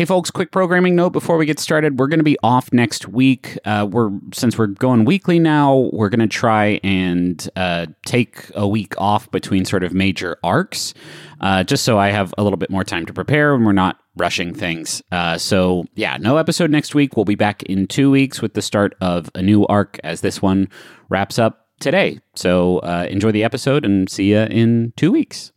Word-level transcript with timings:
Hey, 0.00 0.06
folks! 0.06 0.30
Quick 0.30 0.50
programming 0.50 0.96
note 0.96 1.10
before 1.10 1.36
we 1.36 1.44
get 1.44 1.58
started. 1.58 1.98
We're 1.98 2.06
going 2.06 2.20
to 2.20 2.24
be 2.24 2.38
off 2.42 2.72
next 2.72 3.06
week. 3.06 3.58
Uh, 3.66 3.86
we're 3.86 4.08
since 4.32 4.56
we're 4.56 4.68
going 4.68 5.04
weekly 5.04 5.38
now. 5.38 5.90
We're 5.92 6.08
going 6.08 6.20
to 6.20 6.26
try 6.26 6.80
and 6.82 7.46
uh, 7.54 7.84
take 8.06 8.50
a 8.54 8.66
week 8.66 8.94
off 8.96 9.30
between 9.30 9.66
sort 9.66 9.84
of 9.84 9.92
major 9.92 10.38
arcs, 10.42 10.94
uh, 11.42 11.64
just 11.64 11.84
so 11.84 11.98
I 11.98 12.12
have 12.12 12.32
a 12.38 12.42
little 12.42 12.56
bit 12.56 12.70
more 12.70 12.82
time 12.82 13.04
to 13.04 13.12
prepare 13.12 13.54
and 13.54 13.66
we're 13.66 13.72
not 13.72 13.98
rushing 14.16 14.54
things. 14.54 15.02
Uh, 15.12 15.36
so 15.36 15.84
yeah, 15.96 16.16
no 16.16 16.38
episode 16.38 16.70
next 16.70 16.94
week. 16.94 17.14
We'll 17.14 17.26
be 17.26 17.34
back 17.34 17.62
in 17.64 17.86
two 17.86 18.10
weeks 18.10 18.40
with 18.40 18.54
the 18.54 18.62
start 18.62 18.96
of 19.02 19.28
a 19.34 19.42
new 19.42 19.66
arc 19.66 20.00
as 20.02 20.22
this 20.22 20.40
one 20.40 20.70
wraps 21.10 21.38
up 21.38 21.66
today. 21.78 22.20
So 22.34 22.78
uh, 22.78 23.06
enjoy 23.10 23.32
the 23.32 23.44
episode 23.44 23.84
and 23.84 24.08
see 24.08 24.30
you 24.30 24.38
in 24.38 24.94
two 24.96 25.12
weeks. 25.12 25.52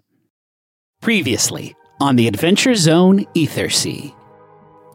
Previously 0.99 1.77
on 2.01 2.17
the 2.17 2.27
Adventure 2.27 2.75
Zone 2.75 3.25
Ethersea. 3.35 4.13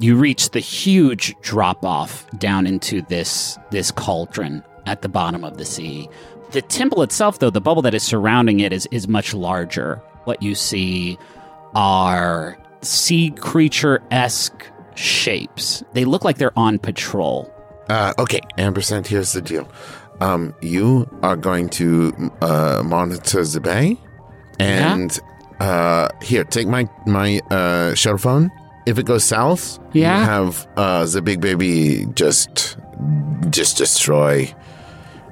You 0.00 0.16
reach 0.16 0.50
the 0.50 0.60
huge 0.60 1.34
drop 1.40 1.84
off 1.84 2.26
down 2.38 2.66
into 2.66 3.02
this 3.02 3.58
this 3.70 3.90
cauldron 3.90 4.62
at 4.86 5.02
the 5.02 5.08
bottom 5.08 5.44
of 5.44 5.58
the 5.58 5.64
sea. 5.64 6.08
The 6.52 6.62
temple 6.62 7.02
itself, 7.02 7.40
though, 7.40 7.50
the 7.50 7.60
bubble 7.60 7.82
that 7.82 7.94
is 7.94 8.02
surrounding 8.02 8.60
it 8.60 8.72
is 8.72 8.86
is 8.90 9.08
much 9.08 9.34
larger. 9.34 9.96
What 10.24 10.42
you 10.42 10.54
see 10.54 11.18
are 11.74 12.58
sea 12.82 13.30
creature 13.30 14.02
esque 14.10 14.64
shapes. 14.94 15.82
They 15.92 16.04
look 16.04 16.24
like 16.24 16.38
they're 16.38 16.58
on 16.58 16.78
patrol. 16.78 17.52
Uh, 17.88 18.12
okay, 18.18 18.40
Ampersand, 18.56 19.06
here's 19.06 19.32
the 19.32 19.40
deal. 19.40 19.68
Um, 20.20 20.54
you 20.60 21.08
are 21.22 21.36
going 21.36 21.68
to 21.70 22.32
uh, 22.40 22.82
monitor 22.84 23.44
the 23.44 23.60
bay, 23.60 23.96
and 24.58 25.18
uh, 25.60 26.08
here, 26.22 26.44
take 26.44 26.66
my 26.68 26.88
my 27.06 27.40
uh, 27.50 27.94
shuttle 27.94 28.18
phone. 28.18 28.50
If 28.88 28.98
it 28.98 29.06
goes 29.06 29.24
south, 29.24 29.78
Yeah. 29.92 30.18
you 30.20 30.24
have 30.24 30.66
uh, 30.76 31.04
the 31.06 31.20
big 31.22 31.40
baby 31.40 32.06
just 32.14 32.76
just 33.50 33.76
destroy 33.76 34.52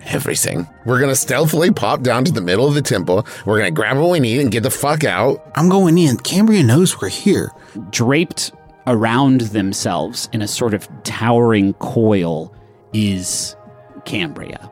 everything. 0.07 0.69
We're 0.85 1.01
gonna 1.01 1.17
stealthily 1.17 1.71
pop 1.73 2.03
down 2.03 2.25
to 2.27 2.33
the 2.33 2.41
middle 2.41 2.69
of 2.69 2.75
the 2.75 2.83
temple. 2.83 3.27
We're 3.45 3.59
gonna 3.59 3.71
grab 3.73 3.97
what 3.99 4.11
we 4.11 4.21
need 4.21 4.41
and 4.41 4.51
get 4.53 4.63
the 4.63 4.71
fuck 4.71 5.05
out. 5.05 5.43
I'm 5.57 5.69
going 5.69 5.99
in. 5.99 6.17
Cambria 6.19 6.63
knows 6.63 7.01
we're 7.01 7.09
here. 7.09 7.51
draped 7.91 8.53
around 8.87 9.41
themselves 9.41 10.29
in 10.33 10.41
a 10.43 10.47
sort 10.49 10.73
of 10.75 10.89
towering 11.03 11.73
coil 11.75 12.55
is 12.93 13.57
Cambria. 14.05 14.71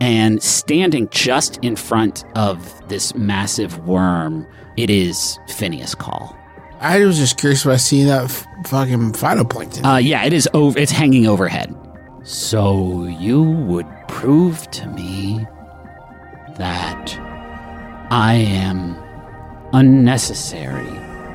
And 0.00 0.42
standing 0.42 1.08
just 1.10 1.58
in 1.62 1.74
front 1.76 2.24
of 2.36 2.58
this 2.88 3.14
massive 3.14 3.78
worm, 3.86 4.46
it 4.76 4.90
is 4.90 5.38
Phineas 5.56 5.94
Call. 5.94 6.36
I 6.84 7.04
was 7.06 7.16
just 7.16 7.38
curious 7.38 7.64
about 7.64 7.80
seeing 7.80 8.08
that 8.08 8.24
f- 8.24 8.46
fucking 8.66 9.12
phytoplankton. 9.12 9.94
Uh, 9.94 9.96
yeah, 9.96 10.24
it 10.24 10.34
is 10.34 10.46
over. 10.52 10.78
It's 10.78 10.92
hanging 10.92 11.26
overhead. 11.26 11.74
So 12.24 13.04
you 13.04 13.42
would 13.42 13.86
prove 14.06 14.70
to 14.72 14.86
me 14.88 15.46
that 16.56 17.18
I 18.10 18.34
am 18.34 18.96
unnecessary. 19.72 20.86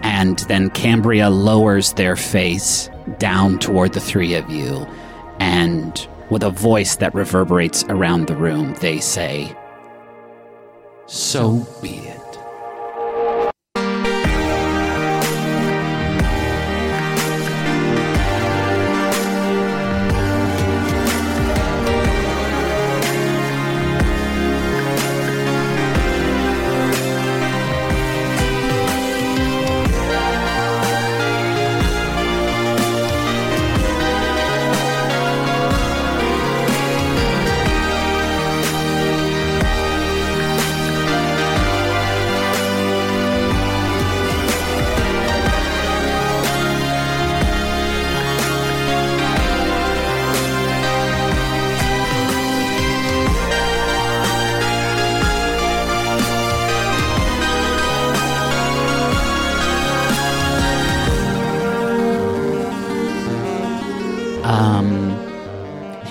And 0.02 0.40
then 0.48 0.70
Cambria 0.70 1.30
lowers 1.30 1.94
their 1.94 2.16
face 2.16 2.90
down 3.18 3.58
toward 3.58 3.94
the 3.94 4.00
three 4.00 4.36
of 4.36 4.50
you, 4.50 4.88
and 5.40 6.08
with 6.30 6.44
a 6.44 6.52
voice 6.52 6.96
that 6.98 7.14
reverberates 7.16 7.84
around 7.86 8.28
the 8.28 8.36
room, 8.36 8.76
they 8.82 9.00
say, 9.00 9.54
So 11.08 11.68
be 11.82 11.98
it. 11.98 12.19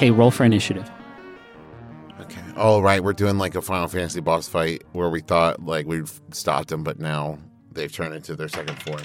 Hey, 0.08 0.12
roll 0.12 0.30
for 0.30 0.44
initiative. 0.44 0.90
Okay. 2.20 2.40
Oh, 2.56 2.80
right. 2.80 3.02
We're 3.02 3.12
doing 3.12 3.36
like 3.36 3.54
a 3.54 3.62
Final 3.62 3.88
Fantasy 3.88 4.20
boss 4.20 4.48
fight 4.48 4.82
where 4.92 5.10
we 5.10 5.20
thought 5.20 5.62
like 5.64 5.86
we'd 5.86 6.08
stopped 6.34 6.68
them, 6.68 6.82
but 6.82 6.98
now 6.98 7.38
they've 7.72 7.92
turned 7.92 8.14
into 8.14 8.34
their 8.34 8.48
second 8.48 8.82
form. 8.82 9.02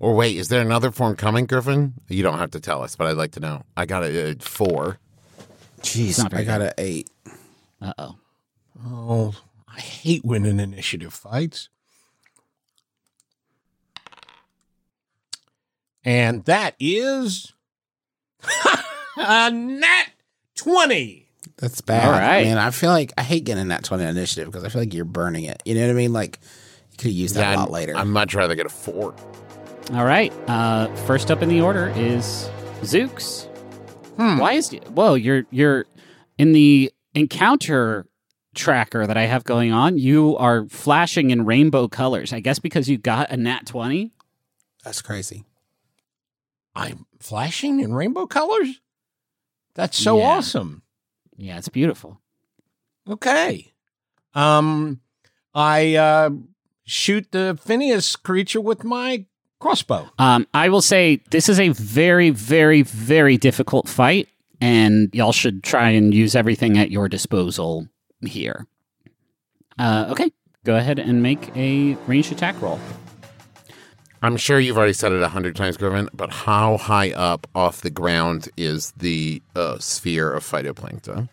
Or 0.00 0.14
wait, 0.14 0.36
is 0.36 0.48
there 0.48 0.60
another 0.60 0.90
form 0.90 1.16
coming, 1.16 1.46
Griffin? 1.46 1.94
You 2.08 2.22
don't 2.22 2.38
have 2.38 2.50
to 2.50 2.60
tell 2.60 2.82
us, 2.82 2.96
but 2.96 3.06
I'd 3.06 3.16
like 3.16 3.32
to 3.32 3.40
know. 3.40 3.62
I 3.76 3.86
got 3.86 4.02
a, 4.04 4.32
a 4.32 4.34
four. 4.34 4.98
Jeez, 5.80 6.32
I 6.32 6.44
got 6.44 6.60
an 6.60 6.72
eight. 6.76 7.08
Uh 7.80 7.92
oh. 7.96 8.16
Oh, 8.86 9.34
I 9.66 9.80
hate 9.80 10.24
winning 10.24 10.60
initiative 10.60 11.14
fights. 11.14 11.70
And 16.04 16.44
that 16.44 16.74
is 16.78 17.54
a 19.16 19.50
nat 19.50 20.06
20. 20.56 21.28
That's 21.56 21.80
bad. 21.80 22.06
All 22.06 22.12
right. 22.12 22.44
Man, 22.44 22.58
I 22.58 22.70
feel 22.70 22.90
like 22.90 23.12
I 23.16 23.22
hate 23.22 23.44
getting 23.44 23.68
that 23.68 23.84
20 23.84 24.02
initiative 24.04 24.46
because 24.50 24.64
I 24.64 24.68
feel 24.68 24.82
like 24.82 24.94
you're 24.94 25.04
burning 25.04 25.44
it. 25.44 25.62
You 25.64 25.74
know 25.74 25.82
what 25.82 25.90
I 25.90 25.94
mean? 25.94 26.12
Like, 26.12 26.40
you 26.90 26.96
could 26.98 27.06
use 27.12 27.18
used 27.18 27.34
that 27.36 27.56
a 27.56 27.60
lot 27.60 27.70
later. 27.70 27.96
I'd 27.96 28.04
much 28.04 28.34
rather 28.34 28.54
get 28.54 28.66
a 28.66 28.70
four. 28.70 29.14
All 29.92 30.04
right. 30.04 30.32
Uh, 30.48 30.94
first 31.06 31.30
up 31.30 31.42
in 31.42 31.48
the 31.48 31.60
order 31.60 31.92
is 31.96 32.48
Zoox. 32.82 33.46
Hmm. 34.16 34.38
Why 34.38 34.54
is 34.54 34.70
whoa? 34.94 35.14
You're 35.14 35.44
you're 35.50 35.86
in 36.38 36.52
the 36.52 36.92
encounter 37.14 38.06
tracker 38.54 39.06
that 39.06 39.16
I 39.16 39.22
have 39.22 39.44
going 39.44 39.72
on. 39.72 39.98
You 39.98 40.36
are 40.36 40.66
flashing 40.68 41.30
in 41.30 41.44
rainbow 41.44 41.88
colors. 41.88 42.32
I 42.32 42.40
guess 42.40 42.58
because 42.58 42.88
you 42.88 42.96
got 42.96 43.30
a 43.30 43.36
nat 43.36 43.66
twenty. 43.66 44.12
That's 44.84 45.02
crazy. 45.02 45.44
I'm 46.76 47.06
flashing 47.20 47.80
in 47.80 47.92
rainbow 47.94 48.26
colors? 48.26 48.80
That's 49.74 49.98
so 49.98 50.18
Yeah. 50.18 50.24
awesome. 50.24 50.82
Yeah, 51.36 51.58
it's 51.58 51.68
beautiful. 51.68 52.20
Okay. 53.08 53.72
Um 54.34 55.00
I 55.54 55.94
uh 55.96 56.30
shoot 56.84 57.30
the 57.32 57.58
Phineas 57.62 58.16
creature 58.16 58.60
with 58.60 58.84
my 58.84 59.26
crossbow. 59.60 60.10
Um, 60.18 60.46
I 60.52 60.68
will 60.68 60.82
say 60.82 61.20
this 61.30 61.48
is 61.48 61.58
a 61.58 61.68
very, 61.70 62.28
very, 62.30 62.82
very 62.82 63.36
difficult 63.38 63.88
fight, 63.88 64.28
and 64.60 65.08
y'all 65.14 65.32
should 65.32 65.62
try 65.64 65.88
and 65.90 66.12
use 66.12 66.36
everything 66.36 66.76
at 66.76 66.90
your 66.90 67.08
disposal 67.08 67.88
here. 68.20 68.66
Uh, 69.78 70.06
okay, 70.10 70.30
go 70.64 70.76
ahead 70.76 70.98
and 70.98 71.22
make 71.22 71.50
a 71.56 71.94
ranged 72.06 72.32
attack 72.32 72.60
roll. 72.60 72.78
I'm 74.24 74.38
sure 74.38 74.58
you've 74.58 74.78
already 74.78 74.94
said 74.94 75.12
it 75.12 75.20
a 75.20 75.28
hundred 75.28 75.54
times, 75.54 75.76
Griffin, 75.76 76.08
but 76.14 76.30
how 76.32 76.78
high 76.78 77.12
up 77.12 77.46
off 77.54 77.82
the 77.82 77.90
ground 77.90 78.48
is 78.56 78.92
the 78.92 79.42
uh, 79.54 79.78
sphere 79.78 80.32
of 80.32 80.42
phytoplankton? 80.42 81.28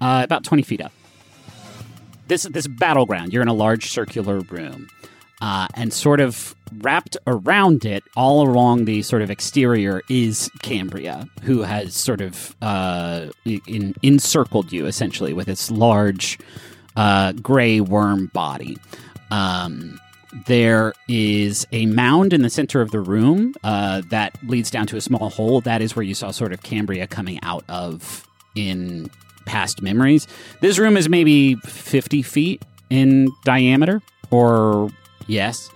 Uh, 0.00 0.20
about 0.22 0.44
20 0.44 0.62
feet 0.62 0.80
up. 0.80 0.92
This 2.28 2.44
this 2.44 2.68
battleground. 2.68 3.32
You're 3.32 3.42
in 3.42 3.48
a 3.48 3.54
large 3.54 3.90
circular 3.90 4.38
room, 4.38 4.86
uh, 5.40 5.66
and 5.74 5.92
sort 5.92 6.20
of 6.20 6.54
wrapped 6.76 7.16
around 7.26 7.84
it, 7.84 8.04
all 8.16 8.48
along 8.48 8.84
the 8.84 9.02
sort 9.02 9.22
of 9.22 9.32
exterior, 9.32 10.02
is 10.08 10.48
Cambria, 10.62 11.28
who 11.42 11.62
has 11.62 11.92
sort 11.92 12.20
of 12.20 12.54
uh, 12.62 13.30
in, 13.46 13.96
encircled 14.04 14.70
you 14.70 14.86
essentially 14.86 15.32
with 15.32 15.48
its 15.48 15.72
large 15.72 16.38
uh, 16.94 17.32
gray 17.32 17.80
worm 17.80 18.30
body. 18.32 18.78
Um, 19.32 19.98
there 20.46 20.92
is 21.08 21.66
a 21.72 21.86
mound 21.86 22.32
in 22.32 22.42
the 22.42 22.50
center 22.50 22.80
of 22.80 22.90
the 22.90 23.00
room 23.00 23.54
uh, 23.64 24.02
that 24.10 24.38
leads 24.44 24.70
down 24.70 24.86
to 24.88 24.96
a 24.96 25.00
small 25.00 25.30
hole. 25.30 25.60
That 25.60 25.82
is 25.82 25.96
where 25.96 26.02
you 26.02 26.14
saw 26.14 26.30
sort 26.30 26.52
of 26.52 26.62
Cambria 26.62 27.06
coming 27.06 27.38
out 27.42 27.64
of 27.68 28.26
in 28.54 29.10
past 29.46 29.82
memories. 29.82 30.26
This 30.60 30.78
room 30.78 30.96
is 30.96 31.08
maybe 31.08 31.54
50 31.56 32.22
feet 32.22 32.62
in 32.90 33.30
diameter, 33.44 34.02
or 34.30 34.90
yes. 35.26 35.70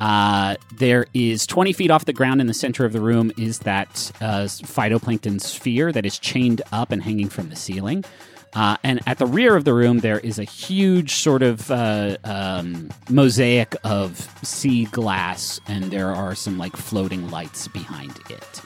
Uh, 0.00 0.54
there 0.76 1.06
is 1.12 1.44
20 1.46 1.72
feet 1.72 1.90
off 1.90 2.04
the 2.04 2.12
ground 2.12 2.40
in 2.40 2.46
the 2.46 2.54
center 2.54 2.84
of 2.84 2.92
the 2.92 3.00
room 3.00 3.32
is 3.36 3.60
that 3.60 4.12
uh, 4.20 4.44
phytoplankton 4.44 5.40
sphere 5.40 5.90
that 5.90 6.06
is 6.06 6.18
chained 6.20 6.62
up 6.70 6.92
and 6.92 7.02
hanging 7.02 7.28
from 7.28 7.48
the 7.48 7.56
ceiling. 7.56 8.04
Uh, 8.54 8.76
and 8.82 9.00
at 9.06 9.18
the 9.18 9.26
rear 9.26 9.56
of 9.56 9.64
the 9.64 9.74
room, 9.74 9.98
there 9.98 10.18
is 10.20 10.38
a 10.38 10.44
huge 10.44 11.14
sort 11.14 11.42
of 11.42 11.70
uh, 11.70 12.16
um, 12.24 12.88
mosaic 13.10 13.76
of 13.84 14.28
sea 14.42 14.86
glass, 14.86 15.60
and 15.68 15.84
there 15.84 16.08
are 16.14 16.34
some 16.34 16.58
like 16.58 16.76
floating 16.76 17.30
lights 17.30 17.68
behind 17.68 18.18
it. 18.30 18.62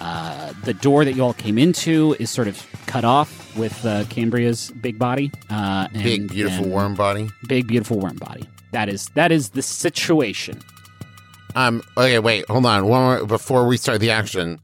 Uh, 0.00 0.52
the 0.64 0.74
door 0.74 1.04
that 1.04 1.14
you 1.14 1.22
all 1.22 1.32
came 1.34 1.56
into 1.56 2.14
is 2.18 2.28
sort 2.28 2.48
of 2.48 2.66
cut 2.86 3.04
off 3.04 3.56
with 3.56 3.84
uh, 3.86 4.04
Cambria's 4.10 4.70
big 4.82 4.98
body. 4.98 5.30
Uh, 5.50 5.88
and, 5.94 6.02
Big, 6.02 6.28
beautiful 6.28 6.68
worm 6.68 6.94
body. 6.94 7.28
Big, 7.46 7.66
beautiful 7.66 7.98
worm 7.98 8.16
body. 8.16 8.44
That 8.72 8.88
is 8.88 9.06
that 9.14 9.30
is 9.30 9.50
the 9.50 9.62
situation. 9.62 10.60
Um. 11.54 11.82
Okay. 11.96 12.18
Wait. 12.18 12.44
Hold 12.48 12.66
on. 12.66 12.86
One 12.88 13.02
more 13.02 13.24
before 13.24 13.66
we 13.66 13.76
start 13.76 14.00
the 14.00 14.10
action. 14.10 14.60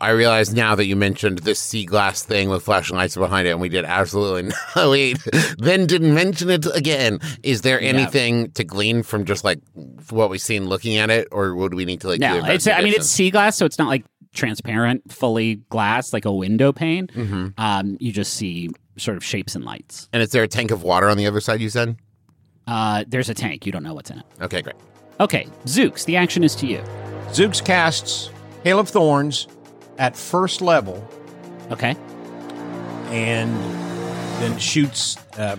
I 0.00 0.10
realize 0.10 0.54
now 0.54 0.74
that 0.74 0.86
you 0.86 0.96
mentioned 0.96 1.40
this 1.40 1.58
sea 1.58 1.84
glass 1.84 2.22
thing 2.22 2.48
with 2.48 2.62
flashing 2.62 2.96
lights 2.96 3.16
behind 3.16 3.46
it, 3.46 3.50
and 3.50 3.60
we 3.60 3.68
did 3.68 3.84
absolutely 3.84 4.50
no. 4.76 4.90
Wait, 4.90 5.18
then 5.58 5.86
didn't 5.86 6.14
mention 6.14 6.48
it 6.50 6.66
again. 6.74 7.20
Is 7.42 7.62
there 7.62 7.80
anything 7.80 8.50
to 8.52 8.64
glean 8.64 9.02
from 9.02 9.24
just 9.24 9.44
like 9.44 9.60
what 10.10 10.30
we've 10.30 10.40
seen 10.40 10.66
looking 10.66 10.96
at 10.96 11.10
it, 11.10 11.28
or 11.30 11.54
would 11.54 11.74
we 11.74 11.84
need 11.84 12.00
to 12.00 12.08
like? 12.08 12.20
No, 12.20 12.40
do 12.40 12.46
it's 12.46 12.66
I 12.66 12.82
mean 12.82 12.94
it's 12.94 13.08
sea 13.08 13.30
glass, 13.30 13.56
so 13.56 13.66
it's 13.66 13.78
not 13.78 13.88
like 13.88 14.04
transparent, 14.32 15.12
fully 15.12 15.56
glass 15.68 16.12
like 16.12 16.24
a 16.24 16.32
window 16.32 16.72
pane. 16.72 17.08
Mm-hmm. 17.08 17.48
Um, 17.58 17.96
you 18.00 18.12
just 18.12 18.34
see 18.34 18.70
sort 18.96 19.16
of 19.16 19.24
shapes 19.24 19.54
and 19.54 19.64
lights. 19.64 20.08
And 20.12 20.22
is 20.22 20.30
there 20.30 20.42
a 20.42 20.48
tank 20.48 20.70
of 20.70 20.82
water 20.82 21.08
on 21.08 21.16
the 21.16 21.26
other 21.26 21.40
side? 21.40 21.60
You 21.60 21.68
said. 21.68 21.96
Uh, 22.66 23.04
there's 23.08 23.28
a 23.28 23.34
tank. 23.34 23.66
You 23.66 23.72
don't 23.72 23.82
know 23.82 23.94
what's 23.94 24.10
in 24.10 24.18
it. 24.18 24.24
Okay, 24.40 24.62
great. 24.62 24.76
Okay, 25.18 25.46
Zoox, 25.66 26.04
the 26.04 26.16
action 26.16 26.44
is 26.44 26.54
to 26.56 26.66
you. 26.66 26.78
Zoox 27.30 27.62
casts 27.64 28.30
Hail 28.64 28.78
of 28.78 28.88
Thorns 28.88 29.48
at 30.00 30.16
first 30.16 30.60
level 30.60 31.06
Okay. 31.70 31.94
and 33.10 33.54
then 34.40 34.58
shoots 34.58 35.16
uh, 35.38 35.56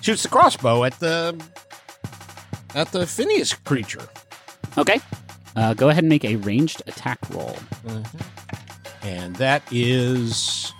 shoots 0.00 0.22
the 0.22 0.28
crossbow 0.28 0.84
at 0.84 1.00
the 1.00 1.34
at 2.74 2.92
the 2.92 3.06
Phineas 3.06 3.54
creature. 3.54 4.06
Okay. 4.78 5.00
Uh, 5.56 5.72
go 5.74 5.88
ahead 5.88 6.02
and 6.04 6.08
make 6.08 6.24
a 6.24 6.36
ranged 6.36 6.82
attack 6.86 7.18
roll. 7.30 7.56
And 9.02 9.36
that 9.36 9.62
is 9.70 10.72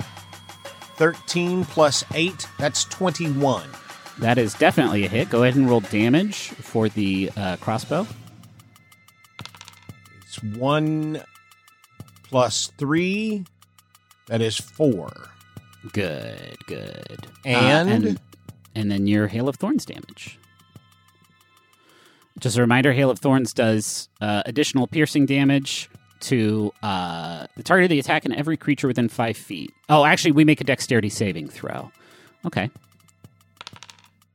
13 0.97 1.65
plus 1.65 2.05
8. 2.13 2.49
That's 2.59 2.85
21. 2.87 3.69
That 4.19 4.37
is 4.39 4.55
definitely 4.55 5.05
a 5.05 5.09
hit. 5.09 5.31
Go 5.31 5.45
ahead 5.45 5.55
and 5.57 5.69
roll 5.71 5.81
damage 5.81 6.49
for 6.49 6.89
the 6.89 7.31
uh, 7.37 7.57
crossbow. 7.59 8.07
It's 10.27 10.43
1 10.43 11.23
plus 12.35 12.73
3. 12.79 13.45
That 14.27 14.41
is 14.43 14.57
4. 14.59 15.09
Good, 15.93 16.57
good. 16.67 17.27
Uh, 17.47 17.49
And- 17.49 17.89
and 18.07 18.21
and 18.75 18.91
then 18.91 19.07
your 19.07 19.29
hail 19.29 19.49
of 19.49 19.55
thorns 19.55 19.85
damage. 19.85 20.37
Just 22.41 22.57
a 22.59 22.61
reminder: 22.61 22.93
hail 22.93 23.09
of 23.09 23.21
thorns 23.21 23.53
does 23.53 24.09
uh, 24.21 24.43
additional 24.47 24.89
piercing 24.89 25.27
damage 25.27 25.89
to 26.23 26.73
uh, 26.83 27.47
the 27.57 27.63
target 27.63 27.85
of 27.85 27.91
the 27.91 28.01
attack 28.01 28.25
and 28.25 28.35
every 28.35 28.57
creature 28.57 28.89
within 28.89 29.09
five 29.09 29.37
feet. 29.37 29.71
Oh, 29.89 30.05
actually, 30.05 30.33
we 30.33 30.45
make 30.45 30.61
a 30.61 30.65
dexterity 30.65 31.09
saving 31.11 31.49
throw. 31.49 31.93
Okay, 32.45 32.69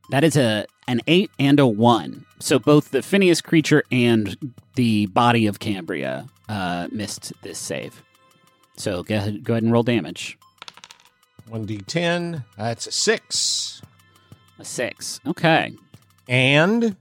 that 0.08 0.24
is 0.24 0.38
a 0.38 0.64
an 0.90 1.00
eight 1.06 1.30
and 1.38 1.60
a 1.60 1.66
one. 1.66 2.26
So 2.40 2.58
both 2.58 2.90
the 2.90 3.00
Phineas 3.00 3.40
creature 3.40 3.84
and 3.92 4.36
the 4.74 5.06
body 5.06 5.46
of 5.46 5.60
Cambria 5.60 6.26
uh, 6.48 6.88
missed 6.90 7.32
this 7.42 7.58
save. 7.58 8.02
So 8.76 9.04
go 9.04 9.14
ahead, 9.14 9.44
go 9.44 9.52
ahead 9.54 9.62
and 9.62 9.72
roll 9.72 9.84
damage. 9.84 10.36
1d10. 11.48 12.44
That's 12.56 12.86
a 12.88 12.92
6. 12.92 13.82
A 14.58 14.64
six. 14.64 15.20
Okay. 15.26 15.72
And 16.28 16.96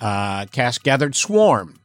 uh, 0.00 0.46
cast 0.46 0.82
Gathered 0.82 1.14
Swarm. 1.14 1.78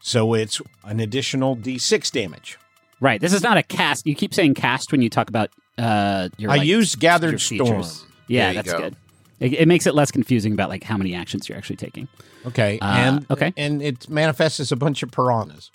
So 0.00 0.34
it's 0.34 0.60
an 0.84 1.00
additional 1.00 1.56
d6 1.56 2.10
damage. 2.12 2.58
Right. 3.00 3.20
This 3.20 3.32
is 3.32 3.42
not 3.42 3.56
a 3.56 3.62
cast. 3.62 4.06
You 4.06 4.14
keep 4.14 4.34
saying 4.34 4.54
cast 4.54 4.92
when 4.92 5.00
you 5.00 5.08
talk 5.08 5.28
about 5.30 5.50
uh 5.78 6.28
your 6.36 6.50
I 6.50 6.56
like, 6.58 6.66
used 6.66 7.00
Gathered 7.00 7.30
your 7.30 7.38
Storm. 7.38 7.82
features. 7.82 8.04
Yeah, 8.28 8.52
that's 8.52 8.70
go. 8.70 8.78
good. 8.78 8.96
It, 9.40 9.52
it 9.54 9.68
makes 9.68 9.86
it 9.86 9.94
less 9.94 10.10
confusing 10.10 10.52
about 10.52 10.68
like 10.68 10.84
how 10.84 10.96
many 10.96 11.14
actions 11.14 11.48
you're 11.48 11.58
actually 11.58 11.76
taking. 11.76 12.08
Okay. 12.46 12.78
Uh, 12.80 12.84
and 12.86 13.26
okay. 13.30 13.52
and 13.56 13.82
it 13.82 14.08
manifests 14.08 14.60
as 14.60 14.70
a 14.72 14.76
bunch 14.76 15.02
of 15.02 15.10
piranhas. 15.10 15.70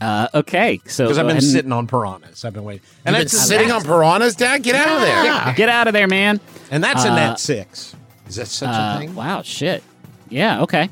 Uh, 0.00 0.28
okay. 0.32 0.80
So 0.86 1.04
Because 1.06 1.18
I've 1.18 1.26
been 1.26 1.38
ahead 1.38 1.42
sitting 1.42 1.72
on 1.72 1.86
piranhas. 1.88 2.44
I've 2.44 2.52
been 2.54 2.62
waiting. 2.64 2.82
And 3.04 3.16
You've 3.16 3.20
been 3.20 3.26
that's 3.32 3.46
sitting 3.48 3.72
on 3.72 3.82
piranhas, 3.82 4.36
Dad. 4.36 4.62
Get 4.62 4.76
out 4.76 4.88
of 4.96 5.00
there. 5.02 5.54
Get 5.54 5.68
out 5.68 5.88
of 5.88 5.92
there, 5.92 6.06
man. 6.06 6.40
and 6.70 6.84
that's 6.84 7.04
a 7.04 7.10
Uh, 7.10 7.14
net 7.16 7.40
six. 7.40 7.96
Is 8.28 8.36
that 8.36 8.46
such 8.46 8.68
Uh, 8.68 8.94
a 8.96 8.98
thing? 9.00 9.14
wow. 9.16 9.42
Shit. 9.42 9.82
Yeah. 10.28 10.62
Okay. 10.62 10.88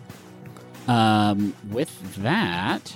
Um, 0.89 1.55
with 1.71 1.91
that, 2.23 2.95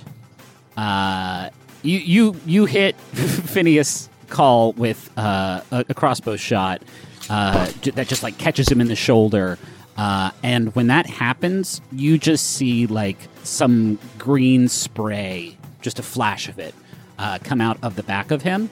uh, 0.77 1.49
you 1.83 1.99
you 1.99 2.35
you 2.45 2.65
hit 2.65 2.95
Phineas 3.13 4.09
Call 4.29 4.71
with 4.73 5.09
uh, 5.17 5.61
a, 5.71 5.85
a 5.89 5.93
crossbow 5.93 6.37
shot 6.37 6.81
uh, 7.31 7.71
that 7.93 8.09
just 8.09 8.23
like 8.23 8.37
catches 8.37 8.67
him 8.69 8.81
in 8.81 8.87
the 8.87 8.95
shoulder. 8.95 9.57
Uh, 9.95 10.31
and 10.43 10.75
when 10.75 10.87
that 10.87 11.05
happens, 11.05 11.79
you 11.91 12.17
just 12.17 12.45
see 12.45 12.87
like 12.87 13.17
some 13.43 13.97
green 14.17 14.67
spray, 14.67 15.57
just 15.81 15.97
a 15.97 16.03
flash 16.03 16.49
of 16.49 16.59
it, 16.59 16.75
uh, 17.17 17.39
come 17.41 17.61
out 17.61 17.77
of 17.83 17.95
the 17.95 18.03
back 18.03 18.31
of 18.31 18.41
him, 18.41 18.69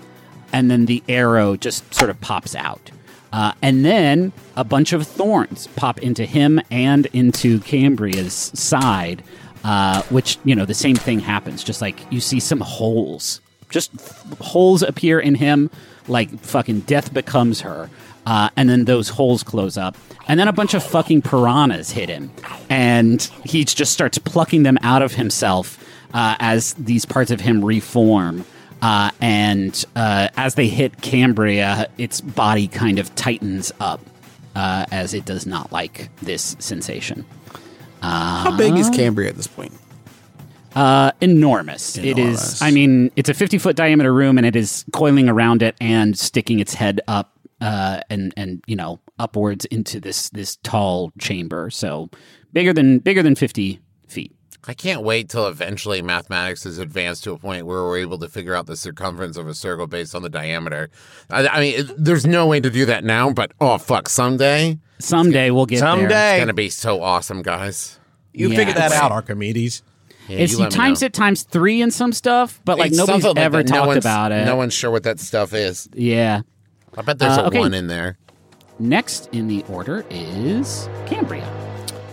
and 0.52 0.70
then 0.70 0.88
the 0.88 1.02
arrow 1.08 1.56
just 1.56 1.94
sort 1.94 2.10
of 2.10 2.20
pops 2.20 2.54
out. 2.54 2.92
Uh, 3.32 3.54
and 3.62 3.86
then 3.86 4.34
a 4.58 4.64
bunch 4.66 4.92
of 4.92 5.08
thorns 5.08 5.68
pop 5.78 6.00
into 6.00 6.26
him 6.26 6.60
and 6.70 7.06
into 7.08 7.60
Cambria's 7.62 8.52
side, 8.56 9.24
uh, 9.64 10.02
which, 10.10 10.38
you 10.44 10.54
know, 10.54 10.66
the 10.66 10.74
same 10.74 10.98
thing 10.98 11.20
happens. 11.20 11.64
Just 11.64 11.82
like 11.82 12.12
you 12.12 12.20
see 12.20 12.42
some 12.42 12.60
holes, 12.60 13.40
just 13.70 13.92
holes 14.42 14.82
appear 14.82 15.18
in 15.20 15.36
him, 15.36 15.70
like 16.10 16.38
fucking 16.40 16.82
death 16.82 17.14
becomes 17.14 17.62
her. 17.62 17.90
Uh, 18.30 18.50
and 18.56 18.70
then 18.70 18.86
those 18.86 19.10
holes 19.10 19.42
close 19.42 19.76
up. 19.76 19.98
And 20.28 20.40
then 20.40 20.48
a 20.48 20.54
bunch 20.54 20.76
of 20.76 20.84
fucking 20.84 21.24
piranhas 21.24 21.90
hit 21.90 22.10
him. 22.10 22.30
And 22.70 23.20
he 23.44 23.66
just 23.66 23.92
starts 23.92 24.20
plucking 24.20 24.62
them 24.62 24.78
out 24.84 25.02
of 25.02 25.16
himself 25.16 25.84
uh, 26.14 26.36
as 26.40 26.76
these 26.76 27.06
parts 27.06 27.32
of 27.32 27.42
him 27.42 27.66
reform. 27.66 28.46
Uh, 28.84 29.10
and 29.20 29.84
uh, 29.96 30.28
as 30.38 30.54
they 30.54 30.68
hit 30.68 31.02
Cambria, 31.02 31.90
its 31.98 32.22
body 32.22 32.68
kind 32.68 33.00
of 33.00 33.16
tightens 33.16 33.72
up 33.80 34.00
uh, 34.56 34.86
as 34.92 35.16
it 35.16 35.26
does 35.26 35.48
not 35.48 35.72
like 35.72 36.10
this 36.22 36.56
sensation. 36.60 37.26
How 38.04 38.56
big 38.56 38.76
is 38.76 38.92
Cambria 38.92 39.30
at 39.30 39.38
this 39.38 39.48
point? 39.48 39.74
Uh, 40.76 41.12
enormous. 41.20 41.98
It 41.98 42.20
is. 42.20 42.62
I 42.62 42.70
mean, 42.70 43.12
it's 43.16 43.28
a 43.28 43.34
fifty 43.34 43.58
foot 43.58 43.76
diameter 43.76 44.14
room, 44.14 44.38
and 44.38 44.46
it 44.46 44.56
is 44.56 44.86
coiling 44.94 45.28
around 45.28 45.64
it 45.64 45.76
and 45.82 46.18
sticking 46.18 46.60
its 46.60 46.76
head 46.76 47.02
up, 47.08 47.34
uh, 47.62 48.02
and 48.10 48.34
and 48.38 48.64
you 48.68 48.76
know 48.76 49.00
upwards 49.18 49.66
into 49.66 50.00
this 50.00 50.30
this 50.30 50.58
tall 50.64 51.12
chamber. 51.20 51.70
So 51.70 52.10
bigger 52.54 52.74
than 52.74 53.00
bigger 53.00 53.24
than 53.24 53.36
fifty 53.36 53.80
feet. 54.08 54.34
I 54.68 54.74
can't 54.74 55.04
wait 55.04 55.30
till 55.30 55.48
eventually 55.48 56.02
mathematics 56.02 56.66
is 56.66 56.80
advanced 56.80 57.24
to 57.24 57.32
a 57.32 57.38
point 57.38 57.66
where 57.66 57.82
we're 57.84 58.00
able 58.00 58.20
to 58.20 58.28
figure 58.28 58.54
out 58.54 58.66
the 58.66 58.76
circumference 58.76 59.38
of 59.38 59.48
a 59.48 59.54
circle 59.54 59.88
based 59.88 60.14
on 60.14 60.22
the 60.22 60.30
diameter. 60.30 60.90
I, 61.30 61.48
I 61.48 61.60
mean, 61.62 61.80
it, 61.80 62.04
there's 62.04 62.26
no 62.26 62.46
way 62.46 62.60
to 62.60 62.70
do 62.70 62.86
that 62.86 63.04
now, 63.06 63.32
but 63.32 63.54
oh 63.62 63.78
fuck, 63.78 64.10
someday 64.10 64.78
Someday 65.00 65.50
we'll 65.50 65.66
get 65.66 65.80
there. 65.80 65.88
Someday. 65.88 66.36
it's 66.36 66.42
gonna 66.42 66.54
be 66.54 66.70
so 66.70 67.02
awesome, 67.02 67.42
guys. 67.42 67.98
You 68.34 68.50
Yeah, 68.50 68.58
figured 68.58 68.78
that 68.78 68.92
out, 68.92 69.12
Archimedes. 69.14 69.82
Yeah, 70.28 70.40
It's 70.40 70.54
you 70.54 70.64
you 70.66 70.70
times 70.70 71.02
know. 71.02 71.06
it 71.06 71.14
times 71.14 71.44
three 71.44 71.82
in 71.82 71.90
some 71.90 72.12
stuff, 72.12 72.60
but 72.66 72.78
like 72.78 72.90
It's 72.90 72.98
nobody's 72.98 73.24
something 73.24 73.38
like 73.38 73.46
ever 73.46 73.64
that. 73.64 73.70
No 73.72 73.86
talked 73.86 73.98
about 73.98 74.32
it. 74.34 74.46
No 74.46 74.58
one's 74.58 74.74
sure 74.74 74.92
what 74.92 75.04
that 75.04 75.20
stuff 75.20 75.54
is. 75.54 75.90
Yeah. 75.94 76.42
I 76.98 77.02
bet 77.02 77.20
there's 77.20 77.38
Uh, 77.38 77.42
a 77.44 77.46
okay. 77.48 77.60
one 77.60 77.74
in 77.74 77.88
there. 77.88 78.18
Next 78.80 79.28
in 79.32 79.48
the 79.48 79.64
order 79.70 80.06
is 80.10 80.88
Cambria. 81.06 81.48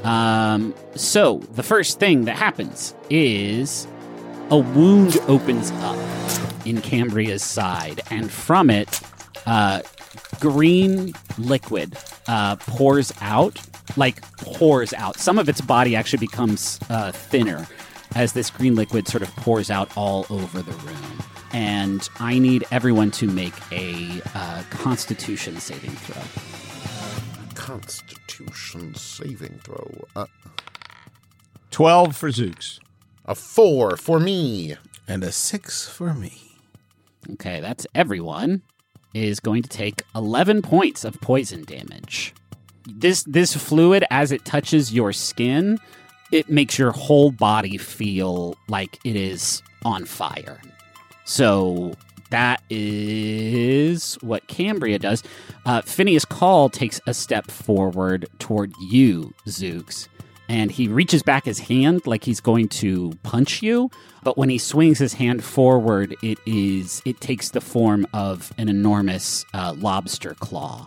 Um, 0.05 0.75
so 0.95 1.39
the 1.55 1.63
first 1.63 1.99
thing 1.99 2.25
that 2.27 2.37
happens 2.37 2.95
is 3.11 3.87
a 4.51 4.59
wound 4.59 5.17
opens 5.29 5.71
up 5.83 5.97
in 6.65 6.81
Cambria's 6.81 7.43
side, 7.43 8.01
and 8.11 8.31
from 8.31 8.71
it, 8.71 9.01
uh, 9.47 9.83
green 10.41 11.13
liquid 11.39 11.97
uh, 12.29 12.57
pours 12.57 13.13
out, 13.21 13.61
like 13.97 14.21
pours 14.39 14.93
out. 14.95 15.19
Some 15.19 15.39
of 15.39 15.49
its 15.49 15.61
body 15.61 15.95
actually 15.97 16.19
becomes 16.21 16.79
uh, 16.91 17.13
thinner 17.13 17.67
as 18.15 18.33
this 18.33 18.51
green 18.51 18.75
liquid 18.75 19.07
sort 19.09 19.23
of 19.23 19.35
pours 19.37 19.71
out 19.71 19.97
all 19.97 20.27
over 20.31 20.63
the 20.63 20.73
room. 20.73 20.97
And 21.57 22.07
I 22.21 22.39
need 22.39 22.67
everyone 22.71 23.11
to 23.13 23.27
make 23.27 23.55
a 23.73 24.21
uh, 24.35 24.63
Constitution 24.69 25.59
saving 25.59 25.93
throw. 25.93 26.23
Constitution 27.55 28.95
saving 28.95 29.59
throw. 29.65 30.05
Uh, 30.15 30.27
12 31.71 32.15
for 32.15 32.29
Zoox. 32.29 32.79
A 33.25 33.35
four 33.35 33.97
for 33.97 34.21
me. 34.21 34.77
And 35.09 35.25
a 35.25 35.33
six 35.33 35.89
for 35.89 36.13
me. 36.13 36.43
Okay, 37.33 37.61
that's 37.61 37.87
everyone 37.95 38.61
is 39.15 39.41
going 39.41 39.63
to 39.63 39.71
take 39.71 40.03
11 40.15 40.61
points 40.61 41.07
of 41.07 41.19
poison 41.23 41.65
damage. 41.65 42.35
This 42.85 43.23
this 43.23 43.57
fluid 43.57 44.05
as 44.11 44.31
it 44.31 44.45
touches 44.45 44.93
your 44.93 45.15
skin, 45.15 45.79
it 46.31 46.51
makes 46.51 46.79
your 46.79 46.93
whole 46.93 47.31
body 47.31 47.79
feel 47.79 48.59
like 48.69 48.99
it 49.05 49.17
is 49.17 49.63
on 49.87 50.05
fire. 50.05 50.61
So 51.27 51.93
that 52.31 52.63
is 52.71 54.15
what 54.23 54.47
Cambria 54.47 54.99
does. 54.99 55.23
Uh, 55.67 55.83
Phineas 55.83 56.25
Call 56.25 56.71
takes 56.71 57.01
a 57.07 57.13
step 57.13 57.51
forward 57.51 58.27
toward 58.39 58.73
you, 58.81 59.35
Zoox, 59.47 60.09
and 60.49 60.71
he 60.71 60.87
reaches 60.87 61.25
back 61.25 61.45
his 61.45 61.59
hand 61.59 62.07
like 62.07 62.25
he's 62.25 62.41
going 62.41 62.69
to 62.69 63.13
punch 63.25 63.61
you. 63.61 63.91
But 64.23 64.39
when 64.39 64.49
he 64.49 64.59
swings 64.59 64.99
his 64.99 65.15
hand 65.15 65.45
forward, 65.45 66.15
it 66.23 66.39
is 66.47 67.03
it 67.05 67.21
takes 67.21 67.51
the 67.51 67.61
form 67.61 68.07
of 68.15 68.53
an 68.57 68.69
enormous 68.69 69.45
uh, 69.53 69.75
lobster 69.77 70.35
claw. 70.35 70.87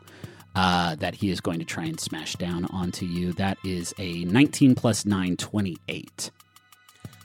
Uh, 0.56 0.96
that 0.96 1.14
he 1.14 1.30
is 1.30 1.40
going 1.40 1.60
to 1.60 1.64
try 1.64 1.86
and 1.86 2.00
smash 2.00 2.36
down 2.36 2.66
onto 2.66 3.06
you. 3.06 3.32
That 3.34 3.58
is 3.64 3.94
a 3.98 4.26
19 4.26 4.76
plus 4.76 5.06
9, 5.06 5.38
28. 5.38 6.32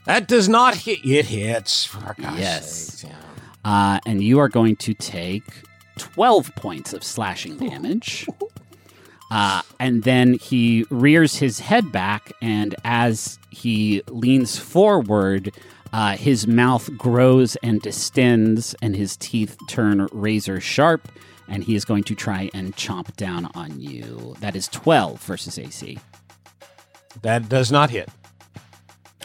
That 0.05 0.27
does 0.27 0.47
not 0.47 0.75
hit. 0.75 0.99
It 1.05 1.25
hits. 1.25 1.85
For 1.85 2.15
God's 2.19 2.39
Yes. 2.39 3.05
yeah. 3.07 3.15
Uh, 3.63 3.99
and 4.05 4.23
you 4.23 4.39
are 4.39 4.49
going 4.49 4.75
to 4.77 4.93
take 4.93 5.43
12 5.97 6.53
points 6.55 6.93
of 6.93 7.03
slashing 7.03 7.57
damage. 7.57 8.27
Uh, 9.31 9.63
and 9.79 10.03
then 10.03 10.35
he 10.35 10.85
rears 10.91 11.37
his 11.37 11.59
head 11.59 11.91
back, 11.91 12.31
and 12.43 12.75
as 12.85 13.39
he 13.49 14.03
leans 14.07 14.59
forward, 14.59 15.51
uh, 15.91 16.15
his 16.15 16.45
mouth 16.47 16.95
grows 16.95 17.55
and 17.57 17.81
distends, 17.81 18.75
and 18.83 18.95
his 18.95 19.17
teeth 19.17 19.57
turn 19.67 20.07
razor 20.13 20.61
sharp, 20.61 21.11
and 21.47 21.63
he 21.63 21.73
is 21.75 21.83
going 21.83 22.03
to 22.03 22.13
try 22.13 22.51
and 22.53 22.75
chomp 22.77 23.13
down 23.15 23.49
on 23.55 23.81
you. 23.81 24.35
That 24.41 24.55
is 24.55 24.67
12 24.67 25.19
versus 25.23 25.57
AC. 25.57 25.97
That 27.23 27.49
does 27.49 27.71
not 27.71 27.89
hit. 27.89 28.09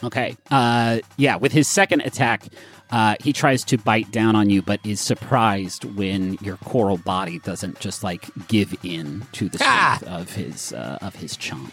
Okay. 0.03 0.35
Uh, 0.49 0.99
yeah, 1.17 1.35
with 1.35 1.51
his 1.51 1.67
second 1.67 2.01
attack, 2.01 2.45
uh, 2.91 3.15
he 3.21 3.31
tries 3.33 3.63
to 3.65 3.77
bite 3.77 4.11
down 4.11 4.35
on 4.35 4.49
you, 4.49 4.61
but 4.61 4.79
is 4.85 4.99
surprised 4.99 5.85
when 5.85 6.33
your 6.41 6.57
coral 6.57 6.97
body 6.97 7.39
doesn't 7.39 7.79
just 7.79 8.03
like 8.03 8.29
give 8.47 8.73
in 8.83 9.25
to 9.33 9.47
the 9.47 9.57
Ah! 9.61 9.95
strength 9.97 10.13
of 10.13 10.33
his 10.33 10.73
uh, 10.73 10.97
of 11.01 11.15
his 11.15 11.37
chomp. 11.37 11.71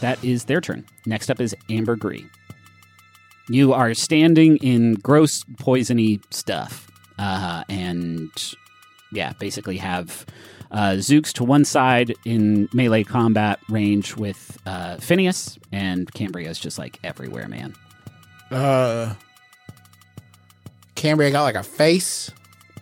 That 0.00 0.22
is 0.24 0.44
their 0.44 0.60
turn. 0.60 0.84
Next 1.06 1.30
up 1.30 1.40
is 1.40 1.54
Amber 1.70 1.96
Gree. 1.96 2.26
You 3.48 3.72
are 3.72 3.94
standing 3.94 4.56
in 4.58 4.94
gross, 4.94 5.44
poisony 5.44 6.20
stuff, 6.32 6.90
uh, 7.18 7.64
and 7.68 8.30
yeah, 9.12 9.32
basically 9.38 9.76
have 9.78 10.26
uh, 10.72 10.92
Zoox 10.96 11.32
to 11.34 11.44
one 11.44 11.64
side 11.64 12.14
in 12.24 12.68
melee 12.72 13.04
combat 13.04 13.60
range 13.68 14.16
with 14.16 14.58
uh, 14.66 14.96
Phineas, 14.96 15.58
and 15.70 16.12
Cambria 16.12 16.48
is 16.48 16.58
just 16.58 16.78
like 16.78 16.98
everywhere, 17.04 17.46
man. 17.46 17.74
Uh, 18.50 19.14
Cambria 20.94 21.30
got 21.30 21.42
like 21.42 21.54
a 21.54 21.62
face. 21.62 22.30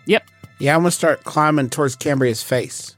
Yep. 0.06 0.25
Yeah, 0.59 0.75
I'm 0.75 0.82
gonna 0.82 0.90
start 0.92 1.25
climbing 1.25 1.70
towards 1.70 1.97
Cambria's 1.97 2.42
face. 2.42 2.97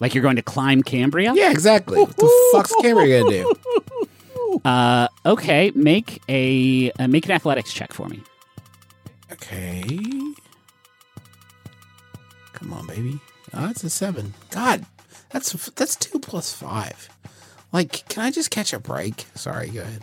Like 0.00 0.14
you're 0.14 0.22
going 0.22 0.36
to 0.36 0.42
climb 0.42 0.82
Cambria? 0.82 1.32
Yeah, 1.34 1.50
exactly. 1.50 1.98
What 2.00 2.16
the 2.16 2.48
fuck's 2.52 2.74
Cambria 2.82 3.22
gonna 3.22 3.30
do? 3.30 3.54
Uh, 4.64 5.08
okay, 5.26 5.72
make 5.74 6.22
a 6.28 6.90
uh, 6.92 7.08
make 7.08 7.24
an 7.26 7.32
athletics 7.32 7.72
check 7.72 7.92
for 7.92 8.08
me. 8.08 8.22
Okay. 9.32 9.82
Come 12.52 12.72
on, 12.72 12.86
baby. 12.86 13.20
Oh, 13.54 13.66
that's 13.68 13.84
a 13.84 13.90
seven. 13.90 14.34
God, 14.50 14.84
that's 15.30 15.52
that's 15.70 15.96
two 15.96 16.18
plus 16.18 16.52
five. 16.52 17.08
Like, 17.72 18.08
can 18.08 18.24
I 18.24 18.30
just 18.30 18.50
catch 18.50 18.72
a 18.72 18.78
break? 18.78 19.26
Sorry, 19.34 19.68
go 19.68 19.80
ahead. 19.80 20.02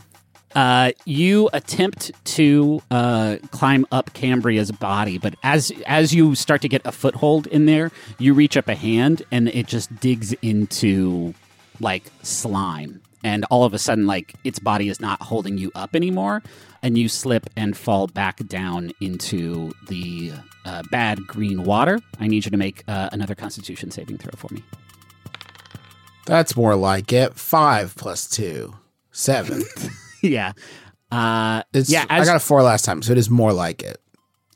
Uh, 0.53 0.91
you 1.05 1.49
attempt 1.53 2.11
to 2.25 2.81
uh, 2.91 3.37
climb 3.51 3.85
up 3.91 4.13
Cambria's 4.13 4.71
body, 4.71 5.17
but 5.17 5.35
as 5.43 5.71
as 5.87 6.13
you 6.13 6.35
start 6.35 6.61
to 6.61 6.67
get 6.69 6.81
a 6.85 6.91
foothold 6.91 7.47
in 7.47 7.65
there, 7.65 7.91
you 8.17 8.33
reach 8.33 8.57
up 8.57 8.67
a 8.67 8.75
hand 8.75 9.23
and 9.31 9.47
it 9.47 9.67
just 9.67 9.95
digs 10.01 10.33
into 10.41 11.33
like 11.79 12.03
slime, 12.21 13.00
and 13.23 13.45
all 13.49 13.63
of 13.63 13.73
a 13.73 13.79
sudden, 13.79 14.07
like 14.07 14.35
its 14.43 14.59
body 14.59 14.89
is 14.89 14.99
not 14.99 15.21
holding 15.21 15.57
you 15.57 15.71
up 15.75 15.95
anymore, 15.95 16.41
and 16.81 16.97
you 16.97 17.07
slip 17.09 17.49
and 17.55 17.75
fall 17.77 18.07
back 18.07 18.37
down 18.47 18.91
into 19.01 19.71
the 19.87 20.31
uh, 20.65 20.83
bad 20.91 21.25
green 21.27 21.63
water. 21.63 21.99
I 22.19 22.27
need 22.27 22.45
you 22.45 22.51
to 22.51 22.57
make 22.57 22.83
uh, 22.87 23.09
another 23.11 23.35
Constitution 23.35 23.91
saving 23.91 24.17
throw 24.17 24.31
for 24.35 24.53
me. 24.53 24.63
That's 26.25 26.55
more 26.55 26.75
like 26.75 27.11
it. 27.13 27.33
Five 27.35 27.95
plus 27.95 28.27
two, 28.29 28.75
seven. 29.11 29.63
yeah. 30.21 30.53
Uh, 31.11 31.63
It's, 31.73 31.89
yeah, 31.89 32.05
I 32.09 32.23
got 32.23 32.35
a 32.35 32.39
four 32.39 32.61
last 32.63 32.85
time, 32.85 33.01
so 33.01 33.11
it 33.11 33.17
is 33.17 33.29
more 33.29 33.53
like 33.53 33.83
it. 33.83 33.99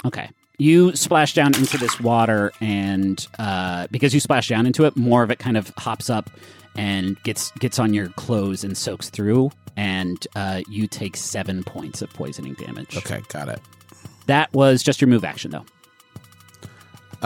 Okay. 0.06 0.30
You 0.58 0.96
splash 0.96 1.34
down 1.34 1.54
into 1.56 1.78
this 1.78 2.00
water, 2.00 2.52
and 2.62 3.26
uh, 3.38 3.88
because 3.92 4.14
you 4.14 4.22
splash 4.22 4.48
down 4.48 4.66
into 4.66 4.86
it, 4.86 4.96
more 4.96 5.22
of 5.22 5.32
it 5.32 5.38
kind 5.40 5.58
of 5.58 5.74
hops 5.78 6.10
up 6.10 6.30
and 6.76 7.22
gets 7.24 7.52
gets 7.60 7.80
on 7.80 7.94
your 7.94 8.10
clothes 8.10 8.64
and 8.64 8.78
soaks 8.78 9.10
through, 9.10 9.52
and 9.78 10.28
uh, 10.36 10.62
you 10.70 10.88
take 10.88 11.16
seven 11.16 11.64
points 11.64 12.02
of 12.02 12.10
poisoning 12.12 12.54
damage. 12.56 12.96
Okay, 12.98 13.22
got 13.30 13.50
it. 13.50 13.60
That 14.28 14.52
was 14.54 14.82
just 14.84 15.02
your 15.02 15.08
move 15.08 15.24
action, 15.24 15.52
though. 15.52 15.66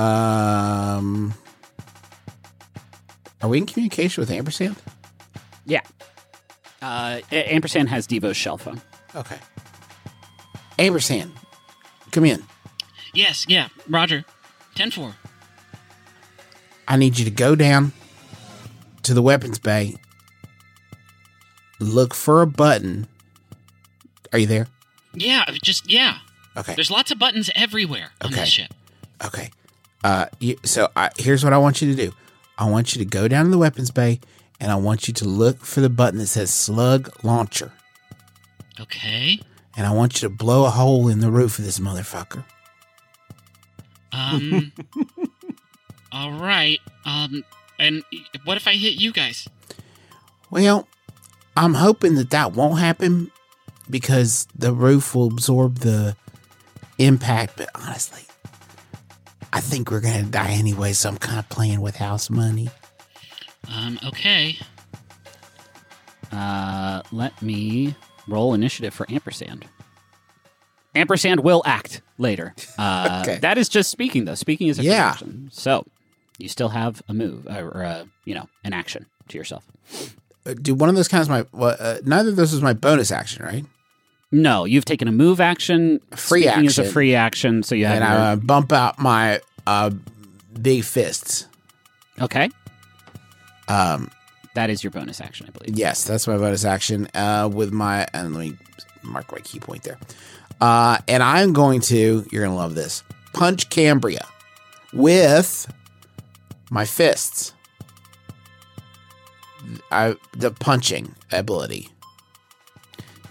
Um, 0.01 1.33
are 3.41 3.49
we 3.49 3.57
in 3.57 3.65
communication 3.65 4.21
with 4.21 4.31
Ampersand? 4.31 4.75
Yeah. 5.65 5.81
Uh, 6.81 7.19
A- 7.31 7.53
Ampersand 7.53 7.89
has 7.89 8.07
Devo's 8.07 8.37
shell 8.37 8.57
phone. 8.57 8.81
Okay. 9.15 9.37
Ampersand, 10.77 11.31
come 12.11 12.25
in. 12.25 12.43
Yes, 13.13 13.45
yeah, 13.49 13.67
Roger. 13.87 14.23
10 14.75 14.91
4. 14.91 15.13
I 16.87 16.95
need 16.95 17.17
you 17.17 17.25
to 17.25 17.31
go 17.31 17.55
down 17.55 17.91
to 19.09 19.15
the 19.15 19.21
weapons 19.23 19.57
bay. 19.59 19.95
Look 21.79 22.13
for 22.13 22.41
a 22.41 22.47
button. 22.47 23.07
Are 24.31 24.37
you 24.39 24.45
there? 24.45 24.67
Yeah, 25.13 25.43
just, 25.63 25.89
yeah. 25.89 26.19
Okay. 26.55 26.75
There's 26.75 26.91
lots 26.91 27.09
of 27.11 27.17
buttons 27.17 27.49
everywhere 27.55 28.11
on 28.21 28.31
Okay. 28.31 28.41
this 28.41 28.49
ship. 28.49 28.73
Okay. 29.25 29.49
Uh, 30.03 30.27
you, 30.39 30.57
so 30.63 30.89
I, 30.95 31.09
here's 31.17 31.43
what 31.43 31.53
I 31.53 31.57
want 31.57 31.81
you 31.81 31.89
to 31.93 31.95
do. 32.05 32.13
I 32.57 32.69
want 32.69 32.93
you 32.95 32.99
to 32.99 33.05
go 33.05 33.27
down 33.27 33.45
to 33.45 33.51
the 33.51 33.57
weapons 33.57 33.89
bay, 33.91 34.19
and 34.59 34.71
I 34.71 34.75
want 34.75 35.07
you 35.07 35.13
to 35.15 35.25
look 35.25 35.61
for 35.65 35.81
the 35.81 35.89
button 35.89 36.19
that 36.19 36.27
says 36.27 36.53
slug 36.53 37.09
launcher, 37.23 37.71
Okay. 38.79 39.39
and 39.75 39.87
I 39.87 39.91
want 39.91 40.21
you 40.21 40.29
to 40.29 40.33
blow 40.35 40.65
a 40.65 40.69
hole 40.69 41.07
in 41.07 41.19
the 41.21 41.31
roof 41.31 41.57
of 41.59 41.65
this 41.65 41.79
motherfucker. 41.79 42.43
Um. 44.11 44.71
all 46.11 46.31
right. 46.33 46.79
Um. 47.05 47.43
And 47.79 48.03
what 48.43 48.57
if 48.57 48.67
I 48.67 48.73
hit 48.73 48.95
you 48.95 49.11
guys? 49.11 49.47
Well, 50.51 50.87
I'm 51.55 51.73
hoping 51.75 52.15
that 52.15 52.29
that 52.31 52.53
won't 52.53 52.79
happen 52.79 53.31
because 53.89 54.47
the 54.55 54.73
roof 54.73 55.15
will 55.15 55.27
absorb 55.27 55.79
the 55.79 56.15
impact. 56.97 57.53
But 57.57 57.69
honestly, 57.75 58.23
I 59.53 59.61
think 59.61 59.89
we're 59.91 60.01
gonna 60.01 60.23
die 60.23 60.51
anyway. 60.51 60.93
So 60.93 61.09
I'm 61.09 61.17
kind 61.17 61.39
of 61.39 61.47
playing 61.49 61.81
with 61.81 61.95
house 61.95 62.29
money. 62.29 62.69
Um. 63.71 63.99
Okay. 64.05 64.57
Uh, 66.31 67.01
let 67.11 67.41
me 67.41 67.95
roll 68.27 68.53
initiative 68.53 68.93
for 68.93 69.05
Ampersand. 69.11 69.65
Ampersand 70.95 71.39
will 71.41 71.63
act 71.65 72.01
later. 72.17 72.53
Uh, 72.77 73.23
Okay. 73.27 73.39
That 73.39 73.57
is 73.57 73.67
just 73.69 73.89
speaking, 73.91 74.25
though. 74.25 74.35
Speaking 74.35 74.67
is 74.67 74.77
a 74.79 74.81
free 74.83 74.91
Yeah. 74.91 75.09
action. 75.09 75.49
So 75.51 75.85
you 76.39 76.49
still 76.49 76.69
have 76.69 77.01
a 77.07 77.13
move, 77.13 77.45
or 77.47 77.83
uh, 77.83 78.05
you 78.25 78.33
know, 78.33 78.47
an 78.63 78.73
action 78.73 79.05
to 79.27 79.37
yourself. 79.37 79.63
Uh, 80.45 80.53
Do 80.59 80.73
one 80.73 80.89
of 80.89 80.95
those 80.95 81.07
counts 81.07 81.29
my? 81.29 81.45
Well, 81.51 81.75
uh, 81.79 81.97
neither 82.03 82.29
of 82.29 82.35
those 82.35 82.53
is 82.53 82.61
my 82.61 82.73
bonus 82.73 83.11
action, 83.11 83.45
right? 83.45 83.65
No, 84.31 84.65
you've 84.65 84.85
taken 84.85 85.07
a 85.07 85.11
move 85.11 85.39
action. 85.41 85.99
free 86.15 86.43
Speaking 86.43 86.65
is 86.65 86.77
a 86.79 86.83
free 86.83 87.13
action, 87.15 87.61
so 87.63 87.75
you 87.75 87.85
have 87.87 88.01
And 88.01 88.05
your- 88.05 88.21
I 88.21 88.35
bump 88.35 88.71
out 88.71 88.99
my 88.99 89.41
uh, 89.67 89.91
big 90.61 90.83
fists. 90.83 91.47
okay. 92.21 92.49
Um, 93.67 94.09
That 94.55 94.69
is 94.69 94.83
your 94.83 94.91
bonus 94.91 95.21
action, 95.21 95.45
I 95.47 95.51
believe. 95.51 95.77
Yes, 95.77 96.03
that's 96.03 96.27
my 96.27 96.37
bonus 96.37 96.65
action. 96.65 97.07
Uh, 97.13 97.49
with 97.51 97.71
my 97.71 98.07
and 98.13 98.33
let 98.35 98.41
me 98.49 98.57
mark 99.03 99.31
my 99.31 99.39
key 99.39 99.59
point 99.59 99.83
there. 99.83 99.97
Uh, 100.59 100.97
and 101.07 101.21
I'm 101.23 101.53
going 101.53 101.81
to. 101.81 102.25
You're 102.31 102.43
gonna 102.43 102.55
love 102.55 102.75
this. 102.75 103.03
Punch 103.33 103.69
Cambria 103.69 104.25
with 104.91 105.71
my 106.69 106.85
fists. 106.85 107.53
I 109.91 110.15
the 110.33 110.51
punching 110.51 111.15
ability. 111.31 111.89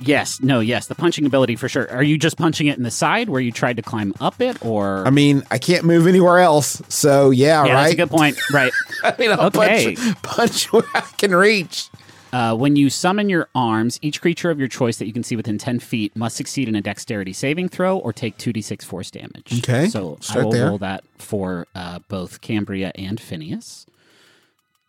Yes, 0.01 0.41
no, 0.41 0.61
yes, 0.61 0.87
the 0.87 0.95
punching 0.95 1.27
ability 1.27 1.57
for 1.57 1.69
sure. 1.69 1.91
Are 1.91 2.05
you 2.05 2.19
just 2.19 2.37
punching 2.39 2.69
it 2.69 2.77
in 2.77 2.85
the 2.85 2.91
side 2.91 3.29
where 3.29 3.41
you 3.41 3.51
tried 3.51 3.77
to 3.79 3.83
climb 3.83 4.15
up 4.21 4.41
it, 4.41 4.65
or? 4.65 5.05
I 5.05 5.11
mean, 5.11 5.43
I 5.51 5.59
can't 5.59 5.85
move 5.85 6.07
anywhere 6.07 6.39
else, 6.39 6.81
so 6.89 7.31
yeah, 7.31 7.65
yeah, 7.65 7.73
right. 7.73 7.81
that's 7.83 7.93
a 7.95 7.97
good 7.97 8.11
point. 8.11 8.39
Right. 8.53 8.73
I 9.03 9.15
mean, 9.19 9.33
I'll 9.33 9.47
Okay. 9.47 9.97
punch, 9.97 10.23
punch 10.23 10.73
where 10.73 10.85
I 10.95 11.01
can 11.01 11.35
reach. 11.35 11.89
Uh, 12.33 12.55
when 12.55 12.77
you 12.77 12.91
summon 12.91 13.29
your 13.29 13.49
arms, 13.55 13.99
each 14.03 14.21
creature 14.21 14.51
of 14.51 14.59
your 14.59 14.69
choice 14.69 14.99
that 14.99 15.07
you 15.07 15.13
can 15.13 15.23
see 15.23 15.35
within 15.37 15.57
10 15.59 15.79
feet 15.79 16.15
must 16.15 16.37
succeed 16.37 16.69
in 16.69 16.75
a 16.75 16.81
dexterity 16.81 17.33
saving 17.33 17.69
throw 17.69 17.99
or 17.99 18.13
take 18.13 18.37
2d6 18.39 18.85
force 18.85 19.11
damage. 19.11 19.59
Okay, 19.61 19.89
So 19.89 20.19
I 20.21 20.25
start 20.25 20.45
will 20.45 20.53
there. 20.53 20.69
roll 20.69 20.79
that 20.79 21.05
for 21.17 21.67
uh, 21.75 22.01
both 22.09 22.41
Cambria 22.43 22.93
and 22.97 23.19
Phineas. 23.21 23.87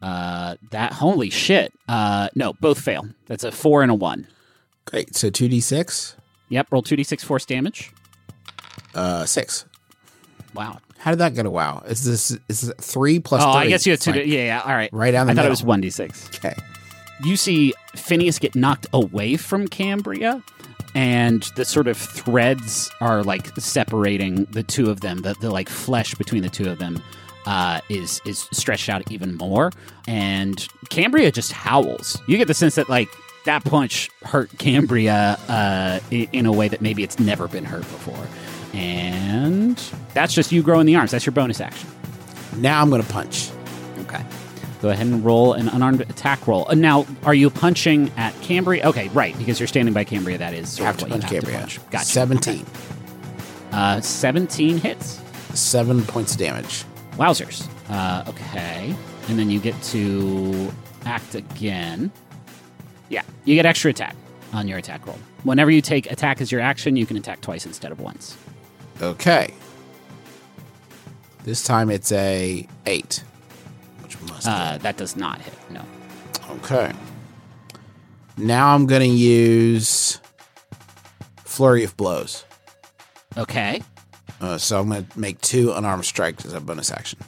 Uh, 0.02 0.56
that, 0.72 0.94
holy 0.94 1.30
shit. 1.30 1.74
Uh, 1.88 2.30
no, 2.36 2.54
both 2.54 2.80
fail. 2.80 3.08
That's 3.28 3.44
a 3.44 3.52
4 3.52 3.84
and 3.84 3.92
a 3.92 3.96
1. 3.96 4.28
Great. 4.86 5.16
So 5.16 5.30
two 5.30 5.48
d 5.48 5.60
six, 5.62 6.16
Yep, 6.50 6.68
roll 6.72 6.82
2d6 6.82 7.24
force 7.24 7.46
damage. 7.46 7.92
uh, 8.96 9.26
six. 9.26 9.66
Wow. 10.56 10.80
How 10.98 11.12
did 11.12 11.20
that 11.20 11.36
go 11.36 11.44
to 11.44 11.50
wow? 11.52 11.84
Is 11.88 12.04
this 12.04 12.32
is 12.50 12.70
it 12.70 12.78
three 12.82 13.20
plus? 13.20 13.42
oh, 13.44 13.54
three? 13.54 13.62
I 13.62 13.68
guess 13.68 13.86
you 13.86 13.92
have 13.94 14.00
two. 14.02 14.12
yeah, 14.14 14.24
yeah. 14.46 14.62
All 14.66 14.72
right. 14.74 14.90
right 14.92 15.12
down 15.12 15.28
the 15.28 15.34
I 15.34 15.36
thought 15.36 15.46
it 15.46 15.50
middle. 15.50 15.68
was 15.68 15.82
1d6. 15.82 16.36
Okay. 16.38 16.56
You 17.24 17.38
see 17.38 17.74
Phineas 17.96 18.40
get 18.40 18.56
knocked 18.56 18.88
away 18.94 19.38
from 19.38 19.68
Cambria, 19.68 20.44
and 20.96 21.44
the 21.56 21.66
sort 21.66 21.88
of 21.88 21.98
threads 21.98 22.90
are 23.02 23.24
like 23.24 23.48
separating 23.58 24.46
the 24.46 24.64
two 24.64 24.90
of 24.90 25.02
them. 25.02 25.20
The, 25.20 25.36
the 25.36 25.50
like 25.50 25.70
flesh 25.70 26.16
between 26.16 26.44
the 26.44 26.50
two 26.50 26.70
of 26.70 26.80
them 26.80 27.02
uh, 27.46 27.82
is 27.90 28.22
is 28.26 28.48
stretched 28.52 28.90
out 28.90 29.10
even 29.12 29.36
more, 29.36 29.72
and 30.08 30.68
Cambria 30.90 31.32
just 31.32 31.52
howls. 31.52 32.22
You 32.28 32.38
get 32.38 32.48
the 32.48 32.54
sense 32.54 32.76
that 32.76 32.90
like 32.90 33.10
that 33.46 33.64
punch 33.64 34.10
hurt 34.24 34.50
Cambria 34.58 35.38
uh, 35.48 36.00
in 36.12 36.46
a 36.46 36.52
way 36.52 36.68
that 36.68 36.82
maybe 36.82 37.04
it's 37.04 37.20
never 37.20 37.48
been 37.48 37.66
hurt 37.66 37.82
before, 37.82 38.28
and 38.74 39.78
that's 40.14 40.34
just 40.34 40.52
you 40.52 40.62
growing 40.64 40.86
the 40.86 40.96
arms. 40.96 41.12
That's 41.12 41.26
your 41.26 41.34
bonus 41.34 41.62
action. 41.62 41.90
Now 42.58 42.82
I'm 42.82 42.90
gonna 42.90 43.04
punch. 43.04 43.52
Okay. 44.80 44.82
Go 44.82 44.90
ahead 44.90 45.08
and 45.08 45.24
roll 45.26 45.54
an 45.54 45.68
unarmed 45.70 46.02
attack 46.02 46.48
roll. 46.48 46.66
Uh, 46.70 46.74
now, 46.76 47.06
are 47.24 47.34
you 47.34 47.50
punching 47.50 48.12
at 48.18 48.34
Cambria? 48.42 48.86
Okay, 48.88 49.10
right, 49.10 49.38
because 49.38 49.60
you're 49.60 49.68
standing 49.68 49.94
by 49.94 50.04
Cambria. 50.04 50.38
That 50.38 50.54
is 50.54 50.70
sort 50.70 50.86
Have 50.88 50.96
of 50.96 51.02
to 51.02 51.06
you 51.08 51.12
punch 51.20 51.32
Cambria. 51.32 51.60
punch. 51.60 51.80
Gotcha. 51.92 52.06
Seventeen. 52.06 52.66
Uh, 53.72 54.02
17 54.02 54.78
hits. 54.80 55.22
Seven 55.54 56.04
points 56.04 56.32
of 56.34 56.40
damage. 56.40 56.86
Wowzers. 57.18 57.68
Uh, 57.88 58.24
okay. 58.28 58.96
And 59.28 59.38
then 59.38 59.50
you 59.52 59.60
get 59.60 59.80
to 59.84 60.72
act 61.06 61.36
again. 61.36 62.12
Yeah, 63.10 63.22
you 63.46 63.54
get 63.56 63.68
extra 63.68 63.92
attack 63.92 64.16
on 64.54 64.68
your 64.68 64.80
attack 64.80 65.06
roll. 65.06 65.20
Whenever 65.44 65.70
you 65.70 65.82
take 65.82 66.12
attack 66.12 66.42
as 66.42 66.52
your 66.52 66.62
action, 66.62 66.96
you 66.96 67.06
can 67.06 67.16
attack 67.16 67.42
twice 67.42 67.66
instead 67.68 67.92
of 67.92 68.00
once. 68.00 68.38
Okay. 69.02 69.54
This 71.44 71.64
time 71.64 71.90
it's 71.92 72.12
a 72.12 72.68
eight, 72.88 73.24
which 74.10 74.22
must. 74.30 74.48
Uh, 74.48 74.78
that 74.80 74.98
does 74.98 75.16
not 75.16 75.42
hit. 75.42 75.54
No. 75.70 75.84
okay. 76.52 76.92
Now 78.38 78.74
I'm 78.74 78.86
gonna 78.86 79.06
use 79.06 80.20
flurry 81.44 81.84
of 81.84 81.96
blows. 81.98 82.46
Okay. 83.38 83.82
Uh, 84.42 84.58
so 84.58 84.80
I'm 84.80 84.88
gonna 84.90 85.06
make 85.16 85.40
two 85.42 85.72
unarmed 85.74 86.06
strikes 86.06 86.46
as 86.46 86.54
a 86.54 86.62
bonus 86.62 86.92
action. 86.92 87.20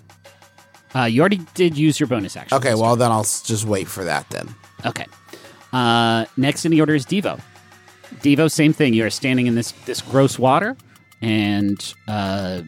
Uh, 0.96 1.04
you 1.04 1.22
already 1.22 1.42
did 1.54 1.78
use 1.78 2.00
your 2.00 2.08
bonus 2.08 2.36
action. 2.36 2.58
Okay, 2.58 2.74
well 2.74 2.96
then 2.96 3.12
I'll 3.12 3.24
just 3.24 3.66
wait 3.66 3.88
for 3.88 4.04
that 4.04 4.30
then. 4.30 4.54
Okay. 4.86 5.06
Uh, 5.72 6.26
next 6.38 6.66
in 6.66 6.72
the 6.72 6.80
order 6.80 6.96
is 6.96 7.06
Devo. 7.06 7.40
Devo, 8.16 8.52
same 8.52 8.74
thing. 8.74 8.94
You 8.94 9.06
are 9.06 9.10
standing 9.10 9.48
in 9.48 9.56
this 9.56 9.72
this 9.86 10.02
gross 10.02 10.40
water, 10.40 10.76
and 11.22 11.94
uh, 12.08 12.62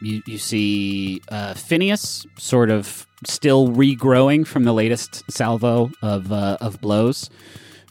you 0.00 0.22
you 0.26 0.38
see 0.38 1.20
uh, 1.28 1.54
Phineas 1.54 2.26
sort 2.36 2.70
of 2.70 3.06
still 3.26 3.68
regrowing 3.68 4.46
from 4.46 4.64
the 4.64 4.72
latest 4.72 5.22
salvo 5.30 5.90
of 6.02 6.30
uh, 6.32 6.56
of 6.60 6.80
blows 6.80 7.30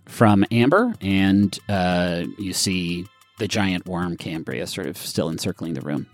from 0.06 0.46
Amber, 0.52 0.94
and 1.02 1.58
uh, 1.70 2.24
you 2.38 2.54
see 2.54 3.06
the 3.40 3.48
giant 3.48 3.86
worm 3.86 4.18
Cambria 4.18 4.66
sort 4.68 4.88
of 4.88 4.98
still 4.98 5.30
encircling 5.30 5.74
the 5.74 5.82
room. 5.82 6.08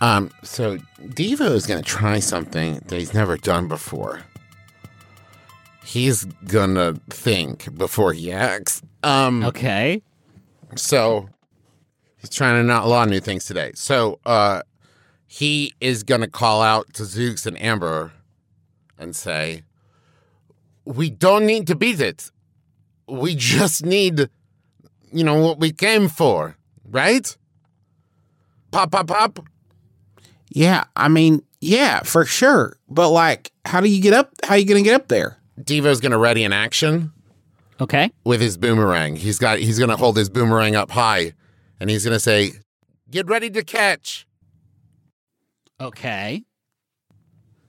Um, 0.00 0.30
so 0.42 0.78
Devo 1.00 1.52
is 1.52 1.66
going 1.66 1.82
to 1.82 1.88
try 1.88 2.18
something 2.18 2.80
that 2.86 2.98
he's 2.98 3.14
never 3.14 3.36
done 3.36 3.68
before. 3.68 4.22
He's 5.84 6.24
gonna 6.46 6.94
think 7.10 7.76
before 7.76 8.12
he 8.12 8.32
acts. 8.32 8.82
Um, 9.02 9.44
Okay. 9.44 10.02
so 10.76 11.28
he's 12.18 12.30
trying 12.30 12.54
to 12.54 12.60
of 13.04 13.10
new 13.10 13.20
things 13.20 13.44
today. 13.44 13.72
So, 13.74 14.18
uh, 14.24 14.62
he 15.34 15.72
is 15.80 16.02
gonna 16.02 16.28
call 16.28 16.60
out 16.60 16.92
to 16.92 17.04
Zoox 17.04 17.46
and 17.46 17.58
Amber 17.58 18.12
and 18.98 19.16
say, 19.16 19.62
"We 20.84 21.08
don't 21.08 21.46
need 21.46 21.66
to 21.68 21.74
beat 21.74 22.00
it. 22.02 22.30
We 23.08 23.34
just 23.34 23.82
need, 23.82 24.28
you 25.10 25.24
know, 25.24 25.36
what 25.36 25.58
we 25.58 25.72
came 25.72 26.08
for, 26.08 26.58
right?" 26.84 27.34
Pop, 28.72 28.90
pop, 28.90 29.06
pop. 29.06 29.46
Yeah, 30.50 30.84
I 30.96 31.08
mean, 31.08 31.42
yeah, 31.62 32.02
for 32.02 32.26
sure. 32.26 32.76
But 32.90 33.08
like, 33.08 33.52
how 33.64 33.80
do 33.80 33.88
you 33.88 34.02
get 34.02 34.12
up? 34.12 34.32
How 34.44 34.56
you 34.56 34.66
gonna 34.66 34.82
get 34.82 34.94
up 35.00 35.08
there? 35.08 35.38
Devo's 35.62 36.00
gonna 36.00 36.18
ready 36.18 36.44
an 36.44 36.52
action 36.52 37.10
Okay. 37.80 38.10
with 38.24 38.42
his 38.42 38.58
boomerang. 38.58 39.16
He's 39.16 39.38
got 39.38 39.60
he's 39.60 39.78
gonna 39.78 39.96
hold 39.96 40.18
his 40.18 40.28
boomerang 40.28 40.76
up 40.76 40.90
high 40.90 41.32
and 41.80 41.88
he's 41.88 42.04
gonna 42.04 42.20
say, 42.20 42.52
Get 43.10 43.26
ready 43.28 43.48
to 43.50 43.62
catch. 43.64 44.26
Okay. 45.82 46.44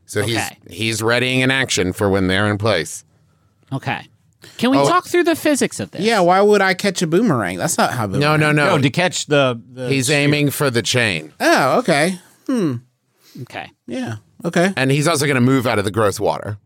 So 0.05 0.21
Okay. 0.21 0.31
he's 0.67 0.77
he's 0.77 1.01
readying 1.01 1.41
an 1.41 1.51
action 1.51 1.93
for 1.93 2.09
when 2.09 2.27
they're 2.27 2.49
in 2.49 2.57
place. 2.57 3.03
Okay. 3.71 4.07
Can 4.57 4.71
we 4.71 4.77
Oh. 4.77 4.87
talk 4.87 5.05
through 5.07 5.23
the 5.23 5.35
physics 5.35 5.79
of 5.79 5.91
this? 5.91 6.01
Yeah, 6.01 6.19
why 6.19 6.41
would 6.41 6.61
I 6.61 6.73
catch 6.73 7.01
a 7.01 7.07
boomerang? 7.07 7.57
That's 7.57 7.77
not 7.77 7.91
how 7.93 8.05
No, 8.05 8.13
boomerang. 8.13 8.39
no, 8.39 8.51
No, 8.51 8.65
no. 8.65 8.75
No, 8.75 8.81
to 8.81 8.89
catch 8.89 9.27
the, 9.27 9.59
the 9.71 9.87
he's 9.89 10.09
aiming 10.09 10.51
for 10.51 10.69
the 10.69 10.81
chain. 10.81 11.31
Oh, 11.39 11.79
okay. 11.79 12.19
Hmm. 12.47 12.75
Okay. 13.43 13.71
Yeah. 13.87 14.17
Okay. 14.45 14.73
And 14.75 14.91
he's 14.91 15.07
also 15.07 15.25
gonna 15.25 15.41
move 15.41 15.65
out 15.65 15.79
of 15.79 15.85
the 15.85 15.91
gross 15.91 16.19
water. 16.19 16.57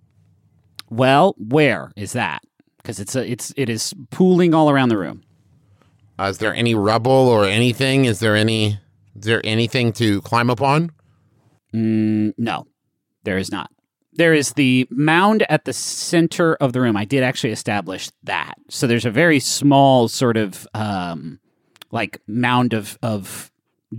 Well, 0.90 1.36
where 1.38 1.92
is 1.96 2.14
that? 2.14 2.42
Because 2.78 3.00
it's 3.00 3.16
a, 3.16 3.30
it's 3.30 3.54
it 3.56 3.70
is 3.70 3.94
pooling 4.10 4.54
all 4.54 4.70
around 4.70 4.90
the 4.90 4.98
room. 4.98 5.22
Uh, 6.20 6.24
is 6.26 6.40
there 6.40 6.54
any 6.54 6.74
rubble 6.74 7.12
or 7.12 7.46
anything? 7.46 8.06
Is 8.06 8.20
there 8.20 8.36
any 8.36 8.80
is 9.16 9.24
there 9.26 9.42
anything 9.46 9.94
to 9.94 10.22
climb 10.22 10.50
up 10.50 10.62
on? 10.62 10.92
Mm, 11.74 12.34
no, 12.38 12.68
there 13.24 13.38
is 13.38 13.52
not. 13.52 13.70
There 14.14 14.34
is 14.34 14.54
the 14.54 14.88
mound 14.90 15.46
at 15.48 15.66
the 15.66 15.74
center 15.74 16.56
of 16.56 16.74
the 16.74 16.82
room. 16.82 16.98
I 16.98 17.06
did 17.06 17.22
actually 17.24 17.52
establish 17.52 18.10
that. 18.24 18.56
So 18.70 18.88
there's 18.88 19.06
a 19.06 19.12
very 19.12 19.40
small 19.40 20.08
sort 20.08 20.38
of 20.38 20.68
um, 20.74 21.40
like 21.92 22.22
mound 22.28 22.74
of 22.74 22.98
of 23.04 23.52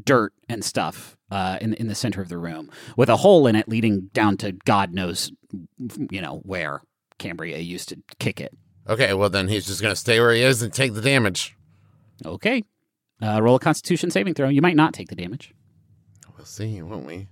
dirt 0.05 0.33
and 0.49 0.65
stuff 0.65 1.17
uh, 1.31 1.59
in 1.61 1.75
in 1.75 1.87
the 1.87 1.95
center 1.95 2.21
of 2.21 2.29
the 2.29 2.39
room 2.39 2.71
with 2.97 3.09
a 3.09 3.17
hole 3.19 3.47
in 3.47 3.55
it 3.55 3.69
leading 3.69 4.11
down 4.13 4.37
to 4.39 4.53
God 4.53 4.93
knows 4.93 5.31
you 6.11 6.21
know 6.21 6.41
where 6.45 6.83
Cambria 7.19 7.59
used 7.59 7.89
to 7.91 7.99
kick 8.19 8.41
it. 8.41 8.53
Okay, 8.89 9.15
well 9.15 9.31
then 9.31 9.49
he's 9.49 9.67
just 9.67 9.83
gonna 9.83 9.97
stay 9.97 10.19
where 10.21 10.33
he 10.33 10.43
is 10.43 10.63
and 10.63 10.73
take 10.73 10.95
the 10.95 11.01
damage. 11.01 11.57
Okay. 12.25 12.65
Uh, 13.21 13.41
roll 13.43 13.57
a 13.57 13.61
Constitution 13.61 14.11
saving 14.11 14.35
throw. 14.35 14.49
You 14.49 14.63
might 14.63 14.77
not 14.77 14.95
take 14.95 15.09
the 15.09 15.17
damage. 15.17 15.53
We'll 16.39 16.47
see, 16.47 16.81
won't 16.83 17.05
we? 17.05 17.27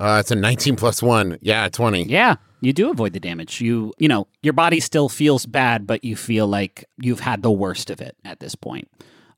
Uh, 0.00 0.18
it's 0.20 0.30
a 0.30 0.36
19 0.36 0.76
plus 0.76 1.02
1. 1.02 1.38
Yeah, 1.42 1.68
20. 1.68 2.04
Yeah, 2.04 2.36
you 2.60 2.72
do 2.72 2.88
avoid 2.90 3.12
the 3.14 3.20
damage. 3.20 3.60
You, 3.60 3.92
you 3.98 4.06
know, 4.06 4.28
your 4.42 4.52
body 4.52 4.78
still 4.78 5.08
feels 5.08 5.44
bad, 5.44 5.88
but 5.88 6.04
you 6.04 6.14
feel 6.14 6.46
like 6.46 6.84
you've 6.96 7.18
had 7.18 7.42
the 7.42 7.50
worst 7.50 7.90
of 7.90 8.00
it 8.00 8.16
at 8.24 8.38
this 8.38 8.54
point. 8.54 8.88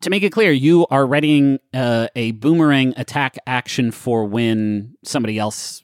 To 0.02 0.10
make 0.10 0.22
it 0.22 0.32
clear, 0.32 0.52
you 0.52 0.86
are 0.90 1.06
readying 1.06 1.60
uh, 1.72 2.08
a 2.14 2.32
boomerang 2.32 2.92
attack 2.98 3.38
action 3.46 3.90
for 3.90 4.26
when 4.26 4.96
somebody 5.02 5.38
else 5.38 5.82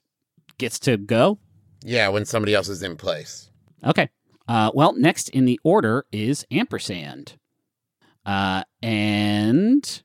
gets 0.59 0.79
to 0.81 0.99
go. 0.99 1.38
Yeah, 1.83 2.09
when 2.09 2.27
somebody 2.27 2.55
else 2.55 2.69
is 2.69 2.83
in 2.83 2.97
place. 2.97 3.51
Okay. 3.83 4.11
Uh, 4.47 4.71
well, 4.75 4.92
next 4.92 5.31
in 5.31 5.47
the 5.47 5.59
order 5.64 6.05
is 6.12 6.45
ampersand, 6.51 7.38
uh, 8.27 8.62
and 8.83 10.03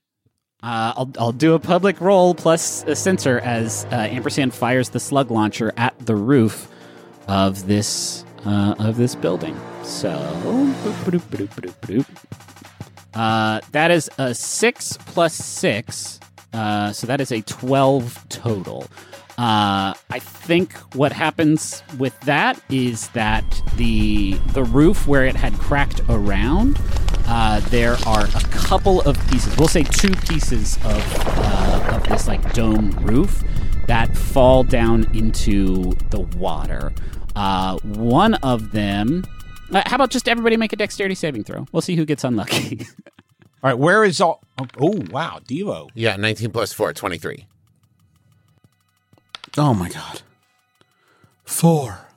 uh, 0.64 0.94
I'll 0.96 1.12
I'll 1.20 1.32
do 1.32 1.54
a 1.54 1.60
public 1.60 2.00
roll 2.02 2.36
plus 2.36 2.84
a 2.86 2.96
sensor 2.96 3.40
as 3.40 3.86
uh, 3.92 3.96
ampersand 3.96 4.54
fires 4.54 4.90
the 4.90 5.00
slug 5.00 5.32
launcher 5.32 5.74
at 5.78 5.98
the 6.06 6.16
roof 6.16 6.68
of 7.28 7.68
this 7.68 8.26
uh, 8.46 8.76
of 8.80 8.98
this 8.98 9.16
building. 9.16 9.60
So. 9.84 10.10
Uh, 13.14 13.60
that 13.72 13.92
is 13.92 14.10
a 14.18 14.34
six 14.34 14.98
plus 15.08 15.34
six, 15.34 16.20
uh, 16.54 16.92
so 16.92 17.08
that 17.08 17.20
is 17.20 17.32
a 17.32 17.42
twelve 17.42 18.24
total. 18.30 18.86
Uh, 19.38 19.94
I 20.10 20.20
think 20.20 20.74
what 20.96 21.12
happens 21.12 21.84
with 21.98 22.20
that 22.22 22.62
is 22.70 23.08
that 23.10 23.44
the 23.76 24.34
the 24.54 24.64
roof 24.64 25.08
where 25.08 25.26
it 25.26 25.36
had 25.36 25.54
cracked 25.54 26.02
around, 26.10 26.80
uh, 27.32 27.62
there 27.70 27.96
are 28.06 28.26
a 28.26 28.42
couple 28.52 29.00
of 29.04 29.18
pieces. 29.30 29.56
We'll 29.58 29.70
say 29.70 29.84
two 29.84 30.14
pieces 30.28 30.76
of 30.84 31.02
uh, 31.18 31.96
of 31.96 32.04
this 32.04 32.28
like 32.28 32.54
dome 32.54 32.92
roof 33.02 33.42
that 33.88 34.16
fall 34.18 34.64
down 34.64 35.06
into 35.16 35.94
the 36.10 36.20
water. 36.38 36.92
Uh, 37.36 37.78
one 37.84 38.34
of 38.36 38.74
them. 38.74 39.24
Uh, 39.72 39.82
how 39.86 39.96
about 39.96 40.10
just 40.12 40.28
everybody 40.28 40.58
make 40.58 40.74
a 40.74 40.76
dexterity 40.76 41.16
saving 41.16 41.46
throw? 41.46 41.66
We'll 41.72 41.82
see 41.82 41.96
who 41.96 42.04
gets 42.04 42.26
unlucky. 42.26 42.86
All 43.64 43.70
right, 43.70 43.78
where 43.78 44.04
is 44.04 44.20
all? 44.20 44.42
Oh, 44.80 45.02
wow, 45.12 45.40
Devo. 45.48 45.90
Yeah, 45.94 46.16
19 46.18 46.52
plus 46.52 46.74
4, 46.74 46.94
23. 46.94 47.46
Oh 49.58 49.74
my 49.74 49.88
god. 49.88 50.24
Four. 51.46 52.08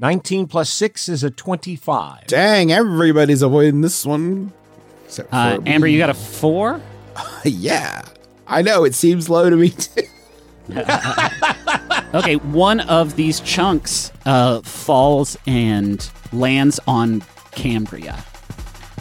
19 0.00 0.46
plus 0.46 0.70
6 0.70 1.08
is 1.08 1.24
a 1.24 1.30
25. 1.30 2.26
Dang, 2.26 2.70
everybody's 2.72 3.42
avoiding 3.42 3.80
this 3.80 4.06
one. 4.06 4.52
Except 5.06 5.30
for 5.30 5.36
Uh, 5.36 5.58
me. 5.58 5.70
Amber, 5.70 5.86
you 5.88 5.98
got 5.98 6.10
a 6.10 6.14
four. 6.14 6.80
yeah. 7.44 8.02
I 8.46 8.62
know, 8.62 8.84
it 8.84 8.94
seems 8.94 9.28
low 9.28 9.50
to 9.50 9.56
me 9.56 9.70
too. 9.70 10.02
Okay, 12.14 12.36
one 12.36 12.80
of 12.80 13.16
these 13.16 13.40
chunks 13.40 14.10
uh, 14.24 14.62
falls 14.62 15.36
and 15.46 16.08
lands 16.32 16.80
on 16.86 17.22
Cambria. 17.50 18.24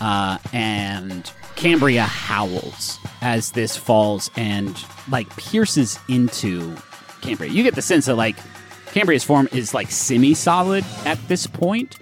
Uh, 0.02 0.38
and 0.52 1.32
Cambria 1.56 2.04
howls 2.04 3.00
as 3.22 3.52
this 3.52 3.78
falls 3.78 4.30
and 4.36 4.84
like 5.10 5.30
pierces 5.38 5.98
into 6.10 6.76
Cambria. 7.22 7.50
You 7.50 7.64
get 7.64 7.76
the 7.76 7.82
sense 7.82 8.08
that 8.08 8.16
like 8.16 8.36
Cambria's 8.98 9.24
form 9.24 9.48
is 9.52 9.76
like 9.76 9.92
semi 9.92 10.34
solid 10.34 10.84
at 11.06 11.20
this 11.28 11.46
point. 11.46 12.00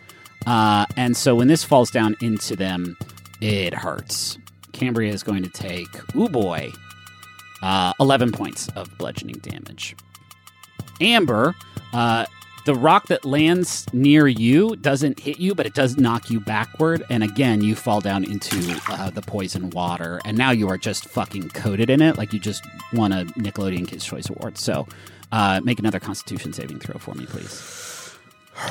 Uh, 0.47 0.86
and 0.95 1.17
so 1.17 1.36
when 1.36 1.49
this 1.49 1.62
falls 1.62 1.91
down 1.91 2.15
into 2.21 2.55
them, 2.55 2.95
it 3.41 3.73
hurts. 3.73 4.38
Cambria 4.71 5.12
is 5.12 5.21
going 5.21 5.43
to 5.43 5.49
take, 5.49 5.89
ooh 6.15 6.29
boy, 6.29 6.71
uh, 7.62 7.91
11 7.99 8.31
points 8.31 8.69
of 8.77 8.97
bludgeoning 8.97 9.39
damage. 9.39 9.93
Amber, 11.01 11.53
uh, 11.91 12.27
the 12.65 12.73
rock 12.75 13.08
that 13.08 13.25
lands 13.25 13.86
near 13.91 14.29
you 14.29 14.77
doesn't 14.77 15.19
hit 15.19 15.38
you, 15.38 15.53
but 15.53 15.65
it 15.65 15.73
does 15.73 15.97
knock 15.97 16.29
you 16.29 16.39
backward. 16.39 17.03
And 17.10 17.25
again, 17.25 17.62
you 17.62 17.75
fall 17.75 17.99
down 17.99 18.23
into 18.23 18.79
uh, 18.88 19.10
the 19.10 19.21
poison 19.21 19.69
water. 19.71 20.21
And 20.23 20.38
now 20.38 20.51
you 20.51 20.69
are 20.69 20.77
just 20.77 21.10
fucking 21.10 21.49
coated 21.49 21.89
in 21.89 22.01
it, 22.01 22.17
like 22.17 22.31
you 22.31 22.39
just 22.39 22.65
won 22.93 23.12
a 23.12 23.25
Nickelodeon 23.25 23.86
Kids' 23.86 24.05
Choice 24.05 24.29
Award. 24.29 24.58
So 24.58 24.88
uh, 25.31 25.61
make 25.63 25.79
another 25.79 25.99
Constitution 25.99 26.53
saving 26.53 26.79
throw 26.79 26.97
for 26.99 27.13
me, 27.15 27.25
please. 27.25 28.15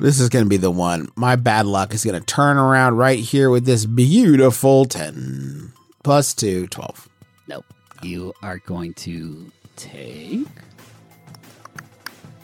This 0.00 0.18
is 0.18 0.28
going 0.28 0.44
to 0.44 0.48
be 0.48 0.56
the 0.56 0.72
one. 0.72 1.08
My 1.14 1.36
bad 1.36 1.66
luck 1.66 1.94
is 1.94 2.04
going 2.04 2.18
to 2.18 2.26
turn 2.26 2.56
around 2.56 2.96
right 2.96 3.20
here 3.20 3.48
with 3.48 3.64
this 3.64 3.86
beautiful 3.86 4.86
10 4.86 5.72
plus 6.02 6.34
2, 6.34 6.66
12. 6.66 7.08
Nope. 7.46 7.64
You 8.02 8.34
are 8.42 8.58
going 8.58 8.94
to 8.94 9.52
take 9.76 10.48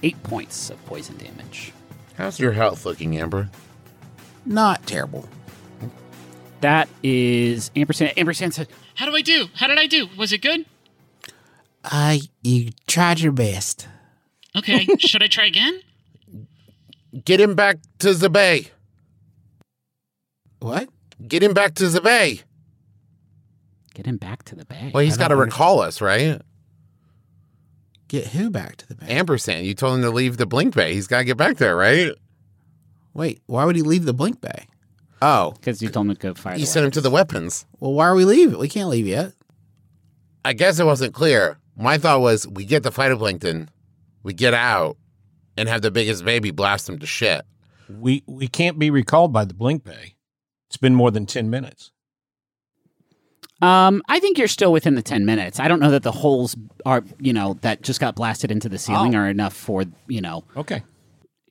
eight 0.05 0.23
points 0.23 0.71
of 0.71 0.85
poison 0.87 1.17
damage. 1.17 1.73
How's 2.17 2.39
your 2.39 2.53
health 2.53 2.87
looking, 2.87 3.17
Amber? 3.19 3.51
Not 4.47 4.87
terrible. 4.87 5.29
That 6.61 6.89
is 7.03 7.71
Ampersand. 7.75 8.13
Ampersand 8.17 8.55
said, 8.55 8.69
How 8.95 9.07
do 9.07 9.15
I 9.15 9.23
do? 9.23 9.47
How 9.55 9.67
did 9.67 9.79
I 9.79 9.87
do? 9.87 10.09
Was 10.17 10.33
it 10.33 10.43
good? 10.43 10.67
Uh, 11.85 12.19
you 12.43 12.71
tried 12.87 13.21
your 13.21 13.33
best. 13.33 13.89
Okay, 14.57 14.87
should 14.99 15.23
I 15.23 15.27
try 15.29 15.47
again? 15.47 15.81
Get 17.25 17.41
him 17.41 17.55
back 17.55 17.79
to 18.01 18.15
the 18.15 18.31
bay. 18.31 18.67
What? 20.61 20.89
Get 21.27 21.43
him 21.43 21.55
back 21.55 21.75
to 21.77 21.89
the 21.89 22.01
bay. 22.01 22.41
Get 23.95 24.07
him 24.07 24.17
back 24.19 24.45
to 24.45 24.55
the 24.55 24.65
bay. 24.65 24.91
Well, 24.95 25.03
he's 25.05 25.17
got 25.17 25.29
to 25.29 25.37
recall 25.37 25.81
us, 25.81 26.01
right? 26.01 26.41
Get 28.09 28.29
who 28.29 28.51
back 28.51 28.77
to 28.77 28.87
the 28.89 28.95
bank? 28.95 29.11
Ampersand, 29.11 29.67
you 29.67 29.75
told 29.75 29.97
him 29.97 30.03
to 30.03 30.11
leave 30.11 30.37
the 30.37 30.47
Blink 30.47 30.75
Bay. 30.75 30.95
He's 30.95 31.07
got 31.07 31.19
to 31.19 31.25
get 31.25 31.37
back 31.37 31.57
there, 31.59 31.77
right? 31.77 32.13
Wait, 33.15 33.41
why 33.47 33.65
would 33.65 33.77
he 33.77 33.83
leave 33.83 34.05
the 34.05 34.13
blink 34.13 34.41
bay? 34.41 34.67
Oh, 35.21 35.51
Because 35.53 35.83
you 35.83 35.89
told 35.89 36.07
him 36.07 36.15
to 36.15 36.21
go 36.21 36.35
fire 36.35 36.55
You 36.55 36.61
the 36.61 36.67
sent 36.67 36.87
him 36.87 36.93
to 36.93 37.01
the 37.01 37.11
weapons. 37.11 37.67
well, 37.81 37.93
why 37.93 38.07
are 38.07 38.15
we 38.15 38.25
leaving? 38.25 38.59
We 38.59 38.69
can't 38.69 38.89
leave 38.89 39.07
yet. 39.07 39.33
I 40.45 40.53
guess 40.53 40.79
it 40.79 40.87
wasn't 40.87 41.13
clear. 41.13 41.59
My 41.81 41.97
thought 41.99 42.21
was 42.21 42.47
we 42.47 42.65
get 42.65 42.83
the 42.83 42.91
phytoplankton, 42.91 43.69
we 44.23 44.35
get 44.35 44.53
out, 44.55 44.97
and 45.57 45.69
have 45.69 45.83
the 45.83 45.91
biggest 45.91 46.25
baby 46.25 46.51
blast 46.51 46.89
him 46.89 46.99
to 46.99 47.07
shit. 47.07 47.43
We 47.89 48.23
we 48.27 48.49
can't 48.49 48.79
be 48.79 48.91
recalled 48.91 49.33
by 49.33 49.45
the 49.47 49.55
blink 49.55 49.83
bay. 49.85 50.15
It's 50.69 50.77
been 50.77 50.95
more 50.95 51.11
than 51.11 51.27
10 51.27 51.51
minutes. 51.51 51.91
Um, 53.63 54.03
I 54.09 54.21
think 54.21 54.39
you're 54.39 54.49
still 54.49 54.73
within 54.73 54.95
the 54.95 55.03
ten 55.03 55.27
minutes. 55.27 55.61
I 55.61 55.69
don't 55.69 55.81
know 55.81 55.91
that 55.91 56.03
the 56.03 56.13
holes 56.13 56.57
are, 56.87 57.03
you 57.19 57.35
know, 57.35 57.59
that 57.61 57.83
just 57.83 58.01
got 58.01 58.15
blasted 58.15 58.51
into 58.51 58.71
the 58.71 58.79
ceiling 58.79 59.15
Oh. 59.15 59.19
are 59.19 59.29
enough 59.29 59.53
for, 59.53 59.85
you 60.09 60.23
know, 60.23 60.45
Okay. 60.57 60.83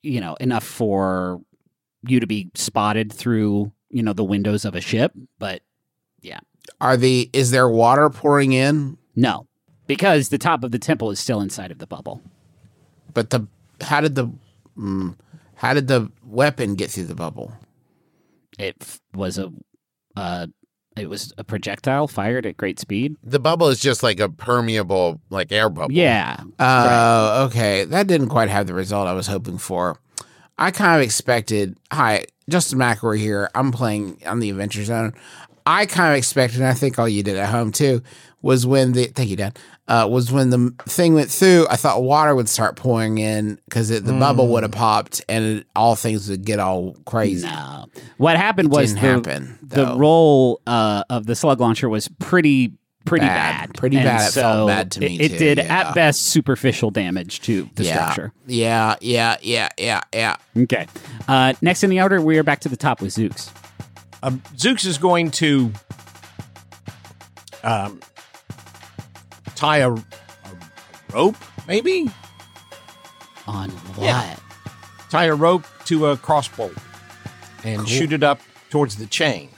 you 0.01 0.19
know, 0.19 0.33
enough 0.39 0.63
for 0.63 1.39
you 2.07 2.19
to 2.19 2.25
be 2.25 2.49
spotted 2.55 3.13
through, 3.13 3.71
you 3.91 4.01
know, 4.01 4.13
the 4.13 4.23
windows 4.23 4.65
of 4.65 4.73
a 4.73 4.81
ship. 4.81 5.11
But 5.37 5.61
yeah. 6.21 6.39
Are 6.81 6.97
the 6.97 7.29
is 7.31 7.51
there 7.51 7.69
water 7.69 8.09
pouring 8.09 8.53
in? 8.53 8.97
no, 9.15 9.45
because 9.89 10.30
the 10.30 10.38
top 10.38 10.63
of 10.63 10.71
the 10.71 10.78
temple 10.80 11.10
is 11.10 11.19
still 11.19 11.41
inside 11.41 11.71
of 11.71 11.80
the 11.80 11.88
bubble. 11.88 12.21
But 13.12 13.32
the 13.32 13.47
how 13.82 14.02
did 14.02 14.13
the 14.13 14.32
mm, 14.78 15.15
how 15.56 15.73
did 15.73 15.88
the 15.88 16.12
weapon 16.23 16.75
get 16.75 16.91
through 16.91 17.06
the 17.06 17.15
bubble? 17.15 17.54
It 18.60 18.75
f- 18.82 19.02
was 19.15 19.39
a, 19.39 19.52
uh, 20.15 20.47
it 20.95 21.10
was 21.10 21.34
a 21.38 21.43
projectile 21.43 22.08
fired 22.08 22.45
at 22.45 22.56
great 22.56 22.80
speed. 22.80 23.15
The 23.23 23.39
bubble 23.39 23.69
is 23.69 23.80
just 23.80 24.04
like 24.04 24.19
a 24.19 24.30
permeable, 24.30 25.21
like 25.32 25.52
air 25.52 25.69
bubble. 25.69 25.93
Yeah, 25.93 26.38
Oh, 26.60 27.45
okay. 27.47 27.86
That 27.86 28.06
didn't 28.08 28.30
quite 28.30 28.49
have 28.49 28.67
the 28.67 28.73
result 28.75 29.08
I 29.08 29.13
was 29.13 29.28
hoping 29.28 29.58
for. 29.58 29.99
I 30.58 30.71
kind 30.71 30.97
of 30.97 31.02
expected. 31.02 31.78
Hi, 31.91 32.25
Justin 32.49 32.78
McElroy 32.80 33.17
here. 33.17 33.49
I'm 33.56 33.71
playing 33.71 34.21
on 34.25 34.39
the 34.39 34.49
Adventure 34.52 34.84
Zone. 34.84 35.13
I 35.65 35.86
kind 35.86 36.12
of 36.12 36.17
expected, 36.17 36.60
and 36.60 36.67
I 36.69 36.73
think 36.73 36.99
all 36.99 37.08
you 37.08 37.23
did 37.23 37.38
at 37.38 37.49
home 37.49 37.71
too, 37.71 38.02
was 38.41 38.65
when 38.65 38.93
the 38.93 39.06
thank 39.06 39.30
you, 39.30 39.36
Dad. 39.36 39.58
Uh, 39.89 40.06
was 40.08 40.32
when 40.32 40.52
the 40.52 40.71
thing 40.86 41.15
went 41.15 41.32
through. 41.32 41.65
I 41.67 41.75
thought 41.75 42.04
water 42.04 42.36
would 42.36 42.47
start 42.47 42.75
pouring 42.75 43.17
in 43.17 43.60
because 43.65 43.89
the 43.89 44.13
bubble 44.13 44.47
would 44.49 44.62
have 44.62 44.71
popped, 44.71 45.25
and 45.28 45.43
it, 45.62 45.67
all 45.75 45.95
things 45.95 46.30
would 46.30 46.45
get 46.45 46.60
all 46.60 46.93
crazy. 47.06 47.47
no. 47.47 47.88
What 48.17 48.38
happened 48.38 48.71
was 48.71 48.93
the, 48.93 48.99
happen, 48.99 49.58
the 49.63 49.86
though. 49.86 49.97
roll 49.97 50.62
uh, 50.67 51.04
of 51.10 51.25
the 51.25 51.36
slug 51.36 51.60
launcher 51.60 51.89
was 51.89 52.08
pretty 52.19 52.73
pretty 53.06 53.25
Bad. 53.25 53.67
bad. 53.69 53.73
Pretty 53.73 53.97
And 53.97 54.06
bad. 54.06 54.30
It 54.30 54.34
felt 54.34 54.34
so 54.34 54.67
bad 54.67 54.91
to 54.91 54.99
me, 54.99 55.15
It, 55.15 55.21
it 55.21 55.30
too, 55.32 55.38
did 55.39 55.58
yeah. 55.58 55.80
at 55.88 55.95
best 55.95 56.21
superficial 56.28 56.91
damage 56.91 57.39
to 57.41 57.67
the 57.73 57.86
yeah, 57.86 57.93
structure. 58.12 58.32
yeah, 58.45 58.95
yeah, 59.02 59.38
yeah, 59.41 59.69
yeah, 59.80 60.02
yeah. 60.13 60.36
Okay. 60.56 60.86
Uh, 61.28 61.54
next 61.63 61.84
in 61.84 61.89
the 61.89 61.99
order, 62.02 62.21
we 62.21 62.38
are 62.38 62.43
back 62.43 62.60
to 62.60 62.69
the 62.69 62.78
top 62.78 63.02
with 63.02 63.15
Zoox. 63.15 63.52
Um, 64.21 64.43
Zoox 64.56 64.86
is 64.86 64.99
going 64.99 65.32
to 65.32 65.71
um, 67.63 67.99
tie 69.59 69.79
a, 69.79 69.91
a 69.91 70.01
rope, 71.13 71.35
maybe? 71.67 72.09
On 73.45 73.69
what? 73.69 74.05
Yeah. 74.05 74.35
Tie 75.09 75.25
a 75.25 75.35
rope 75.35 75.65
to 75.85 76.07
a 76.07 76.17
crossbow 76.17 76.71
and 77.63 77.87
shoot 77.87 78.13
it 78.13 78.23
up 78.23 78.39
towards 78.69 78.95
the 78.95 79.05
chain. 79.05 79.49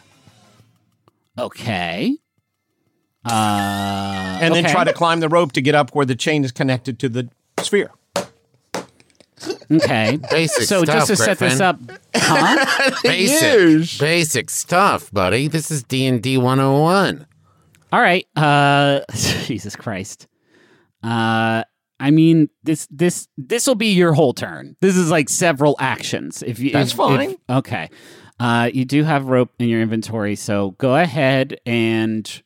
Okay. 1.37 2.17
Uh, 3.23 4.39
And 4.41 4.55
then 4.55 4.65
okay. 4.65 4.73
try 4.73 4.83
to 4.83 4.93
climb 4.93 5.19
the 5.19 5.29
rope 5.29 5.51
to 5.51 5.61
get 5.61 5.75
up 5.75 5.93
where 5.93 6.05
the 6.05 6.15
chain 6.15 6.43
is 6.43 6.51
connected 6.51 6.97
to 6.99 7.09
the 7.09 7.29
sphere. 7.59 7.91
Okay. 9.69 10.17
Basic 10.31 10.63
so 10.63 10.83
stuff, 10.83 10.95
just 10.95 11.07
to 11.07 11.15
set 11.15 11.37
this 11.37 11.59
up, 11.59 11.79
huh? 12.15 12.91
Basic, 13.03 13.99
basic 13.99 14.49
stuff, 14.49 15.11
buddy. 15.11 15.47
This 15.47 15.69
is 15.69 15.83
D 15.83 16.05
and 16.07 16.21
D 16.21 16.37
101. 16.37 17.27
All 17.91 18.01
right. 18.01 18.25
Uh, 18.35 19.01
Jesus 19.45 19.75
Christ. 19.75 20.27
Uh, 21.03 21.63
I 21.99 22.09
mean 22.11 22.49
this 22.63 22.87
this 22.89 23.27
this 23.37 23.67
will 23.67 23.75
be 23.75 23.93
your 23.93 24.13
whole 24.13 24.33
turn. 24.33 24.75
This 24.81 24.95
is 24.95 25.11
like 25.11 25.29
several 25.29 25.75
actions. 25.79 26.41
If 26.43 26.59
you 26.59 26.71
That's 26.71 26.91
if- 26.91 26.97
fine. 26.97 27.31
if- 27.31 27.37
okay. 27.49 27.89
Uh, 28.39 28.71
you 28.73 28.85
do 28.85 29.03
have 29.03 29.25
rope 29.25 29.51
in 29.59 29.69
your 29.69 29.81
inventory, 29.81 30.35
so 30.35 30.71
go 30.71 30.95
ahead 30.95 31.59
and. 31.65 32.41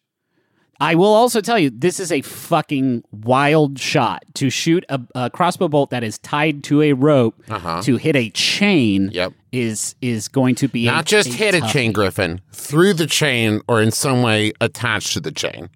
I 0.77 0.95
will 0.95 1.13
also 1.13 1.39
tell 1.39 1.58
you 1.58 1.69
this 1.69 2.01
is 2.01 2.12
a 2.12 2.19
fucking 2.19 3.03
wild 3.10 3.79
shot 3.79 4.25
to 4.34 4.49
shoot 4.49 4.84
a, 4.89 4.99
a 5.15 5.29
crossbow 5.29 5.69
bolt 5.69 5.89
that 5.91 6.03
is 6.03 6.17
tied 6.19 6.65
to 6.65 6.81
a 6.81 6.91
rope 6.91 7.41
Uh-huh. 7.47 7.81
to 7.84 7.95
hit 7.95 8.17
a 8.17 8.29
chain. 8.31 9.10
Yep. 9.13 9.31
Is 9.55 9.95
is 10.01 10.27
going 10.27 10.55
to 10.55 10.67
be 10.67 10.87
a- 10.87 10.91
Not 10.91 11.05
just 11.05 11.33
hit 11.33 11.55
a 11.55 11.59
tough- 11.61 11.71
chain, 11.71 11.91
Griffin. 11.91 12.41
Through 12.51 12.93
the 12.95 13.07
chain 13.07 13.61
or 13.67 13.81
in 13.81 13.91
some 13.91 14.21
way 14.21 14.51
attached 14.61 15.13
to 15.13 15.19
the 15.19 15.31
chain. 15.31 15.69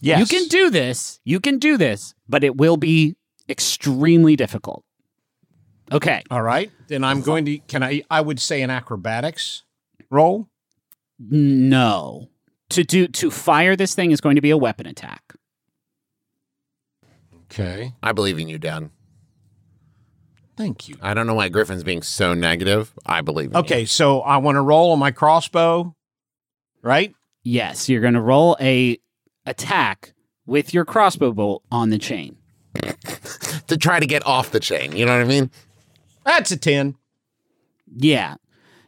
Yes. 0.00 0.18
You 0.20 0.26
can 0.38 0.48
do 0.48 0.68
this. 0.70 1.20
You 1.24 1.38
can 1.40 1.58
do 1.58 1.76
this, 1.76 2.14
but 2.28 2.42
it 2.44 2.56
will 2.56 2.76
be 2.76 3.16
extremely 3.48 4.34
difficult. 4.36 4.84
Okay. 5.92 6.22
All 6.30 6.42
right. 6.42 6.70
Then 6.88 7.04
I'm 7.04 7.20
going 7.22 7.44
to. 7.44 7.58
Can 7.58 7.82
I? 7.82 8.02
I 8.10 8.20
would 8.20 8.40
say 8.40 8.62
an 8.62 8.70
acrobatics 8.70 9.62
roll. 10.10 10.48
No. 11.18 12.28
To 12.70 12.82
do 12.84 13.06
to 13.06 13.30
fire 13.30 13.76
this 13.76 13.94
thing 13.94 14.10
is 14.10 14.20
going 14.20 14.36
to 14.36 14.42
be 14.42 14.50
a 14.50 14.56
weapon 14.56 14.86
attack. 14.86 15.22
Okay. 17.44 17.92
I 18.02 18.12
believe 18.12 18.38
in 18.38 18.48
you, 18.48 18.58
Dad. 18.58 18.90
Thank 20.56 20.88
you. 20.88 20.96
I 21.00 21.14
don't 21.14 21.26
know 21.26 21.34
why 21.34 21.48
Griffin's 21.48 21.82
being 21.82 22.02
so 22.02 22.34
negative. 22.34 22.92
I 23.06 23.20
believe 23.22 23.50
in 23.50 23.56
Okay, 23.56 23.84
so 23.86 24.20
I 24.20 24.36
want 24.36 24.56
to 24.56 24.60
roll 24.60 24.92
on 24.92 24.98
my 24.98 25.10
crossbow, 25.10 25.94
right? 26.82 27.14
Yes, 27.42 27.88
you're 27.88 28.00
going 28.02 28.14
to 28.14 28.20
roll 28.20 28.56
a 28.60 28.98
attack 29.46 30.12
with 30.46 30.72
your 30.74 30.84
crossbow 30.84 31.32
bolt 31.32 31.62
on 31.70 31.90
the 31.90 31.98
chain. 31.98 32.36
To 33.68 33.76
try 33.78 34.00
to 34.00 34.06
get 34.06 34.26
off 34.26 34.50
the 34.50 34.60
chain. 34.60 34.94
You 34.94 35.06
know 35.06 35.12
what 35.16 35.24
I 35.24 35.28
mean? 35.28 35.50
That's 36.26 36.50
a 36.50 36.58
ten. 36.58 36.96
Yeah. 37.96 38.34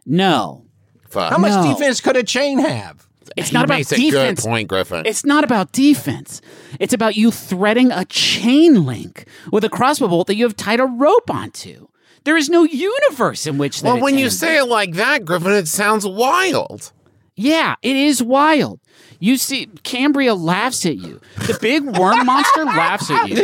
No. 0.04 0.66
Fuck. 1.08 1.30
How 1.30 1.38
much 1.38 1.52
No. 1.52 1.72
defense 1.72 2.00
could 2.02 2.16
a 2.16 2.22
chain 2.22 2.58
have? 2.58 3.06
It's 3.36 3.48
He 3.48 3.54
not 3.54 3.64
about 3.64 3.80
a 3.80 3.84
defense. 3.84 4.40
good 4.42 4.48
point, 4.48 4.68
Griffin. 4.68 5.04
It's 5.06 5.24
not 5.24 5.44
about 5.44 5.72
defense. 5.72 6.40
It's 6.80 6.92
about 6.92 7.16
you 7.16 7.30
threading 7.30 7.90
a 7.92 8.04
chain 8.04 8.84
link 8.84 9.26
with 9.52 9.64
a 9.64 9.68
crossbow 9.68 10.08
bolt 10.08 10.26
that 10.28 10.36
you 10.36 10.44
have 10.44 10.56
tied 10.56 10.80
a 10.80 10.84
rope 10.86 11.30
onto. 11.30 11.88
There 12.24 12.36
is 12.36 12.48
no 12.48 12.64
universe 12.64 13.46
in 13.46 13.58
which 13.58 13.82
that 13.82 13.94
well, 13.94 14.02
when 14.02 14.16
you 14.18 14.30
say 14.30 14.56
it 14.58 14.64
like 14.64 14.94
that, 14.94 15.24
Griffin, 15.24 15.52
it 15.52 15.68
sounds 15.68 16.06
wild. 16.06 16.92
Yeah, 17.36 17.74
it 17.82 17.96
is 17.96 18.22
wild. 18.22 18.80
You 19.18 19.36
see, 19.36 19.66
Cambria 19.82 20.34
laughs 20.34 20.86
at 20.86 20.96
you. 20.96 21.20
The 21.36 21.58
big 21.60 21.84
worm 21.84 22.24
monster 22.26 22.64
laughs 22.64 23.10
at 23.10 23.28
you. 23.28 23.36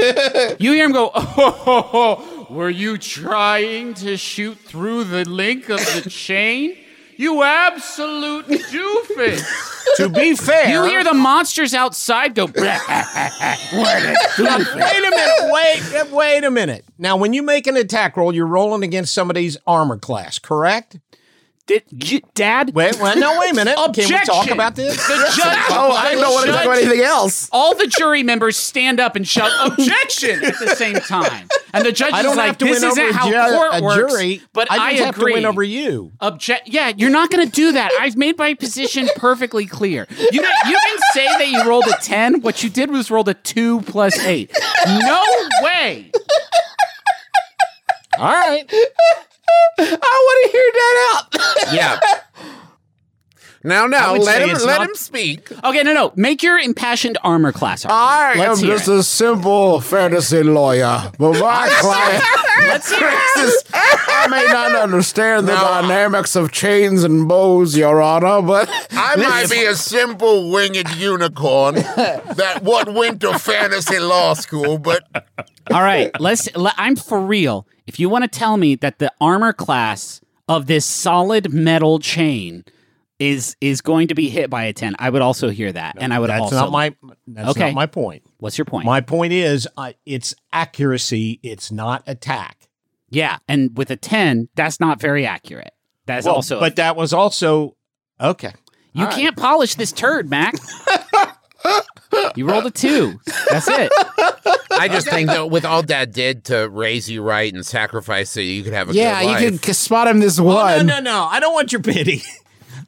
You 0.59 0.73
hear 0.73 0.85
him 0.87 0.93
go, 0.93 1.11
oh, 1.15 2.47
were 2.51 2.71
you 2.71 2.99
trying 2.99 3.95
to 3.95 4.17
shoot 4.17 4.59
through 4.59 5.05
the 5.05 5.25
link 5.29 5.69
of 5.69 5.79
the 5.79 6.09
chain? 6.09 6.77
You 7.21 7.43
absolute 7.43 8.47
doofus. 8.47 9.67
To 9.97 10.09
be 10.09 10.37
fair, 10.37 10.69
You 10.71 10.85
hear 10.85 11.03
the 11.03 11.15
monsters 11.15 11.75
outside 11.75 12.35
go, 12.35 12.47
"Blah." 12.47 12.63
Wait 13.73 13.75
a 13.75 15.11
minute. 15.11 15.53
Wait. 15.53 16.11
Wait 16.13 16.45
a 16.45 16.51
minute. 16.51 16.85
Now, 16.97 17.17
when 17.17 17.33
you 17.33 17.43
make 17.43 17.67
an 17.67 17.77
attack 17.77 18.17
roll, 18.17 18.33
you're 18.33 18.47
rolling 18.47 18.85
against 18.85 19.13
somebody's 19.13 19.57
armor 19.67 19.99
class, 19.99 20.39
correct? 20.39 20.99
Did, 21.71 21.85
J- 21.97 22.23
Dad, 22.35 22.75
Wait. 22.75 22.99
No. 22.99 23.39
Wait 23.39 23.53
a 23.53 23.55
minute. 23.55 23.77
Can 23.95 24.09
we 24.09 24.19
talk 24.25 24.51
about 24.51 24.75
this? 24.75 24.97
the 25.07 25.15
judge, 25.37 25.37
Oh, 25.71 25.93
I 25.93 26.17
don't 26.17 26.33
want 26.35 26.47
to 26.47 26.53
talk 26.53 26.65
about 26.65 26.79
anything 26.79 27.01
else. 27.03 27.49
all 27.53 27.77
the 27.77 27.87
jury 27.87 28.25
members 28.25 28.57
stand 28.57 28.99
up 28.99 29.15
and 29.15 29.27
shout 29.29 29.53
objection 29.71 30.43
at 30.45 30.59
the 30.59 30.75
same 30.75 30.97
time. 30.97 31.49
And 31.73 31.87
the 31.87 31.93
judge 31.93 32.13
I 32.13 32.19
is 32.19 32.25
don't 32.25 32.37
like, 32.37 32.47
have 32.49 32.59
to 32.59 32.65
this 32.65 32.83
isn't 32.83 32.99
a, 33.11 33.13
how 33.13 33.31
ju- 33.31 33.57
court 33.57 33.83
works. 33.85 34.13
jury, 34.15 34.43
but 34.53 34.69
I, 34.69 34.79
I 34.89 34.91
just 34.95 35.05
have 35.05 35.15
to 35.21 35.25
win 35.27 35.47
over 35.47 35.63
you. 35.63 36.11
Object. 36.21 36.67
Yeah, 36.69 36.93
you're 36.97 37.09
not 37.11 37.31
going 37.31 37.47
to 37.47 37.53
do 37.53 37.71
that. 37.71 37.93
I've 38.01 38.17
made 38.17 38.37
my 38.37 38.55
position 38.55 39.09
perfectly 39.15 39.67
clear. 39.67 40.09
You 40.11 40.43
don't- 40.43 40.69
you 40.69 40.77
can 40.77 40.99
say 41.13 41.27
that 41.27 41.49
you 41.49 41.63
rolled 41.69 41.87
a 41.87 41.97
ten. 42.03 42.41
What 42.41 42.65
you 42.65 42.71
did 42.71 42.91
was 42.91 43.13
rolled 43.13 43.29
a 43.29 43.35
two 43.35 43.83
plus 43.83 44.19
eight. 44.25 44.51
No 44.89 45.25
way. 45.63 46.11
All 48.19 48.27
right. 48.27 48.69
I 49.79 50.17
want 50.27 50.39
to 50.45 50.53
hear 50.53 50.71
that 50.81 50.95
out. 51.11 51.75
Yeah. 51.75 52.21
now, 53.63 53.87
now, 53.87 54.15
let 54.15 54.41
him 54.43 54.57
let 54.65 54.79
not- 54.79 54.89
him 54.89 54.95
speak. 54.95 55.53
Okay, 55.65 55.83
no, 55.83 55.93
no. 55.93 56.13
Make 56.17 56.43
your 56.43 56.59
impassioned 56.59 57.19
armor 57.23 57.53
class. 57.53 57.85
argument. 57.85 58.47
I 58.47 58.49
Let's 58.49 58.63
um, 58.63 58.71
am 58.71 58.77
just 58.77 58.89
it. 58.89 58.95
a 58.95 59.03
simple 59.03 59.81
fantasy 59.81 60.43
lawyer, 60.43 61.13
but 61.19 61.33
my 61.39 61.69
client. 61.81 62.25
Let's 62.61 62.91
hear 62.91 63.09
it. 63.09 63.65
I 63.75 64.27
may 64.29 64.45
not 64.53 64.73
understand 64.73 65.47
the 65.49 65.55
No. 65.55 65.61
dynamics 65.61 66.37
of 66.37 66.53
chains 66.53 67.05
and 67.05 67.29
bows, 67.29 67.77
Your 67.77 68.01
Honor, 68.01 68.41
but 68.43 68.69
I 68.93 69.17
might 69.17 69.51
be 69.51 69.65
a 69.65 69.75
simple 69.75 70.51
winged 70.51 70.89
unicorn 70.97 71.75
that 71.77 72.61
what 72.63 72.93
went 72.93 73.21
to 73.23 73.39
fantasy 73.39 73.99
law 73.99 74.35
school, 74.35 74.79
but 74.79 75.05
All 75.71 75.83
right, 75.83 76.11
let's. 76.21 76.55
le- 76.57 76.75
I'm 76.77 76.97
for 76.97 77.21
real. 77.21 77.67
If 77.87 77.99
you 78.01 78.09
want 78.09 78.25
to 78.31 78.39
tell 78.39 78.57
me 78.57 78.75
that 78.77 78.99
the 79.01 79.13
armor 79.21 79.53
class 79.53 80.21
of 80.49 80.67
this 80.67 80.85
solid 80.87 81.53
metal 81.53 81.99
chain 81.99 82.65
is 83.21 83.55
is 83.61 83.81
going 83.83 84.09
to 84.09 84.15
be 84.17 84.29
hit 84.29 84.51
by 84.51 84.65
a 84.65 84.73
ten, 84.73 84.97
I 84.99 85.11
would 85.11 85.23
also 85.23 85.51
hear 85.51 85.71
that, 85.71 85.97
and 86.01 86.13
I 86.13 86.19
would 86.19 86.31
That's 86.31 86.41
also. 86.43 86.57
not 86.57 86.73
my. 86.73 86.97
That's 87.29 87.51
Okay. 87.51 87.67
not 87.67 87.75
my 87.75 87.87
point. 87.87 88.25
What's 88.39 88.59
your 88.59 88.65
point? 88.65 88.87
My 88.87 89.01
point 89.03 89.33
is, 89.33 89.69
uh, 89.77 89.93
it's 90.05 90.35
accuracy. 90.53 91.39
It's 91.43 91.71
not 91.71 92.03
attack. 92.09 92.69
yeah, 93.11 93.39
and 93.47 93.77
with 93.77 93.91
a 93.91 93.97
ten, 93.97 94.49
that's 94.57 94.81
not 94.81 95.01
very 95.01 95.27
accurate. 95.27 95.73
That's 96.07 96.27
Well, 96.27 96.37
also. 96.37 96.59
but 96.59 96.77
that 96.77 96.97
was 96.97 97.13
also 97.13 97.77
okay. 98.21 98.53
you 98.95 99.07
can't 99.09 99.37
polish 99.37 99.75
this 99.77 99.93
turd, 99.93 100.29
Mac. 100.31 100.55
you 102.37 102.49
rolled 102.49 102.67
a 102.67 102.71
two. 102.71 103.21
That's 103.51 103.69
it. 103.69 103.93
I 104.73 104.89
just 104.89 105.09
think 105.09 105.29
that 105.29 105.51
with 105.51 105.65
all 105.65 105.83
Dad 105.83 106.13
did 106.13 106.45
to 106.47 106.69
raise 106.69 107.09
you 107.11 107.23
right 107.23 107.53
and 107.53 107.65
sacrifice 107.67 108.31
so 108.31 108.41
you 108.41 108.63
could 108.63 108.73
have 108.73 108.91
a 108.91 108.95
yeah, 108.95 109.21
good 109.21 109.27
life. 109.27 109.43
you 109.53 109.59
could 109.59 109.77
spot 109.77 110.09
him 110.09 110.21
this 110.21 110.39
Oh, 110.41 110.45
one. 110.45 110.87
no, 110.87 110.95
no, 110.95 111.01
no. 111.01 111.25
I 111.31 111.39
don't 111.41 111.53
want 111.55 111.71
your 111.73 111.83
pity. 111.83 112.23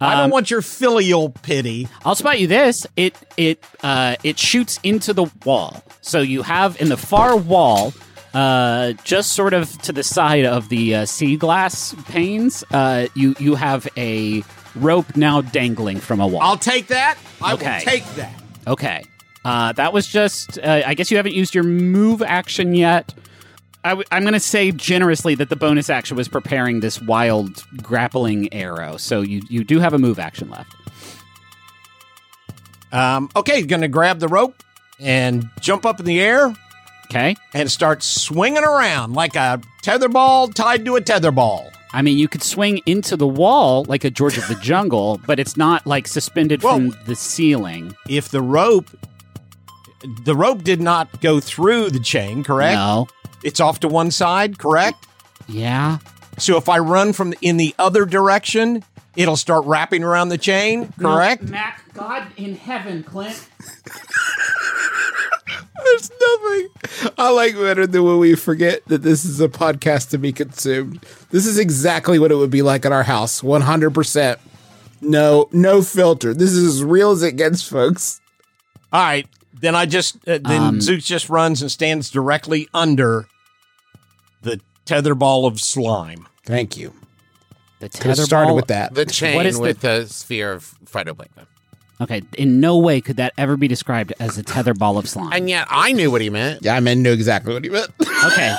I 0.02 0.20
don't 0.20 0.30
want 0.30 0.50
your 0.50 0.62
filial 0.62 1.30
pity. 1.30 1.88
I'll 2.04 2.14
spot 2.14 2.40
you 2.40 2.46
this. 2.46 2.86
It 2.96 3.14
it 3.36 3.62
uh, 3.82 4.16
it 4.24 4.38
shoots 4.38 4.78
into 4.82 5.12
the 5.12 5.26
wall. 5.44 5.82
So 6.00 6.20
you 6.20 6.42
have 6.42 6.80
in 6.80 6.88
the 6.88 6.96
far 6.96 7.36
wall, 7.36 7.92
uh, 8.34 8.92
just 9.04 9.32
sort 9.32 9.54
of 9.54 9.80
to 9.82 9.92
the 9.92 10.02
side 10.02 10.44
of 10.44 10.68
the 10.68 10.94
uh, 10.96 11.04
sea 11.06 11.36
glass 11.36 11.94
panes, 12.06 12.64
uh, 12.72 13.06
you 13.14 13.34
you 13.38 13.54
have 13.54 13.86
a 13.96 14.42
rope 14.74 15.16
now 15.16 15.40
dangling 15.42 16.00
from 16.00 16.20
a 16.20 16.26
wall. 16.26 16.40
I'll 16.42 16.56
take 16.56 16.86
that. 16.88 17.18
I 17.40 17.52
Okay. 17.54 17.74
will 17.78 17.84
take 17.84 18.04
that. 18.16 18.32
okay, 18.66 19.04
uh, 19.44 19.72
that 19.72 19.92
was 19.92 20.06
just. 20.06 20.58
Uh, 20.58 20.82
I 20.86 20.94
guess 20.94 21.10
you 21.10 21.16
haven't 21.18 21.34
used 21.34 21.54
your 21.54 21.64
move 21.64 22.22
action 22.22 22.74
yet. 22.74 23.12
I 23.84 23.90
w- 23.90 24.06
I'm 24.12 24.22
going 24.22 24.32
to 24.34 24.40
say 24.40 24.70
generously 24.70 25.34
that 25.36 25.48
the 25.48 25.56
bonus 25.56 25.90
action 25.90 26.16
was 26.16 26.28
preparing 26.28 26.80
this 26.80 27.00
wild 27.02 27.64
grappling 27.82 28.52
arrow. 28.54 28.96
So 28.96 29.20
you 29.22 29.42
you 29.48 29.64
do 29.64 29.80
have 29.80 29.92
a 29.92 29.98
move 29.98 30.18
action 30.18 30.48
left. 30.50 30.74
Um, 32.92 33.30
okay, 33.34 33.62
going 33.62 33.80
to 33.82 33.88
grab 33.88 34.18
the 34.20 34.28
rope 34.28 34.54
and 35.00 35.48
jump 35.60 35.86
up 35.86 35.98
in 35.98 36.06
the 36.06 36.20
air 36.20 36.54
Okay. 37.06 37.34
and 37.54 37.70
start 37.70 38.02
swinging 38.02 38.62
around 38.64 39.14
like 39.14 39.34
a 39.34 39.60
tether 39.82 40.08
ball 40.08 40.48
tied 40.48 40.84
to 40.84 40.96
a 40.96 41.00
tether 41.00 41.30
ball. 41.32 41.70
I 41.94 42.00
mean, 42.02 42.16
you 42.18 42.28
could 42.28 42.42
swing 42.42 42.80
into 42.86 43.16
the 43.16 43.26
wall 43.26 43.84
like 43.88 44.04
a 44.04 44.10
George 44.10 44.38
of 44.38 44.46
the 44.48 44.54
Jungle, 44.62 45.20
but 45.26 45.38
it's 45.38 45.56
not 45.56 45.86
like 45.86 46.06
suspended 46.06 46.60
from 46.62 46.94
the 47.06 47.14
ceiling. 47.16 47.94
If 48.08 48.28
the 48.30 48.40
rope, 48.42 48.86
the 50.24 50.34
rope 50.36 50.62
did 50.62 50.80
not 50.80 51.20
go 51.20 51.40
through 51.40 51.90
the 51.90 52.00
chain, 52.00 52.44
correct? 52.44 52.76
No. 52.76 53.08
It's 53.44 53.60
off 53.60 53.80
to 53.80 53.88
one 53.88 54.10
side, 54.10 54.58
correct? 54.58 55.06
Yeah. 55.48 55.98
So 56.38 56.56
if 56.56 56.68
I 56.68 56.78
run 56.78 57.12
from 57.12 57.34
in 57.42 57.56
the 57.56 57.74
other 57.78 58.04
direction, 58.06 58.84
it'll 59.16 59.36
start 59.36 59.64
wrapping 59.66 60.02
around 60.04 60.28
the 60.30 60.38
chain, 60.38 60.92
correct? 60.98 61.42
Mac, 61.44 61.82
God 61.94 62.26
in 62.36 62.56
heaven, 62.56 63.02
Clint. 63.02 63.48
There's 65.84 66.10
nothing 66.10 67.12
I 67.18 67.30
like 67.30 67.54
better 67.54 67.86
than 67.86 68.04
when 68.04 68.18
we 68.18 68.34
forget 68.36 68.84
that 68.86 69.02
this 69.02 69.24
is 69.24 69.40
a 69.40 69.48
podcast 69.48 70.10
to 70.10 70.18
be 70.18 70.32
consumed. 70.32 71.04
This 71.30 71.44
is 71.46 71.58
exactly 71.58 72.18
what 72.18 72.30
it 72.30 72.36
would 72.36 72.50
be 72.50 72.62
like 72.62 72.86
at 72.86 72.92
our 72.92 73.02
house. 73.02 73.40
100%. 73.42 74.38
No, 75.00 75.48
no 75.52 75.82
filter. 75.82 76.32
This 76.32 76.52
is 76.52 76.76
as 76.76 76.84
real 76.84 77.10
as 77.10 77.22
it 77.22 77.36
gets, 77.36 77.62
folks. 77.66 78.20
All 78.92 79.02
right. 79.02 79.26
Then 79.60 79.74
I 79.74 79.86
just 79.86 80.16
uh, 80.28 80.38
then 80.38 80.62
Um, 80.62 80.78
Zoox 80.78 81.04
just 81.04 81.28
runs 81.28 81.60
and 81.62 81.70
stands 81.70 82.10
directly 82.10 82.68
under 82.72 83.26
the 84.84 84.94
tether 84.94 85.14
ball 85.14 85.46
of 85.46 85.60
slime. 85.60 86.26
Thank 86.44 86.76
you. 86.76 86.92
The 87.80 87.88
Could 87.88 87.94
have 88.06 88.16
tether 88.16 88.22
started 88.26 88.54
with 88.54 88.66
that. 88.68 88.94
the 88.94 89.06
chain 89.06 89.36
What 89.36 89.46
is 89.46 89.56
the- 89.56 89.62
with 89.62 89.80
the, 89.80 90.06
sphere 90.06 90.52
of 90.52 90.74
phytoplankton. 90.84 91.46
Okay, 92.00 92.22
in 92.36 92.58
no 92.58 92.78
way 92.78 93.00
could 93.00 93.16
that 93.18 93.32
ever 93.38 93.56
be 93.56 93.68
described 93.68 94.12
as 94.18 94.36
a 94.36 94.42
tether 94.42 94.74
ball 94.74 94.98
of 94.98 95.08
slime. 95.08 95.32
And 95.32 95.48
yet 95.48 95.68
I 95.70 95.92
knew 95.92 96.10
what 96.10 96.20
he 96.20 96.30
meant. 96.30 96.64
Yeah, 96.64 96.74
I 96.74 96.80
meant 96.80 97.00
knew 97.00 97.12
exactly 97.12 97.54
what 97.54 97.62
he 97.62 97.70
meant. 97.70 97.90
okay, 98.00 98.56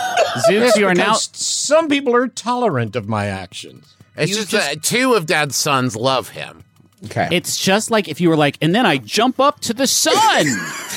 Zoox, 0.49 0.77
you 0.77 0.87
are 0.87 0.93
now. 0.95 1.13
Some 1.15 1.89
people 1.89 2.15
are 2.15 2.27
tolerant 2.29 2.95
of 2.95 3.09
my 3.09 3.25
actions. 3.25 3.95
It's 4.15 4.29
You 4.31 4.37
just, 4.37 4.49
just- 4.49 4.65
that 4.69 4.83
two 4.83 5.13
of 5.15 5.25
Dad's 5.25 5.57
sons 5.57 5.95
love 5.97 6.29
him. 6.29 6.63
okay. 7.05 7.27
It's 7.31 7.57
just 7.57 7.91
like 7.91 8.07
if 8.07 8.21
you 8.21 8.29
were 8.29 8.37
like, 8.37 8.57
and 8.61 8.73
then 8.73 8.85
I 8.85 8.97
jump 8.97 9.41
up 9.41 9.59
to 9.61 9.73
the 9.73 9.87
sun. 9.87 10.45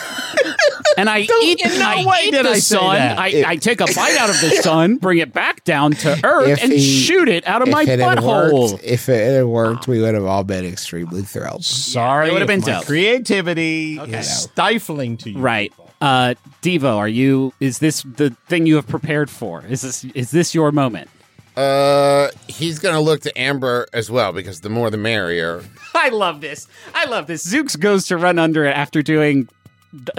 and 0.96 1.08
I 1.10 1.20
eat, 1.20 1.60
no 1.64 1.70
I 1.84 2.04
way 2.06 2.18
eat 2.26 2.30
did 2.32 2.44
the 2.46 2.50
I 2.50 2.54
say 2.54 2.76
sun. 2.76 2.94
that. 2.96 3.18
I, 3.18 3.44
I 3.46 3.56
take 3.56 3.80
a 3.80 3.86
bite 3.86 4.16
out 4.18 4.30
of 4.30 4.40
the 4.40 4.50
sun, 4.62 4.96
bring 4.96 5.18
it 5.18 5.32
back 5.32 5.64
down 5.64 5.92
to 5.92 6.20
earth, 6.24 6.48
If 6.48 6.62
and 6.62 6.72
he- 6.72 6.80
shoot 6.80 7.28
it 7.28 7.46
out 7.46 7.62
of 7.62 7.68
my 7.68 7.82
it 7.82 7.98
had 7.98 8.18
butthole. 8.18 8.72
worked, 8.72 8.84
if 8.84 9.08
it 9.08 9.34
had 9.36 9.44
worked, 9.44 9.86
we 9.88 10.00
would 10.00 10.14
have 10.14 10.24
all 10.24 10.44
been 10.44 10.64
extremely 10.64 11.22
thrilled. 11.22 11.64
Sorry, 11.64 12.28
it 12.28 12.32
would've 12.32 12.48
been 12.48 12.60
if 12.60 12.66
my 12.66 12.72
dope. 12.72 12.86
creativity 12.86 13.98
Okay. 14.00 14.18
is 14.18 14.42
stifling 14.42 15.16
to 15.18 15.30
you. 15.30 15.38
Right. 15.38 15.72
Uh, 16.00 16.34
Devo, 16.62 16.96
are 16.96 17.08
you? 17.08 17.52
Is 17.60 17.78
this 17.78 18.02
the 18.02 18.30
thing 18.48 18.66
you 18.66 18.76
have 18.76 18.86
prepared 18.86 19.30
for? 19.30 19.64
Is 19.66 19.80
this 19.82 20.04
is 20.04 20.30
this 20.30 20.54
your 20.54 20.70
moment? 20.72 21.08
Uh, 21.56 22.28
he's 22.48 22.78
gonna 22.78 23.00
look 23.00 23.22
to 23.22 23.38
Amber 23.40 23.86
as 23.94 24.10
well 24.10 24.32
because 24.34 24.60
the 24.60 24.68
more 24.68 24.90
the 24.90 24.98
merrier. 24.98 25.62
I 25.94 26.10
love 26.10 26.42
this. 26.42 26.68
I 26.94 27.06
love 27.06 27.26
this. 27.26 27.46
Zoox 27.50 27.80
goes 27.80 28.06
to 28.08 28.18
run 28.18 28.38
under 28.38 28.66
it 28.66 28.76
after 28.76 29.00
doing 29.02 29.44
d- 29.44 29.48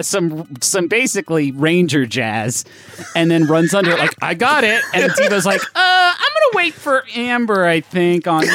some 0.00 0.48
some 0.60 0.88
basically 0.88 1.52
ranger 1.52 2.06
jazz, 2.06 2.64
and 3.14 3.30
then 3.30 3.46
runs 3.46 3.74
under 3.74 3.90
it 3.92 3.98
like 3.98 4.14
I 4.22 4.34
got 4.34 4.64
it. 4.64 4.82
And 4.94 5.10
Devo's 5.12 5.46
like, 5.46 5.62
uh, 5.62 5.66
I'm 5.74 6.16
gonna 6.16 6.54
wait 6.54 6.74
for 6.74 7.04
Amber. 7.14 7.64
I 7.66 7.80
think 7.80 8.26
on 8.26 8.40
this 8.42 8.50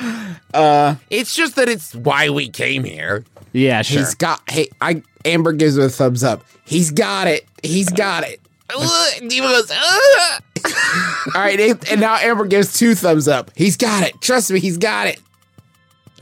one. 0.00 0.36
uh 0.54 0.96
It's 1.10 1.34
just 1.34 1.56
that 1.56 1.68
it's 1.68 1.94
why 1.94 2.30
we 2.30 2.48
came 2.48 2.84
here. 2.84 3.24
Yeah, 3.52 3.82
sure. 3.82 4.00
He's 4.00 4.14
got. 4.14 4.40
Hey, 4.50 4.68
I 4.80 5.02
Amber 5.24 5.52
gives 5.52 5.76
him 5.78 5.84
a 5.84 5.88
thumbs 5.88 6.24
up. 6.24 6.42
He's 6.64 6.90
got 6.90 7.26
it. 7.28 7.46
He's 7.62 7.88
got 7.90 8.24
it. 8.24 8.40
Devo 8.68 9.40
goes. 9.42 9.70
All 11.34 11.40
right, 11.40 11.60
and 11.60 11.88
and 11.90 12.00
now 12.00 12.16
Amber 12.16 12.46
gives 12.46 12.72
two 12.76 12.94
thumbs 12.94 13.28
up. 13.28 13.50
He's 13.54 13.76
got 13.76 14.02
it. 14.04 14.20
Trust 14.20 14.50
me, 14.50 14.58
he's 14.60 14.78
got 14.78 15.06
it. 15.06 15.20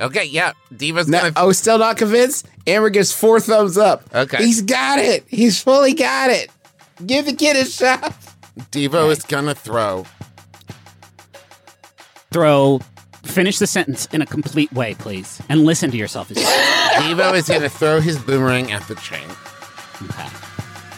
Okay, 0.01 0.25
yeah. 0.25 0.53
Devo's 0.75 1.09
No, 1.09 1.21
gonna. 1.21 1.33
oh, 1.37 1.53
still 1.53 1.79
not 1.79 1.97
convinced? 1.97 2.47
Amber 2.67 2.91
gives 2.91 3.13
four 3.13 3.41
thumbs 3.41 3.77
up. 3.77 4.03
Okay. 4.15 4.39
He's 4.39 4.63
got 4.63 4.99
it. 4.99 5.25
He's 5.29 5.63
fully 5.63 5.93
got 5.95 6.31
it. 6.31 6.51
Give 7.05 7.25
the 7.27 7.33
kid 7.35 7.57
a 7.57 7.65
shot. 7.65 8.15
Devo 8.71 9.11
is 9.11 9.23
gonna 9.25 9.55
throw. 9.55 10.07
Throw. 12.31 12.81
Finish 13.25 13.59
the 13.59 13.67
sentence 13.67 14.07
in 14.13 14.21
a 14.21 14.27
complete 14.27 14.73
way, 14.73 14.95
please, 14.95 15.41
and 15.49 15.65
listen 15.65 15.91
to 15.93 15.97
yourself. 15.97 16.31
as 16.31 16.37
Devo 17.03 17.35
is 17.35 17.49
gonna 17.49 17.69
throw 17.69 18.01
his 18.01 18.19
boomerang 18.19 18.73
at 18.73 18.87
the 18.89 18.95
chain. 18.97 19.27
Okay. 20.03 20.29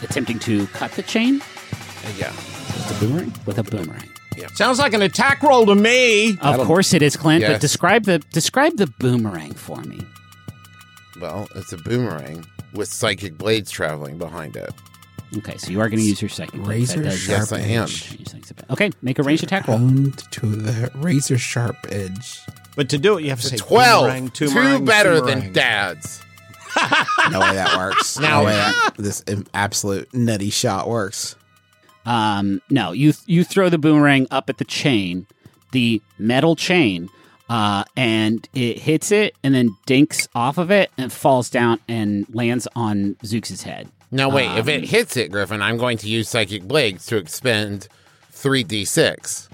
Attempting 0.03 0.39
to 0.39 0.65
cut 0.67 0.91
the 0.93 1.03
chain 1.03 1.41
uh, 1.41 2.11
Yeah. 2.17 2.31
with 2.31 2.97
a 2.97 3.05
boomerang. 3.05 3.33
With 3.45 3.57
a 3.59 3.63
boomerang. 3.63 4.09
Sounds 4.53 4.79
like 4.79 4.93
an 4.93 5.01
attack 5.01 5.41
roll 5.43 5.65
to 5.65 5.75
me. 5.75 6.37
Of 6.39 6.65
course 6.67 6.93
it 6.93 7.01
is, 7.01 7.15
Clint. 7.17 7.43
But 7.45 7.61
describe 7.61 8.03
the 8.03 8.19
describe 8.31 8.77
the 8.77 8.87
boomerang 8.99 9.53
for 9.53 9.81
me. 9.81 10.01
Well, 11.21 11.47
it's 11.55 11.71
a 11.73 11.77
boomerang 11.77 12.45
with 12.73 12.89
psychic 12.89 13.37
blades 13.37 13.71
traveling 13.71 14.17
behind 14.17 14.55
it. 14.57 14.71
Okay, 15.37 15.57
so 15.57 15.69
you 15.71 15.79
are 15.81 15.89
going 15.89 15.99
to 15.99 16.05
use 16.05 16.21
your 16.21 16.29
second 16.29 16.63
blade. 16.63 16.79
Razor 16.81 17.01
That 17.01 17.09
does 17.09 17.19
sharp 17.19 17.39
Yes, 17.39 17.51
I 17.51 17.59
am. 17.59 17.83
edge. 17.83 18.03
change 18.03 18.27
things 18.29 18.51
a. 18.51 18.71
Okay, 18.73 18.91
make 19.01 19.17
a 19.19 19.23
ranged 19.23 19.43
attack 19.43 19.67
roll. 19.67 19.77
Honed 19.77 20.17
to 20.31 20.45
the 20.45 20.91
razor 20.95 21.37
sharp 21.37 21.77
edge. 21.89 22.39
But 22.75 22.89
to 22.89 22.97
do 22.97 23.17
it, 23.17 23.23
you 23.23 23.29
have 23.29 23.41
to 23.41 23.47
say 23.47 23.57
Twelve. 23.57 24.03
boomerang, 24.05 24.29
Two 24.29 24.47
boomerang, 24.47 24.85
better 24.85 25.19
boomerang. 25.21 25.39
than 25.41 25.53
dad's. 25.53 26.21
No 27.31 27.39
way 27.39 27.53
that 27.55 27.77
works. 27.77 28.19
Now- 28.19 28.41
no 28.41 28.45
way 28.47 28.51
that 28.53 28.91
this 28.97 29.23
absolute 29.53 30.13
nutty 30.13 30.49
shot 30.49 30.87
works. 30.89 31.35
Um, 32.05 32.61
no, 32.69 32.91
you 32.91 33.13
you 33.25 33.43
throw 33.43 33.69
the 33.69 33.77
boomerang 33.77 34.27
up 34.31 34.49
at 34.49 34.57
the 34.57 34.65
chain, 34.65 35.25
the 35.71 36.01
metal 36.19 36.55
chain, 36.55 37.09
uh, 37.49 37.83
and 37.97 38.47
it 38.53 38.79
hits 38.79 39.11
it, 39.11 39.35
and 39.43 39.55
then 39.55 39.75
dinks 39.85 40.27
off 40.35 40.57
of 40.57 40.69
it 40.71 40.91
and 40.97 41.11
falls 41.11 41.49
down 41.49 41.79
and 41.87 42.25
lands 42.33 42.67
on 42.75 43.15
Zoox' 43.23 43.63
head. 43.63 43.89
Now 44.11 44.29
wait, 44.29 44.51
if 44.51 44.65
Um, 44.65 44.69
it 44.69 44.83
hits 44.89 45.17
it, 45.17 45.31
Griffin, 45.31 45.61
I'm 45.63 45.77
going 45.77 45.97
to 45.97 46.07
use 46.07 46.29
psychic 46.29 46.63
blades 46.63 47.05
to 47.07 47.17
expend 47.17 47.87
three 48.31 48.63
d 48.63 48.85
six. 48.85 49.49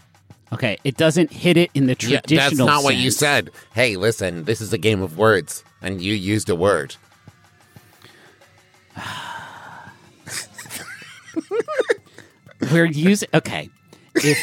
Okay, 0.53 0.77
it 0.83 0.97
doesn't 0.97 1.31
hit 1.31 1.55
it 1.55 1.71
in 1.73 1.85
the 1.85 1.91
Yeah, 2.01 2.19
traditional. 2.19 2.67
that's 2.67 2.81
not 2.81 2.83
what 2.83 2.97
you 2.97 3.09
said. 3.11 3.51
Hey, 3.73 3.95
listen, 3.95 4.43
this 4.43 4.59
is 4.59 4.73
a 4.73 4.77
game 4.77 5.01
of 5.01 5.17
words, 5.17 5.63
and 5.81 6.01
you 6.01 6.13
used 6.13 6.49
a 6.49 6.55
word. 6.55 6.97
We're 12.71 12.86
using 12.86 13.30
okay. 13.34 13.69
If 14.13 14.38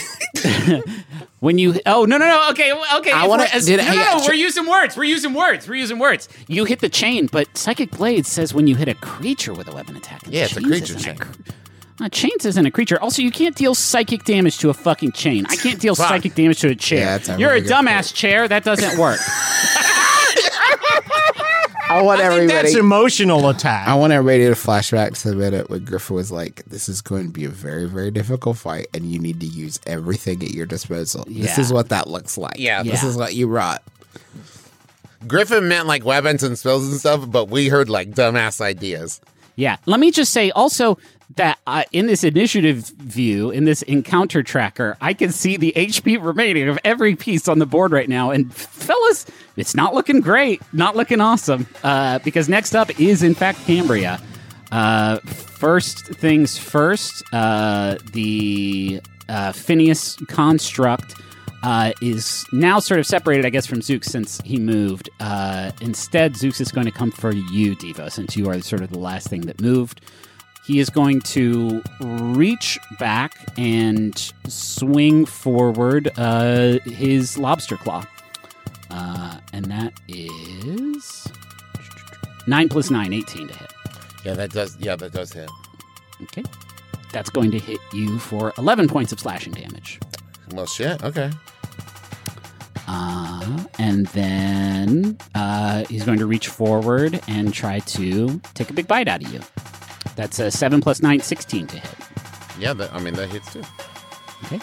when 1.40 1.58
you 1.58 1.78
oh 1.84 2.04
no 2.06 2.16
no 2.16 2.26
no 2.26 2.50
okay 2.50 2.72
okay 2.72 3.12
I 3.12 3.26
as- 3.52 3.66
did- 3.66 3.78
no, 3.84 3.92
no, 3.94 4.02
uh, 4.16 4.24
we're 4.26 4.32
using 4.32 4.66
words 4.66 4.96
we're 4.96 5.04
using 5.04 5.34
words 5.34 5.68
we're 5.68 5.74
using 5.74 5.98
words 5.98 6.26
you 6.48 6.64
hit 6.64 6.80
the 6.80 6.88
chain 6.88 7.28
but 7.30 7.54
psychic 7.56 7.90
blade 7.90 8.24
says 8.24 8.54
when 8.54 8.66
you 8.66 8.76
hit 8.76 8.88
a 8.88 8.94
creature 8.94 9.52
with 9.52 9.68
a 9.68 9.72
weapon 9.74 9.94
attack 9.96 10.22
Yeah, 10.26 10.44
it's 10.44 10.56
a 10.56 10.62
creature 10.62 10.94
chain. 10.98 11.18
cr- 11.18 11.32
uh, 12.00 12.08
chains 12.08 12.46
isn't 12.46 12.64
a 12.64 12.70
creature. 12.70 12.96
Also, 13.02 13.22
you 13.22 13.32
can't 13.32 13.56
deal 13.56 13.74
psychic 13.74 14.22
damage 14.22 14.58
to 14.58 14.70
a 14.70 14.72
fucking 14.74 15.10
chain. 15.12 15.44
I 15.48 15.56
can't 15.56 15.80
deal 15.80 15.96
psychic 15.96 16.36
damage 16.36 16.60
to 16.60 16.68
a 16.68 16.76
chair. 16.76 17.20
Yeah, 17.26 17.34
a 17.34 17.38
You're 17.40 17.52
really 17.54 17.66
a 17.66 17.68
dumbass 17.68 18.14
chair. 18.14 18.46
That 18.46 18.62
doesn't 18.62 19.00
work. 19.00 19.18
I 21.90 22.02
want 22.02 22.20
I 22.20 22.28
think 22.28 22.34
everybody. 22.42 22.62
that's 22.68 22.74
emotional 22.76 23.48
attack. 23.48 23.88
I 23.88 23.94
want 23.94 24.12
everybody 24.12 24.44
to 24.46 24.52
flashback 24.52 25.20
to 25.22 25.30
the 25.30 25.36
minute 25.36 25.70
when 25.70 25.84
Griffin 25.84 26.16
was 26.16 26.30
like, 26.30 26.62
"This 26.66 26.88
is 26.88 27.00
going 27.00 27.24
to 27.26 27.32
be 27.32 27.44
a 27.44 27.48
very, 27.48 27.86
very 27.86 28.10
difficult 28.10 28.58
fight, 28.58 28.88
and 28.94 29.10
you 29.10 29.18
need 29.18 29.40
to 29.40 29.46
use 29.46 29.80
everything 29.86 30.42
at 30.42 30.50
your 30.50 30.66
disposal." 30.66 31.24
This 31.26 31.56
Yeah. 31.56 31.60
is 31.60 31.72
what 31.72 31.88
that 31.88 32.08
looks 32.08 32.36
like. 32.36 32.56
Yeah. 32.58 32.82
this 32.82 33.02
Yeah. 33.02 33.08
is 33.08 33.16
what 33.16 33.34
you 33.34 33.46
brought. 33.46 33.82
Griffin 35.26 35.66
meant 35.68 35.86
like 35.86 36.04
weapons 36.04 36.42
and 36.42 36.58
spells 36.58 36.88
and 36.88 36.98
stuff, 37.00 37.24
but 37.28 37.46
we 37.48 37.68
heard 37.68 37.88
like 37.88 38.10
dumbass 38.12 38.60
ideas. 38.60 39.20
Yeah. 39.56 39.76
Let 39.86 39.98
me 39.98 40.10
just 40.10 40.32
say 40.32 40.50
also 40.52 40.98
that 41.36 41.58
uh, 41.66 41.84
in 41.92 42.06
this 42.06 42.24
initiative 42.24 42.88
view, 42.98 43.50
in 43.50 43.64
this 43.64 43.82
encounter 43.82 44.42
tracker, 44.42 44.96
I 45.00 45.14
can 45.14 45.30
see 45.30 45.56
the 45.56 45.72
HP 45.76 46.22
remaining 46.22 46.68
of 46.68 46.78
every 46.84 47.16
piece 47.16 47.48
on 47.48 47.58
the 47.58 47.66
board 47.66 47.92
right 47.92 48.08
now. 48.08 48.30
And 48.30 48.52
fellas, 48.52 49.26
it's 49.56 49.74
not 49.74 49.94
looking 49.94 50.20
great, 50.20 50.62
not 50.72 50.96
looking 50.96 51.20
awesome. 51.20 51.66
Uh, 51.82 52.18
because 52.20 52.48
next 52.48 52.74
up 52.74 52.98
is, 52.98 53.22
in 53.22 53.34
fact, 53.34 53.58
Cambria. 53.66 54.20
Uh, 54.72 55.18
first 55.18 56.06
things 56.06 56.56
first, 56.58 57.22
uh, 57.32 57.96
the 58.12 59.00
uh, 59.28 59.52
Phineas 59.52 60.16
construct 60.28 61.14
uh, 61.62 61.92
is 62.00 62.46
now 62.52 62.78
sort 62.78 63.00
of 63.00 63.06
separated, 63.06 63.44
I 63.44 63.50
guess, 63.50 63.66
from 63.66 63.80
Zoox 63.80 64.04
since 64.04 64.40
he 64.42 64.58
moved. 64.58 65.10
Uh, 65.20 65.72
instead, 65.80 66.34
Zoox 66.34 66.60
is 66.60 66.70
going 66.70 66.86
to 66.86 66.92
come 66.92 67.10
for 67.10 67.32
you, 67.32 67.76
Devo, 67.76 68.10
since 68.10 68.36
you 68.36 68.48
are 68.48 68.60
sort 68.60 68.82
of 68.82 68.90
the 68.90 68.98
last 68.98 69.28
thing 69.28 69.42
that 69.42 69.60
moved. 69.60 70.00
He 70.68 70.80
is 70.80 70.90
going 70.90 71.22
to 71.22 71.82
reach 71.98 72.78
back 72.98 73.34
and 73.56 74.14
swing 74.48 75.24
forward 75.24 76.12
uh, 76.18 76.78
his 76.80 77.38
lobster 77.38 77.78
claw. 77.78 78.04
Uh, 78.90 79.38
and 79.54 79.64
that 79.64 79.94
is 80.08 81.26
9 82.46 82.68
plus 82.68 82.90
9, 82.90 83.14
18 83.14 83.48
to 83.48 83.54
hit. 83.54 83.72
Yeah, 84.26 84.34
that 84.34 84.50
does. 84.50 84.76
Yeah, 84.78 84.94
that 84.96 85.12
does 85.12 85.32
hit. 85.32 85.50
Okay. 86.24 86.44
That's 87.12 87.30
going 87.30 87.50
to 87.52 87.58
hit 87.58 87.80
you 87.94 88.18
for 88.18 88.52
11 88.58 88.88
points 88.88 89.10
of 89.10 89.18
slashing 89.18 89.54
damage. 89.54 89.98
Well, 90.52 90.66
shit. 90.66 91.02
Okay. 91.02 91.30
Uh, 92.86 93.64
and 93.78 94.06
then 94.08 95.16
uh, 95.34 95.86
he's 95.86 96.04
going 96.04 96.18
to 96.18 96.26
reach 96.26 96.48
forward 96.48 97.22
and 97.26 97.54
try 97.54 97.78
to 97.78 98.38
take 98.52 98.68
a 98.68 98.74
big 98.74 98.86
bite 98.86 99.08
out 99.08 99.24
of 99.24 99.32
you. 99.32 99.40
That's 100.18 100.40
a 100.40 100.50
7 100.50 100.80
plus 100.80 101.00
9, 101.00 101.20
16 101.20 101.68
to 101.68 101.78
hit. 101.78 101.94
Yeah, 102.58 102.72
that, 102.72 102.92
I 102.92 102.98
mean 102.98 103.14
that 103.14 103.28
hits 103.28 103.52
too. 103.52 103.62
Okay. 104.46 104.58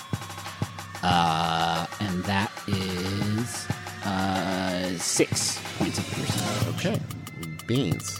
Uh, 1.01 1.85
and 2.01 2.25
that 2.25 2.51
is 2.67 3.65
uh, 4.05 4.97
6 4.97 5.77
points 5.77 5.97
of 5.97 6.11
piercing. 6.11 6.75
Okay. 6.75 7.01
Beans. 7.67 8.19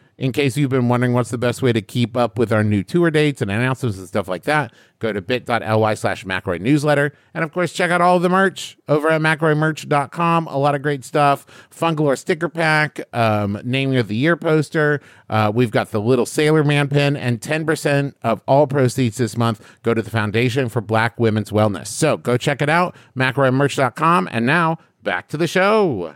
in 0.21 0.31
case 0.31 0.55
you've 0.55 0.69
been 0.69 0.87
wondering 0.87 1.13
what's 1.13 1.31
the 1.31 1.37
best 1.39 1.63
way 1.63 1.73
to 1.73 1.81
keep 1.81 2.15
up 2.15 2.37
with 2.37 2.53
our 2.53 2.63
new 2.63 2.83
tour 2.83 3.09
dates 3.09 3.41
and 3.41 3.49
announcements 3.49 3.97
and 3.97 4.07
stuff 4.07 4.27
like 4.27 4.43
that, 4.43 4.71
go 4.99 5.11
to 5.11 5.19
bit.ly 5.19 5.95
slash 5.95 6.25
McElroy 6.25 6.61
newsletter. 6.61 7.11
And 7.33 7.43
of 7.43 7.51
course, 7.51 7.73
check 7.73 7.89
out 7.89 8.01
all 8.01 8.19
the 8.19 8.29
merch 8.29 8.77
over 8.87 9.09
at 9.09 9.19
McElroymerch.com. 9.19 10.45
A 10.45 10.57
lot 10.59 10.75
of 10.75 10.83
great 10.83 11.03
stuff. 11.03 11.47
Fungalore 11.71 12.15
sticker 12.19 12.49
pack, 12.49 12.99
um, 13.13 13.59
naming 13.63 13.97
of 13.97 14.09
the 14.09 14.15
year 14.15 14.37
poster. 14.37 15.01
Uh, 15.27 15.51
we've 15.51 15.71
got 15.71 15.89
the 15.89 15.99
little 15.99 16.27
Sailor 16.27 16.63
Man 16.63 16.87
pin, 16.87 17.17
and 17.17 17.41
10% 17.41 18.13
of 18.21 18.43
all 18.47 18.67
proceeds 18.67 19.17
this 19.17 19.35
month 19.35 19.79
go 19.81 19.95
to 19.95 20.03
the 20.03 20.11
Foundation 20.11 20.69
for 20.69 20.81
Black 20.81 21.19
Women's 21.19 21.49
Wellness. 21.49 21.87
So 21.87 22.17
go 22.17 22.37
check 22.37 22.61
it 22.61 22.69
out, 22.69 22.95
McElroymerch.com. 23.17 24.29
And 24.31 24.45
now 24.45 24.77
back 25.01 25.29
to 25.29 25.37
the 25.37 25.47
show. 25.47 26.15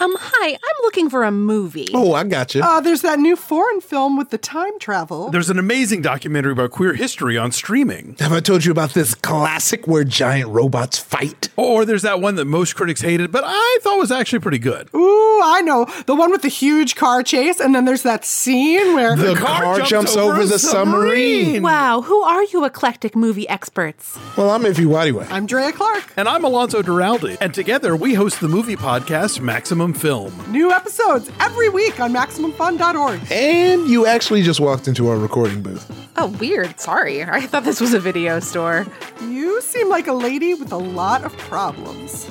Um, 0.00 0.16
hi, 0.18 0.52
I'm 0.52 0.82
looking 0.82 1.10
for 1.10 1.24
a 1.24 1.30
movie. 1.30 1.88
Oh, 1.92 2.14
I 2.14 2.24
got 2.24 2.54
you. 2.54 2.62
Uh, 2.62 2.80
there's 2.80 3.02
that 3.02 3.18
new 3.18 3.36
foreign 3.36 3.82
film 3.82 4.16
with 4.16 4.30
the 4.30 4.38
time 4.38 4.78
travel. 4.78 5.28
There's 5.30 5.50
an 5.50 5.58
amazing 5.58 6.00
documentary 6.00 6.52
about 6.52 6.70
queer 6.70 6.94
history 6.94 7.36
on 7.36 7.52
streaming. 7.52 8.16
Have 8.18 8.32
I 8.32 8.40
told 8.40 8.64
you 8.64 8.72
about 8.72 8.94
this 8.94 9.14
classic 9.14 9.86
where 9.86 10.02
giant 10.04 10.48
robots 10.48 10.98
fight? 10.98 11.50
Or 11.56 11.84
there's 11.84 12.00
that 12.00 12.18
one 12.22 12.36
that 12.36 12.46
most 12.46 12.76
critics 12.76 13.02
hated, 13.02 13.30
but 13.30 13.44
I 13.46 13.78
thought 13.82 13.98
was 13.98 14.10
actually 14.10 14.38
pretty 14.38 14.58
good. 14.58 14.88
Ooh, 14.94 15.40
I 15.44 15.60
know. 15.62 15.84
The 16.06 16.14
one 16.14 16.30
with 16.30 16.40
the 16.40 16.48
huge 16.48 16.96
car 16.96 17.22
chase, 17.22 17.60
and 17.60 17.74
then 17.74 17.84
there's 17.84 18.02
that 18.04 18.24
scene 18.24 18.94
where 18.94 19.14
The 19.16 19.34
car 19.34 19.76
car, 19.76 19.80
jumps 19.82 20.16
over 20.16 20.46
the 20.46 20.58
submarine. 20.58 21.62
Wow, 21.62 22.00
who 22.00 22.22
are 22.22 22.44
you 22.44 22.64
eclectic 22.64 23.14
movie 23.14 23.46
experts? 23.50 24.18
Well, 24.38 24.48
I'm 24.48 24.62
Ify 24.62 24.86
Nwadiwe. 24.86 25.30
I'm 25.30 25.44
Drea 25.44 25.72
Clark. 25.72 26.14
And 26.16 26.26
I'm 26.26 26.42
Alonso 26.42 26.80
Duralde. 26.80 27.36
And 27.38 27.52
together 27.52 27.94
we 27.94 28.14
host 28.14 28.40
the 28.40 28.48
movie 28.48 28.76
podcast 28.76 29.40
Maximum 29.42 29.89
Film. 29.92 30.32
New 30.50 30.70
episodes 30.70 31.30
every 31.40 31.68
week 31.68 32.00
on 32.00 32.12
MaximumFun.org. 32.12 33.20
And 33.30 33.88
you 33.88 34.06
actually 34.06 34.42
just 34.42 34.60
walked 34.60 34.88
into 34.88 35.08
our 35.08 35.16
recording 35.16 35.62
booth. 35.62 35.90
Oh, 36.16 36.28
weird. 36.40 36.78
Sorry. 36.78 37.22
I 37.22 37.42
thought 37.42 37.64
this 37.64 37.80
was 37.80 37.94
a 37.94 38.00
video 38.00 38.40
store. 38.40 38.86
You 39.22 39.60
seem 39.60 39.88
like 39.88 40.06
a 40.06 40.12
lady 40.12 40.54
with 40.54 40.72
a 40.72 40.76
lot 40.76 41.24
of 41.24 41.36
problems. 41.38 42.28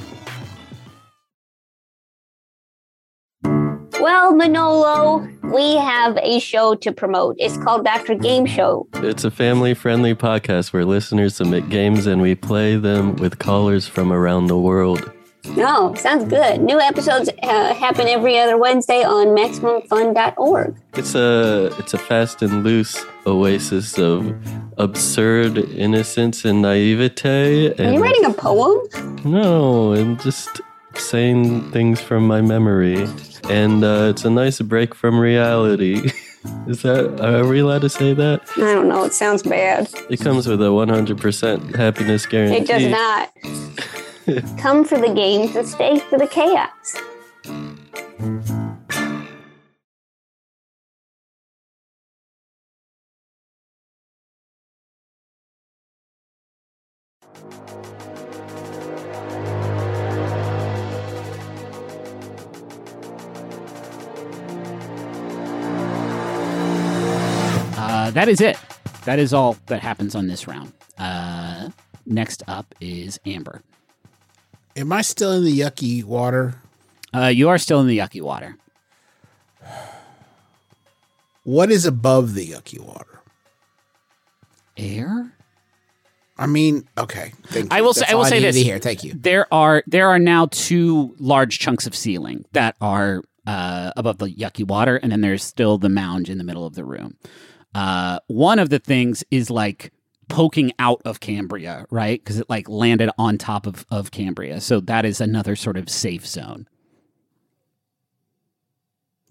Well, 4.00 4.34
Manolo, 4.34 5.28
we 5.44 5.76
have 5.76 6.18
a 6.22 6.40
show 6.40 6.76
to 6.76 6.92
promote. 6.94 7.36
It's 7.38 7.58
called 7.58 7.84
Dr. 7.84 8.16
Game 8.16 8.46
Show. 8.46 8.88
It's 8.96 9.26
a 9.26 9.32
family 9.32 9.74
friendly 9.74 10.16
podcast 10.16 10.72
where 10.72 10.86
listeners 10.86 11.36
submit 11.36 11.68
games 11.70 12.08
and 12.08 12.22
we 12.22 12.34
play 12.36 12.78
them 12.78 13.18
with 13.18 13.40
callers 13.40 13.88
from 13.88 14.14
around 14.14 14.48
the 14.48 14.58
world. 14.58 15.12
Oh, 15.46 15.94
sounds 15.96 16.26
good. 16.26 16.62
New 16.62 16.80
episodes 16.80 17.30
uh, 17.44 17.74
happen 17.74 18.08
every 18.08 18.38
other 18.38 18.58
Wednesday 18.58 19.04
on 19.04 19.28
MaximumFun.org. 19.28 20.76
It's 20.96 21.16
a 21.16 21.74
it's 21.80 21.94
a 21.94 21.98
fast 21.98 22.42
and 22.42 22.64
loose 22.64 23.04
oasis 23.26 23.98
of 23.98 24.34
absurd 24.78 25.58
innocence 25.58 26.46
and 26.46 26.62
naivete. 26.62 27.74
Are 27.80 27.94
you 27.94 28.02
writing 28.02 28.26
a 28.26 28.34
poem? 28.34 28.80
No, 29.24 29.94
I'm 29.94 30.18
just 30.18 30.62
saying 30.96 31.72
things 31.72 32.02
from 32.02 32.28
my 32.28 32.42
memory. 32.42 33.08
and 33.50 33.84
uh, 33.84 34.08
it's 34.12 34.26
a 34.26 34.30
nice 34.30 34.60
break 34.62 34.94
from 34.94 35.20
reality. 35.20 36.12
Is 36.68 36.84
that 36.84 37.20
are 37.20 37.46
we 37.48 37.60
allowed 37.60 37.82
to 37.82 37.90
say 37.90 38.14
that? 38.14 38.42
I 38.56 38.74
don't 38.74 38.88
know. 38.88 39.04
It 39.04 39.14
sounds 39.14 39.44
bad. 39.44 39.90
It 40.10 40.22
comes 40.22 40.48
with 40.48 40.62
a 40.62 40.66
100% 40.66 41.76
happiness 41.76 42.26
guarantee. 42.26 42.58
It 42.58 42.68
does 42.68 42.86
not. 42.88 43.32
Come 44.58 44.86
for 44.86 44.98
the 44.98 45.14
games 45.14 45.56
and 45.56 45.68
stay 45.68 46.00
for 46.00 46.18
the 46.18 46.28
chaos. 46.28 46.96
Uh, 67.78 68.12
that 68.12 68.28
is 68.28 68.42
it. 68.42 68.58
That 69.06 69.20
is 69.20 69.34
all 69.34 69.56
that 69.68 69.82
happens 69.82 70.16
on 70.16 70.28
this 70.28 70.48
round. 70.48 70.74
Uh, 70.98 71.70
next 72.06 72.44
up 72.48 72.74
is 72.82 73.20
Amber. 73.26 73.62
Am 74.76 74.92
I 74.92 75.02
still 75.02 75.34
in 75.34 75.44
the 75.44 75.60
yucky 75.60 76.04
water? 76.04 76.62
Uh, 77.14 77.28
you 77.28 77.50
are 77.50 77.58
still 77.58 77.82
in 77.82 77.88
the 77.88 77.98
yucky 77.98 78.22
water. 78.22 78.58
What 81.44 81.72
is 81.72 81.86
above 81.86 82.36
the 82.36 82.52
yucky 82.52 82.80
water? 82.80 83.22
Air. 84.78 85.34
I 86.38 86.48
mean, 86.48 86.88
okay. 86.98 87.34
Thank 87.48 87.74
I 87.74 87.78
you. 87.78 87.84
will 87.84 87.94
say. 87.94 88.06
I 88.08 88.16
will 88.16 88.26
say 88.26 88.40
this. 88.40 88.56
hear. 88.56 88.80
Thank 88.80 89.04
you. 89.04 89.14
There 89.14 89.52
are 89.54 89.84
there 89.88 90.08
are 90.10 90.20
now 90.20 90.48
two 90.52 91.16
large 91.20 91.60
chunks 91.60 91.86
of 91.86 91.96
ceiling 91.96 92.46
that 92.54 92.76
are 92.80 93.24
uh, 93.46 93.92
above 93.98 94.20
the 94.20 94.28
yucky 94.28 94.66
water, 94.66 94.96
and 94.96 95.12
then 95.12 95.22
there's 95.22 95.44
still 95.44 95.78
the 95.78 95.90
mound 95.90 96.30
in 96.30 96.38
the 96.38 96.44
middle 96.44 96.66
of 96.66 96.76
the 96.76 96.86
room. 96.86 97.18
Uh, 97.76 98.20
one 98.28 98.58
of 98.58 98.70
the 98.70 98.80
things 98.80 99.24
is 99.32 99.50
like 99.50 99.92
poking 100.30 100.72
out 100.80 101.02
of 101.04 101.20
Cambria, 101.20 101.86
right? 101.90 102.24
Because 102.24 102.40
it 102.40 102.50
like 102.50 102.70
landed 102.70 103.10
on 103.18 103.38
top 103.38 103.68
of 103.68 103.86
of 103.92 104.12
Cambria, 104.12 104.62
so 104.62 104.80
that 104.82 105.06
is 105.06 105.20
another 105.20 105.56
sort 105.56 105.76
of 105.76 105.90
safe 105.90 106.26
zone. 106.26 106.68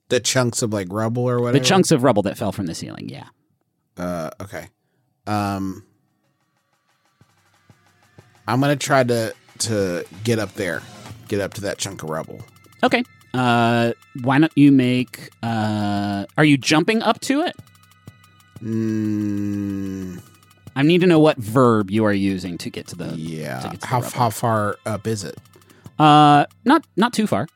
The 0.09 0.21
chunks 0.21 0.63
of 0.63 0.73
like 0.73 0.89
rubble 0.91 1.29
or 1.29 1.41
whatever. 1.41 1.59
The 1.59 1.65
chunks 1.65 1.91
of 1.91 2.03
rubble 2.03 2.23
that 2.23 2.37
fell 2.37 2.53
from 2.53 2.67
the 2.67 2.75
ceiling, 2.75 3.09
yeah. 3.09 3.29
Uh, 3.97 4.31
okay. 4.41 4.69
Um, 5.27 5.85
I'm 8.47 8.61
gonna 8.61 8.77
try 8.77 9.05
to 9.05 9.35
to 9.59 10.05
get 10.25 10.39
up 10.39 10.55
there, 10.55 10.83
get 11.29 11.41
up 11.41 11.55
to 11.55 11.61
that 11.63 11.79
chunk 11.79 12.03
of 12.03 12.11
rubble. 12.11 12.41
Okay. 12.83 13.03
Uh, 13.35 13.93
why 14.23 14.39
don't 14.39 14.57
you 14.57 14.73
make? 14.73 15.31
Uh, 15.43 16.25
are 16.37 16.45
you 16.45 16.57
jumping 16.57 17.03
up 17.03 17.21
to 17.21 17.43
it? 17.43 17.57
Mm, 18.63 20.21
I 20.79 20.83
need 20.83 21.01
to 21.01 21.07
know 21.09 21.19
what 21.19 21.37
verb 21.39 21.91
you 21.91 22.05
are 22.05 22.13
using 22.13 22.57
to 22.59 22.71
get 22.71 22.87
to 22.89 22.97
the. 22.97 23.15
yeah. 23.17 23.59
to 23.61 23.71
to 23.71 23.77
the 23.79 23.87
How 23.87 24.01
rubble. 24.01 24.17
how 24.19 24.31
far 24.31 24.77
up 24.87 25.07
is 25.07 25.25
it? 25.25 25.37
Uh, 25.99 26.47
not 26.65 26.85
not 26.97 27.13
too 27.13 27.27
far. 27.27 27.49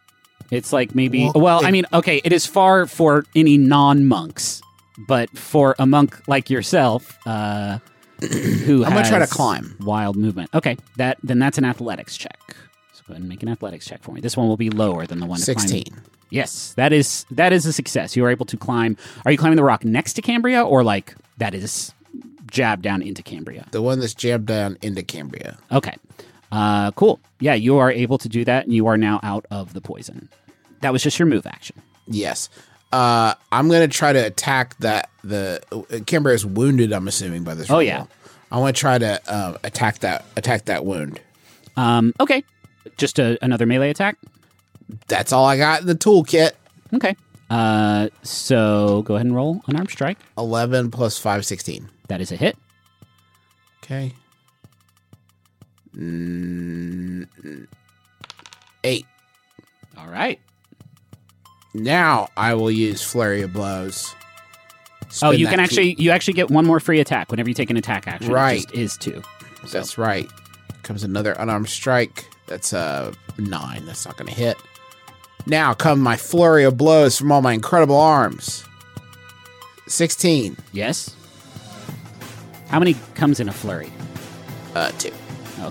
It's 0.50 0.72
like 0.72 0.94
maybe. 0.94 1.30
Well, 1.34 1.42
Well, 1.44 1.66
I 1.66 1.70
mean, 1.70 1.84
okay, 1.92 2.20
it 2.24 2.32
is 2.32 2.44
far 2.46 2.86
for 2.86 3.24
any 3.36 3.56
non 3.56 4.06
monks, 4.06 4.60
but 5.08 5.30
for 5.38 5.74
a 5.78 5.86
monk 5.86 6.20
like 6.28 6.50
yourself, 6.50 7.16
uh, 7.24 7.78
who 8.20 8.84
I'm 8.84 8.92
gonna 8.92 9.08
try 9.08 9.18
to 9.20 9.26
climb. 9.26 9.76
wild 9.80 10.16
movement. 10.16 10.50
Okay, 10.52 10.76
that 10.96 11.18
then 11.22 11.38
that's 11.38 11.58
an 11.58 11.64
athletics 11.64 12.16
check. 12.16 12.56
So 12.92 13.02
go 13.06 13.12
ahead 13.12 13.20
and 13.22 13.28
make 13.28 13.42
an 13.42 13.48
athletics 13.48 13.86
check 13.86 14.02
for 14.02 14.12
me. 14.12 14.20
This 14.20 14.36
one 14.36 14.48
will 14.48 14.56
be 14.56 14.68
lower 14.70 15.06
than 15.06 15.20
the 15.20 15.26
one. 15.26 15.38
to 15.38 15.54
climb. 15.54 15.58
Sixteen. 15.68 16.02
Yes, 16.30 16.74
that 16.74 16.92
is 16.92 17.24
that 17.30 17.52
is 17.52 17.64
a 17.66 17.72
success. 17.72 18.16
You 18.16 18.24
are 18.24 18.30
able 18.30 18.46
to 18.46 18.56
climb. 18.56 18.96
Are 19.24 19.30
you 19.32 19.38
climbing 19.38 19.56
the 19.56 19.64
rock 19.64 19.84
next 19.84 20.14
to 20.14 20.22
Cambria, 20.22 20.62
or 20.62 20.82
like 20.82 21.14
that 21.38 21.54
is 21.54 21.92
jabbed 22.52 22.82
down 22.82 23.02
into 23.02 23.22
Cambria? 23.22 23.66
The 23.72 23.82
one 23.82 23.98
that's 23.98 24.14
jammed 24.14 24.46
down 24.46 24.78
into 24.80 25.02
Cambria. 25.02 25.58
Okay. 25.72 25.96
Uh, 26.52 26.92
cool. 26.92 27.18
Yeah, 27.40 27.54
you 27.54 27.78
are 27.78 27.90
able 27.90 28.18
to 28.18 28.28
do 28.28 28.44
that, 28.44 28.66
and 28.66 28.74
you 28.74 28.86
are 28.86 28.96
now 28.96 29.18
out 29.22 29.46
of 29.50 29.72
the 29.72 29.80
poison. 29.80 30.28
That 30.82 30.92
was 30.92 31.02
just 31.02 31.18
your 31.18 31.26
move 31.26 31.46
action. 31.46 31.80
Yes. 32.06 32.50
Uh, 32.92 33.34
I'm 33.50 33.68
gonna 33.68 33.88
try 33.88 34.12
to 34.12 34.18
attack 34.18 34.76
that. 34.78 35.08
The 35.24 35.62
uh, 35.72 36.00
Cambria 36.06 36.34
is 36.34 36.44
wounded. 36.44 36.92
I'm 36.92 37.08
assuming 37.08 37.42
by 37.42 37.54
this. 37.54 37.70
Oh, 37.70 37.78
yeah. 37.78 38.04
I 38.50 38.58
want 38.58 38.76
to 38.76 38.80
try 38.80 38.98
to 38.98 39.20
uh, 39.26 39.56
attack 39.64 40.00
that. 40.00 40.26
Attack 40.36 40.66
that 40.66 40.84
wound. 40.84 41.18
Um, 41.76 42.12
okay. 42.20 42.44
Just 42.98 43.18
a, 43.18 43.38
another 43.42 43.64
melee 43.64 43.88
attack. 43.88 44.18
That's 45.08 45.32
all 45.32 45.46
I 45.46 45.56
got 45.56 45.80
in 45.80 45.86
the 45.86 45.94
toolkit. 45.94 46.52
Okay. 46.92 47.16
Uh, 47.48 48.08
so 48.22 49.02
go 49.02 49.14
ahead 49.14 49.26
and 49.26 49.34
roll 49.34 49.62
an 49.68 49.76
arm 49.76 49.86
strike. 49.86 50.18
Eleven 50.36 50.90
plus 50.90 51.18
five, 51.18 51.46
sixteen. 51.46 51.88
That 52.12 52.20
is 52.20 52.30
a 52.30 52.36
hit. 52.36 52.58
Okay. 53.82 54.12
Mm, 55.96 57.26
eight. 58.84 59.06
All 59.96 60.08
right. 60.08 60.38
Now 61.72 62.28
I 62.36 62.52
will 62.52 62.70
use 62.70 63.02
flurry 63.02 63.40
of 63.40 63.54
blows. 63.54 64.14
oh, 65.22 65.30
you 65.30 65.46
that 65.46 65.52
can 65.52 65.58
key- 65.60 65.64
actually 65.64 65.94
you 66.02 66.10
actually 66.10 66.34
get 66.34 66.50
one 66.50 66.66
more 66.66 66.80
free 66.80 67.00
attack 67.00 67.30
whenever 67.30 67.48
you 67.48 67.54
take 67.54 67.70
an 67.70 67.78
attack 67.78 68.06
action. 68.06 68.30
It 68.30 68.34
Right. 68.34 68.60
just 68.60 68.74
is 68.74 68.96
two. 68.98 69.22
That's 69.70 69.96
right. 69.96 70.28
Comes 70.82 71.04
another 71.04 71.32
unarmed 71.38 71.70
strike. 71.70 72.26
That's 72.46 72.74
a 72.74 73.14
nine. 73.38 73.86
That's 73.86 74.04
not 74.04 74.18
going 74.18 74.28
to 74.28 74.34
hit. 74.34 74.58
Now 75.46 75.72
come 75.72 75.98
my 76.00 76.18
flurry 76.18 76.64
of 76.64 76.76
blows 76.76 77.16
from 77.16 77.32
all 77.32 77.40
my 77.40 77.54
incredible 77.54 77.96
arms. 77.98 78.64
Sixteen. 79.86 80.58
Yes. 80.74 81.16
How 82.72 82.78
many 82.80 82.96
comes 83.14 83.38
in 83.38 83.48
a 83.48 83.52
flurry? 83.52 83.92
Uh, 84.74 84.90
two. 84.98 85.12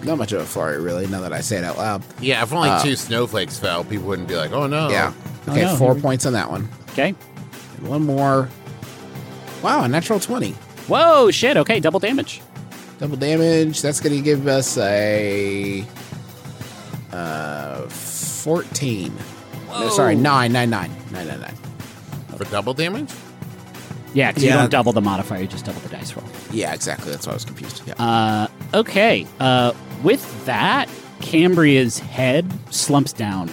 Not 0.04 0.18
much 0.18 0.32
of 0.32 0.39
a 0.39 0.45
flurry, 0.45 0.80
really. 0.80 1.06
Now 1.08 1.20
that 1.20 1.34
I 1.34 1.41
say 1.41 1.58
it 1.58 1.66
out 1.66 1.78
loud. 1.78 2.02
Yeah, 2.22 2.41
if 2.43 2.54
only 2.54 2.70
Uh, 2.70 2.82
two 2.82 2.95
snowflakes 2.95 3.60
fell, 3.60 3.84
people 3.84 4.08
wouldn't 4.08 4.30
be 4.30 4.36
like, 4.38 4.54
"Oh 4.54 4.66
no." 4.68 4.89
Yeah. 4.89 5.12
Oh, 5.47 5.52
Okay, 5.52 5.64
no, 5.64 5.76
four 5.76 5.93
we- 5.95 6.02
points 6.02 6.26
on 6.26 6.32
that 6.34 6.49
one. 6.49 6.70
Okay. 6.91 7.14
And 7.78 7.88
one 7.88 8.06
more. 8.06 8.47
Wow, 9.62 9.84
a 9.84 9.88
natural 9.89 10.20
twenty. 10.20 10.52
Whoa! 10.88 11.30
Shit. 11.32 11.58
Okay. 11.58 11.80
Double 11.82 11.99
damage. 11.99 12.41
Double 12.99 13.18
damage. 13.18 13.82
That's 13.82 13.99
going 13.99 14.16
to 14.16 14.22
give 14.22 14.47
us 14.47 14.78
a 14.78 15.84
uh 17.12 17.82
fourteen. 17.89 19.14
No, 19.70 19.89
sorry, 19.89 20.16
nine, 20.16 20.52
nine, 20.54 20.70
nine, 20.70 20.91
nine, 21.12 21.28
nine, 21.28 21.41
nine. 21.41 21.56
For 22.38 22.45
double 22.45 22.74
damage? 22.74 23.10
Yeah, 24.14 24.30
because 24.32 24.43
you 24.43 24.49
Yeah. 24.49 24.57
don't 24.57 24.70
double 24.72 24.91
the 24.93 25.01
modifier; 25.01 25.41
you 25.41 25.47
just 25.47 25.66
double 25.66 25.80
the 25.82 25.89
dice 25.89 26.16
roll. 26.16 26.26
Yeah, 26.51 26.74
exactly. 26.74 27.12
That's 27.12 27.26
why 27.26 27.32
I 27.32 27.36
was 27.36 27.45
confused. 27.45 27.82
Yeah. 27.88 27.93
Uh, 27.93 28.47
okay. 28.74 29.26
Uh, 29.39 29.74
with 30.03 30.45
that, 30.45 30.89
Cambria's 31.22 31.99
head 31.99 32.51
slumps 32.74 33.14
down 33.14 33.49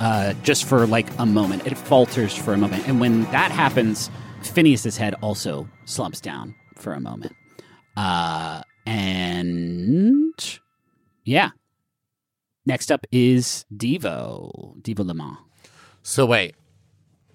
uh, 0.00 0.34
just 0.42 0.64
for 0.64 0.86
like 0.86 1.06
a 1.18 1.24
moment. 1.26 1.66
It 1.66 1.78
falters 1.78 2.34
for 2.36 2.52
a 2.52 2.58
moment. 2.58 2.86
And 2.88 3.00
when 3.00 3.22
that 3.30 3.50
happens, 3.52 4.10
Phineas's 4.42 4.96
head 4.96 5.14
also 5.22 5.68
slumps 5.84 6.20
down 6.20 6.54
for 6.76 6.92
a 6.92 7.00
moment. 7.00 7.34
Uh, 7.96 8.62
and 8.86 10.58
yeah. 11.24 11.50
Next 12.66 12.92
up 12.92 13.06
is 13.10 13.64
Devo. 13.74 14.80
Devo 14.82 15.04
Le 15.06 15.14
Mans. 15.14 15.38
So 16.02 16.26
wait, 16.26 16.54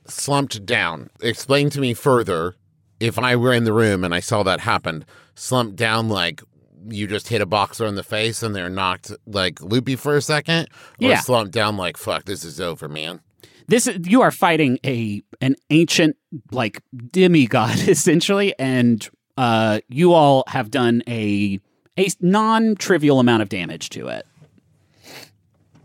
slumped 0.07 0.65
down. 0.65 1.09
Explain 1.21 1.69
to 1.71 1.79
me 1.81 1.93
further. 1.93 2.55
If 2.99 3.19
I 3.19 3.35
were 3.35 3.53
in 3.53 3.63
the 3.63 3.73
room 3.73 4.03
and 4.03 4.13
I 4.13 4.19
saw 4.19 4.43
that 4.43 4.61
happen, 4.61 5.05
slumped 5.35 5.75
down 5.75 6.09
like 6.09 6.41
you 6.89 7.05
just 7.07 7.27
hit 7.27 7.41
a 7.41 7.45
boxer 7.45 7.85
in 7.85 7.95
the 7.95 8.03
face 8.03 8.41
and 8.41 8.55
they're 8.55 8.69
knocked 8.69 9.11
like 9.25 9.61
loopy 9.61 9.95
for 9.95 10.15
a 10.15 10.21
second, 10.21 10.67
or 11.01 11.09
Yeah. 11.09 11.19
slumped 11.19 11.51
down 11.51 11.77
like 11.77 11.97
fuck, 11.97 12.25
this 12.25 12.43
is 12.43 12.59
over, 12.61 12.87
man. 12.87 13.19
This 13.67 13.85
is 13.87 14.07
you 14.07 14.21
are 14.21 14.31
fighting 14.31 14.79
a 14.85 15.21
an 15.41 15.55
ancient 15.69 16.15
like 16.51 16.81
demigod 17.11 17.77
essentially, 17.87 18.53
and 18.57 19.07
uh, 19.37 19.81
you 19.89 20.13
all 20.13 20.43
have 20.47 20.71
done 20.71 21.03
a 21.07 21.59
a 21.97 22.07
non 22.21 22.75
trivial 22.75 23.19
amount 23.19 23.41
of 23.43 23.49
damage 23.49 23.89
to 23.89 24.07
it. 24.07 24.25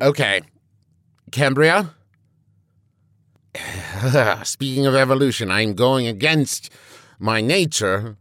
Okay, 0.00 0.40
Cambria. 1.32 1.90
Speaking 4.44 4.86
of 4.86 4.94
evolution, 4.94 5.50
I'm 5.50 5.74
going 5.74 6.06
against 6.06 6.70
my 7.22 7.40
nature 7.40 8.16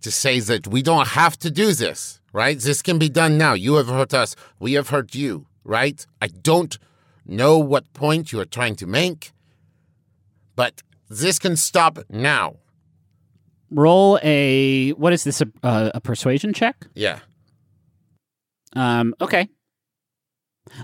to 0.00 0.10
say 0.10 0.38
that 0.40 0.66
we 0.68 0.80
don't 0.80 1.08
have 1.08 1.38
to 1.40 1.50
do 1.50 1.72
this, 1.72 2.20
right? 2.32 2.58
This 2.58 2.80
can 2.80 2.98
be 2.98 3.08
done 3.08 3.36
now. 3.36 3.54
You 3.54 3.74
have 3.74 3.88
hurt 3.88 4.14
us, 4.14 4.36
we 4.58 4.74
have 4.74 4.88
hurt 4.88 5.14
you, 5.14 5.46
right? 5.64 6.04
I 6.20 6.28
don't 6.28 6.78
know 7.26 7.58
what 7.58 7.92
point 7.92 8.32
you 8.32 8.40
are 8.40 8.44
trying 8.44 8.76
to 8.76 8.86
make, 8.86 9.32
but 10.54 10.82
this 11.08 11.38
can 11.38 11.56
stop 11.56 11.98
now. 12.08 12.56
Roll 13.70 14.18
a 14.22 14.90
what 14.90 15.12
is 15.12 15.24
this 15.24 15.40
a, 15.40 15.46
a, 15.62 15.92
a 15.94 16.00
persuasion 16.00 16.52
check? 16.52 16.86
Yeah. 16.94 17.20
Um, 18.74 19.14
okay. 19.20 19.48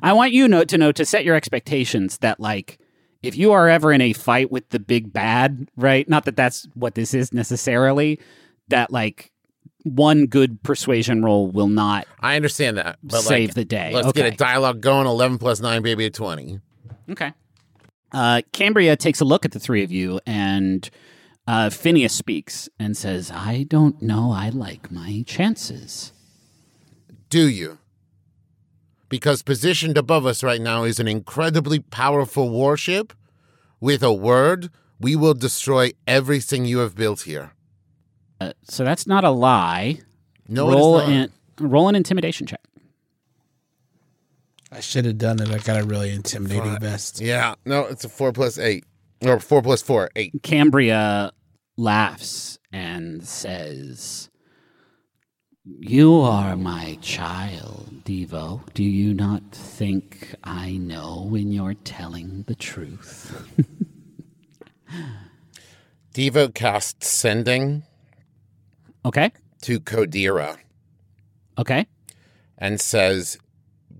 I 0.03 0.13
want 0.13 0.33
you 0.33 0.49
know 0.49 0.65
to 0.65 0.79
know 0.79 0.93
to 0.93 1.05
set 1.05 1.25
your 1.25 1.37
expectations 1.37 2.19
that 2.19 2.41
like 2.41 2.79
if 3.23 3.37
you 3.37 3.53
are 3.53 3.69
ever 3.69 3.93
in 3.93 4.01
a 4.01 4.13
fight 4.13 4.51
with 4.51 4.69
the 4.71 4.79
big 4.79 5.13
bad, 5.13 5.69
right? 5.77 6.09
Not 6.09 6.25
that 6.27 6.37
that's 6.37 6.69
what 6.75 6.95
this 6.95 7.15
is 7.15 7.33
necessarily, 7.33 8.21
that 8.69 8.91
like 8.93 9.33
one 9.83 10.27
good 10.27 10.63
persuasion 10.63 11.25
roll 11.25 11.51
will 11.51 11.69
not 11.69 12.07
I 12.21 12.37
understand 12.37 12.77
that. 12.79 12.99
But 13.03 13.21
save 13.21 13.51
like, 13.51 13.55
the 13.55 13.65
day. 13.65 13.93
Let's 13.93 14.09
okay. 14.09 14.23
get 14.23 14.35
a 14.35 14.37
dialogue 14.37 14.81
going. 14.81 15.07
11 15.07 15.39
plus 15.39 15.61
9, 15.61 15.83
baby, 15.83 16.07
at 16.07 16.15
20. 16.15 16.61
Okay. 17.11 17.33
Uh, 18.13 18.43
Cambria 18.53 18.97
takes 18.97 19.21
a 19.21 19.25
look 19.25 19.45
at 19.45 19.53
the 19.53 19.61
three 19.61 19.83
of 19.83 19.93
you, 19.93 20.21
and 20.27 20.89
uh, 21.47 21.71
Phineas 21.71 22.15
speaks 22.15 22.69
and 22.79 22.97
says, 22.97 23.31
I 23.31 23.65
don't 23.69 24.01
know. 24.01 24.33
I 24.33 24.49
like 24.51 24.91
my 24.91 25.25
chances. 25.27 26.13
Do 27.29 27.49
you? 27.49 27.79
Because 29.09 29.43
positioned 29.43 29.97
above 29.97 30.27
us 30.27 30.43
right 30.43 30.61
now 30.61 30.85
is 30.85 31.01
an 31.01 31.09
incredibly 31.09 31.81
powerful 31.81 32.51
warship. 32.51 33.13
With 33.81 34.03
a 34.03 34.13
word, 34.13 34.71
we 34.99 35.17
will 35.17 35.35
destroy 35.35 35.93
everything 36.07 36.65
you 36.65 36.79
have 36.79 36.95
built 36.95 37.23
here. 37.23 37.53
Uh, 38.41 38.53
so 38.65 38.85
that's 38.85 39.07
not 39.07 39.25
a 39.25 39.31
lie. 39.31 40.01
No, 40.49 40.69
it 40.69 40.71
is 40.71 40.77
roll 40.77 40.99
not. 40.99 41.09
an 41.09 41.33
roll 41.61 41.89
an 41.89 41.95
intimidation 41.95 42.47
check. 42.47 42.61
I 44.71 44.81
should 44.81 45.07
have 45.07 45.19
done 45.19 45.41
it. 45.41 45.49
I 45.51 45.59
got 45.59 45.81
a 45.81 45.85
really 45.85 46.11
intimidating 46.11 46.73
Fuck. 46.73 46.83
vest. 46.83 47.21
Yeah, 47.21 47.55
no, 47.65 47.87
it's 47.87 48.05
a 48.05 48.09
4 48.09 48.33
plus 48.33 48.59
8. 48.59 48.85
Or 49.25 49.41
4 49.41 49.63
plus 49.63 49.83
4, 49.83 50.11
8. 50.15 50.43
Cambria 50.43 51.33
laughs 51.77 52.59
and 52.71 53.27
says, 53.27 54.29
You 55.77 56.15
are 56.21 56.57
my 56.57 56.97
child, 57.03 58.03
Devo. 58.05 58.63
Do 58.73 58.83
you 58.83 59.13
not 59.13 59.43
think 59.53 60.35
I 60.43 60.73
know 60.79 61.27
when 61.29 61.53
you're 61.53 61.75
telling 61.75 62.45
the 62.47 62.55
truth? 62.55 63.47
Devo 66.15 66.55
casts 66.55 67.09
sending 67.09 67.83
okay. 69.05 69.31
to 69.63 69.79
Kodira 69.79 70.57
Okay. 71.59 71.87
and 72.57 72.81
says, 72.81 73.37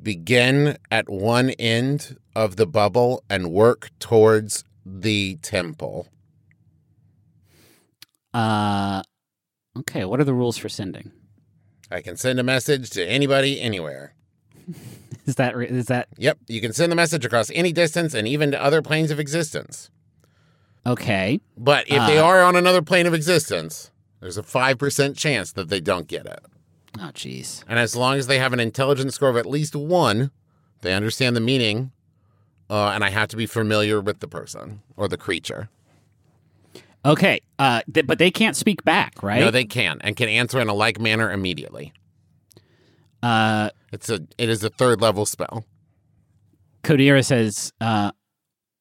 begin 0.03 0.79
at 0.91 1.11
one 1.11 1.51
end 1.51 2.17
of 2.35 2.57
the 2.57 2.67
bubble 2.67 3.23
and 3.29 3.53
work 3.53 3.91
towards 3.99 4.65
the 4.87 5.37
temple. 5.43 6.09
Uh, 8.33 9.03
okay. 9.77 10.07
What 10.07 10.19
are 10.19 10.25
the 10.25 10.35
rules 10.35 10.57
for 10.57 10.71
sending? 10.71 11.13
I 11.91 12.01
can 12.03 12.17
send 12.17 12.39
a 12.39 12.43
message 12.43 12.91
to 12.91 13.05
anybody 13.07 13.61
anywhere. 13.61 14.15
Is 15.27 15.35
that 15.35 15.55
re- 15.57 15.69
is 15.69 15.87
that 15.87 16.09
Yep, 16.17 16.39
you 16.49 16.61
can 16.63 16.73
send 16.73 16.91
the 16.91 16.97
message 16.97 17.23
across 17.27 17.51
any 17.55 17.71
distance 17.71 18.15
and 18.15 18.27
even 18.27 18.51
to 18.53 18.63
other 18.63 18.81
planes 18.81 19.11
of 19.11 19.21
existence. 19.21 19.91
okay? 20.87 21.39
But 21.57 21.85
if 21.89 22.07
they 22.07 22.17
Uh. 22.19 22.25
are 22.25 22.43
on 22.43 22.57
another 22.57 22.81
plane 22.81 23.07
of 23.07 23.13
existence, 23.13 23.91
there's 24.21 24.39
a 24.39 24.43
5% 24.43 25.17
chance 25.19 25.53
that 25.53 25.69
they 25.69 25.81
don't 25.81 26.07
get 26.09 26.25
it. 26.25 26.41
Oh, 26.99 27.11
jeez. 27.13 27.63
And 27.69 27.79
as 27.79 27.95
long 27.95 28.17
as 28.17 28.27
they 28.27 28.39
have 28.39 28.55
an 28.55 28.61
intelligence 28.61 29.17
score 29.17 29.29
of 29.29 29.37
at 29.37 29.45
least 29.45 29.77
one, 29.77 30.31
they 30.81 30.95
understand 30.95 31.37
the 31.37 31.41
meaning, 31.41 31.93
uh, 32.71 32.89
and 32.95 33.05
I 33.05 33.11
have 33.11 33.29
to 33.29 33.37
be 33.37 33.45
familiar 33.47 34.01
with 34.01 34.21
the 34.21 34.29
person 34.29 34.81
or 34.97 35.09
the 35.09 35.19
creature. 35.19 35.69
Okay. 37.05 37.41
Uh, 37.59 37.81
th- 37.93 38.07
but 38.07 38.19
they 38.19 38.31
can't 38.31 38.57
speak 38.57 38.85
back, 38.85 39.23
right? 39.23 39.41
No, 39.41 39.51
they 39.51 39.65
can 39.65 39.99
and 40.03 40.17
can 40.17 40.29
answer 40.29 40.61
in 40.61 40.69
a 40.69 40.75
like 40.75 41.01
manner 41.01 41.31
immediately. 41.31 41.93
uh, 43.23 43.71
It's 43.93 44.09
a 44.11 44.21
it 44.37 44.49
is 44.49 44.63
a 44.65 44.71
third 44.71 45.01
level 45.01 45.25
spell. 45.27 45.65
Kodira 46.85 47.25
says, 47.25 47.73
uh, 47.81 48.13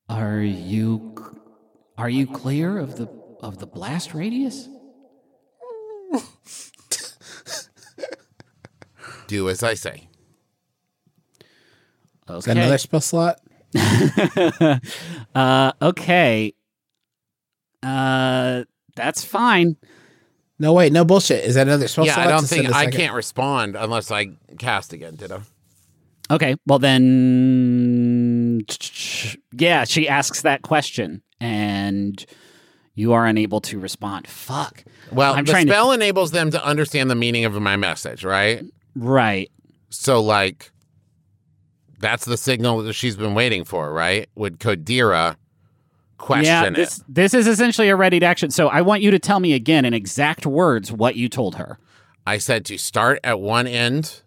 "Are 0.09 0.39
you 0.41 1.15
are 1.97 2.09
you 2.09 2.28
clear 2.28 2.78
of 2.78 2.95
the 2.97 3.07
of 3.41 3.57
the 3.59 3.68
blast 3.68 4.13
radius?" 4.13 4.68
Do 9.28 9.49
as 9.49 9.61
I 9.63 9.74
say. 9.74 10.07
Is 12.30 12.45
that 12.45 12.57
another 12.57 12.78
spell 12.78 13.01
slot? 13.01 13.39
uh, 15.36 15.72
okay. 15.82 16.53
Uh, 17.84 18.63
that's 18.95 19.23
fine. 19.23 19.78
No, 20.59 20.73
wait, 20.73 20.91
no 20.91 21.05
bullshit. 21.05 21.43
Is 21.45 21.55
that 21.55 21.67
another 21.67 21.88
spell 21.88 22.05
yeah, 22.05 22.15
slot? 22.15 22.28
I 22.28 22.32
don't 22.32 22.45
think 22.45 22.63
send 22.63 22.73
a 22.73 22.78
I 22.78 22.86
second? 22.86 22.99
can't 22.99 23.13
respond 23.13 23.75
unless 23.75 24.09
I 24.09 24.28
cast 24.57 24.91
again, 24.93 25.15
did 25.15 25.32
I? 25.32 25.39
Okay. 26.32 26.55
Well, 26.65 26.80
then, 26.80 28.65
yeah, 29.53 29.84
she 29.86 30.09
asks 30.09 30.41
that 30.41 30.63
question, 30.63 31.21
and 31.39 32.25
you 32.95 33.13
are 33.13 33.25
unable 33.25 33.61
to 33.61 33.80
respond. 33.80 34.28
Fuck. 34.28 34.84
Well, 35.11 35.36
I'm 35.36 35.45
the 35.45 35.51
trying 35.51 35.67
to- 35.67 35.71
spell 35.71 35.91
enables 35.91 36.32
them 36.32 36.51
to 36.51 36.65
understand 36.65 37.11
the 37.11 37.15
meaning 37.15 37.45
of 37.45 37.53
my 37.61 37.75
message, 37.75 38.23
right? 38.25 38.63
Right. 38.95 39.51
So, 39.89 40.21
like, 40.21 40.71
that's 41.99 42.25
the 42.25 42.36
signal 42.38 42.82
that 42.84 42.93
she's 42.93 43.15
been 43.15 43.36
waiting 43.36 43.63
for, 43.63 43.93
right? 43.93 44.28
Would 44.36 44.59
Kodira 44.59 45.36
question 46.18 46.45
yeah, 46.45 46.65
it? 46.65 46.74
this 46.74 47.03
this 47.07 47.34
is 47.34 47.47
essentially 47.47 47.89
a 47.89 47.95
ready 47.95 48.20
to 48.20 48.26
action. 48.26 48.49
So 48.49 48.68
I 48.68 48.82
want 48.82 49.01
you 49.01 49.11
to 49.11 49.20
tell 49.20 49.39
me 49.39 49.53
again 49.53 49.86
in 49.86 49.93
exact 49.93 50.45
words 50.45 50.91
what 50.91 51.15
you 51.15 51.30
told 51.30 51.55
her. 51.55 51.80
I 52.26 52.38
said 52.39 52.65
to 52.65 52.78
start 52.78 53.20
at 53.24 53.39
one 53.39 53.68
end, 53.68 54.22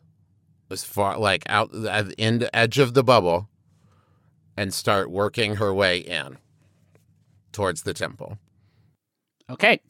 as 0.70 0.84
far 0.84 1.18
like 1.18 1.43
out 1.47 1.74
at 1.74 2.09
the 2.09 2.20
end 2.20 2.49
edge 2.55 2.78
of 2.78 2.95
the 2.95 3.05
bubble, 3.05 3.49
and 4.57 4.72
start 4.72 5.11
working 5.11 5.57
her 5.57 5.74
way 5.74 5.99
in 5.99 6.38
towards 7.53 7.82
the 7.82 7.95
temple. 7.95 8.38
Okay. 9.51 9.80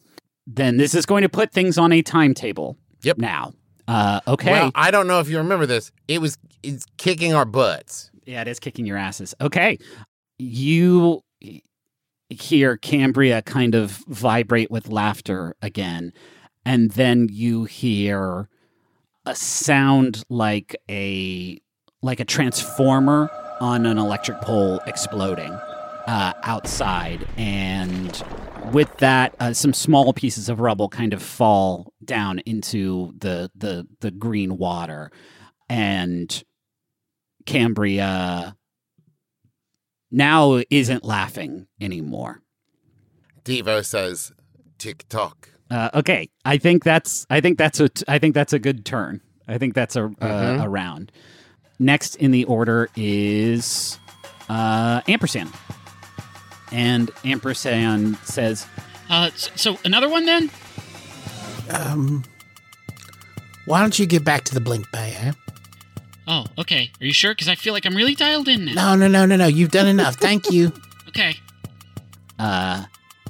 Then 0.46 0.78
this 0.78 0.94
is 0.94 1.06
going 1.06 1.22
to 1.22 1.28
put 1.28 1.52
things 1.52 1.78
on 1.78 1.92
a 1.92 2.02
timetable. 2.02 2.76
Yep. 3.02 3.18
Now. 3.18 3.52
Uh, 3.86 4.20
okay. 4.26 4.52
Well, 4.52 4.70
I 4.74 4.90
don't 4.90 5.06
know 5.06 5.20
if 5.20 5.28
you 5.28 5.38
remember 5.38 5.66
this. 5.66 5.92
It 6.08 6.20
was 6.20 6.38
it's 6.62 6.86
kicking 6.96 7.34
our 7.34 7.44
butts. 7.44 8.10
yeah, 8.24 8.40
it 8.40 8.48
is 8.48 8.58
kicking 8.58 8.86
your 8.86 8.96
asses. 8.96 9.34
Okay. 9.40 9.78
You 10.38 11.22
hear 12.30 12.76
Cambria 12.76 13.42
kind 13.42 13.74
of 13.74 14.04
vibrate 14.08 14.70
with 14.70 14.88
laughter 14.88 15.54
again. 15.60 16.12
And 16.64 16.92
then 16.92 17.28
you 17.30 17.64
hear 17.64 18.48
a 19.26 19.34
sound 19.34 20.22
like 20.28 20.76
a 20.88 21.60
like 22.02 22.20
a 22.20 22.24
transformer 22.24 23.30
on 23.60 23.84
an 23.84 23.98
electric 23.98 24.40
pole 24.40 24.80
exploding 24.86 25.52
uh, 26.06 26.32
outside, 26.42 27.26
and 27.36 28.22
with 28.72 28.94
that, 28.98 29.34
uh, 29.38 29.52
some 29.52 29.72
small 29.72 30.12
pieces 30.12 30.48
of 30.48 30.60
rubble 30.60 30.88
kind 30.88 31.12
of 31.12 31.22
fall 31.22 31.92
down 32.04 32.38
into 32.40 33.12
the 33.18 33.50
the 33.54 33.86
the 34.00 34.10
green 34.10 34.56
water, 34.56 35.10
and 35.68 36.42
Cambria 37.46 38.56
now 40.10 40.60
isn't 40.70 41.04
laughing 41.04 41.66
anymore. 41.80 42.42
Devo 43.44 43.84
says, 43.84 44.32
"Tick 44.78 45.04
tock." 45.08 45.48
Uh, 45.70 45.88
okay, 45.94 46.28
I 46.44 46.58
think 46.58 46.82
that's 46.84 47.26
I 47.30 47.40
think 47.40 47.58
that's 47.58 47.80
a 47.80 47.88
t- 47.88 48.04
I 48.08 48.18
think 48.18 48.34
that's 48.34 48.52
a 48.52 48.58
good 48.58 48.84
turn. 48.84 49.20
I 49.48 49.58
think 49.58 49.74
that's 49.74 49.96
a 49.96 50.04
uh, 50.04 50.08
Mhm. 50.08 50.64
a 50.64 50.68
round. 50.68 51.12
Next 51.78 52.16
in 52.16 52.30
the 52.30 52.44
order 52.44 52.88
is 52.96 53.98
uh, 54.48 55.00
ampersand, 55.08 55.50
and 56.72 57.10
ampersand 57.24 58.16
says, 58.24 58.66
Uh, 59.08 59.30
so 59.34 59.78
another 59.84 60.08
one 60.08 60.26
then? 60.26 60.50
Um, 61.70 62.24
why 63.64 63.80
don't 63.80 63.98
you 63.98 64.06
get 64.06 64.24
back 64.24 64.44
to 64.44 64.54
the 64.54 64.60
Blink 64.60 64.90
Bay, 64.92 65.14
eh? 65.20 65.32
Oh, 66.32 66.44
okay. 66.58 66.90
Are 67.00 67.04
you 67.04 67.12
sure? 67.12 67.32
Because 67.32 67.48
I 67.48 67.56
feel 67.56 67.72
like 67.72 67.84
I'm 67.84 67.96
really 67.96 68.14
dialed 68.14 68.46
in 68.46 68.66
now. 68.66 68.94
No, 68.94 68.94
no, 68.94 69.08
no, 69.08 69.26
no, 69.26 69.34
no. 69.36 69.46
You've 69.48 69.72
done 69.72 69.88
enough. 69.88 70.14
Thank 70.16 70.50
you. 70.50 70.72
Okay. 71.08 71.34
uh, 72.38 72.84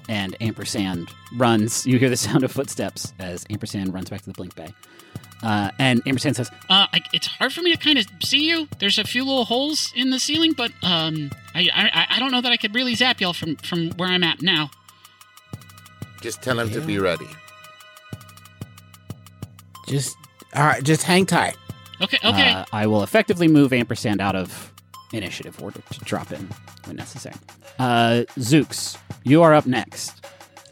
and 0.07 0.37
ampersand 0.43 1.09
runs. 1.37 1.87
You 1.87 1.99
hear 1.99 2.11
the 2.11 2.17
sound 2.19 2.45
of 2.45 2.53
footsteps 2.53 3.15
as 3.19 3.47
ampersand 3.49 3.95
runs 3.95 4.11
back 4.11 4.21
to 4.21 4.27
the 4.27 4.35
blink 4.35 4.55
bay, 4.55 4.75
uh, 5.43 5.71
and 5.79 6.03
ampersand 6.07 6.37
says, 6.37 6.51
Uh, 6.69 6.87
I, 6.93 7.01
it's 7.15 7.27
hard 7.27 7.55
for 7.55 7.63
me 7.63 7.73
to 7.73 7.79
kind 7.79 7.99
of 7.99 8.05
see 8.23 8.47
you. 8.51 8.69
There's 8.81 8.99
a 8.99 9.05
few 9.05 9.25
little 9.25 9.47
holes 9.47 9.91
in 9.97 10.11
the 10.11 10.19
ceiling, 10.19 10.53
but 10.53 10.73
um, 10.83 11.31
I, 11.55 11.71
I 11.73 12.17
I 12.17 12.19
don't 12.19 12.33
know 12.33 12.43
that 12.43 12.53
I 12.53 12.59
could 12.59 12.75
really 12.75 12.95
zap 12.95 13.19
y'all 13.23 13.33
from 13.33 13.57
from 13.57 13.93
where 13.93 14.11
I'm 14.11 14.25
at 14.25 14.43
now. 14.43 14.71
Just 16.21 16.43
tell 16.43 16.59
him 16.61 16.69
to 16.73 16.83
be 16.83 16.99
ready. 16.99 17.29
Just 19.89 20.19
all 20.55 20.65
right. 20.65 20.83
Just 20.85 21.03
hang 21.05 21.25
tight. 21.25 21.57
Okay, 22.03 22.19
okay. 22.25 22.51
Uh, 22.51 22.65
I 22.73 22.87
will 22.87 23.03
effectively 23.03 23.49
move 23.49 23.73
ampersand 23.73 24.21
out 24.21 24.35
of 24.37 24.73
initiative 25.13 25.61
order 25.63 25.81
to 25.91 26.01
drop 26.01 26.33
in 26.33 26.49
when 26.85 26.97
necessary. 26.97 27.35
Uh, 27.79 28.25
Zoox, 28.39 28.97
you 29.25 29.43
are 29.43 29.53
up 29.55 29.67
next. 29.67 30.25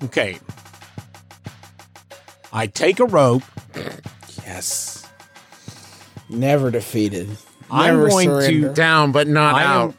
Okay. 0.05 0.39
I 2.53 2.67
take 2.67 2.99
a 3.01 3.05
rope. 3.05 3.43
Yes. 4.45 5.07
Never 6.31 6.71
defeated. 6.71 7.29
I'm 7.71 7.97
going 8.09 8.29
surrender. 8.29 8.69
to 8.69 8.75
Down, 8.75 9.13
but 9.13 9.29
not 9.29 9.55
I 9.55 9.63
am- 9.65 9.69
out. 9.89 9.95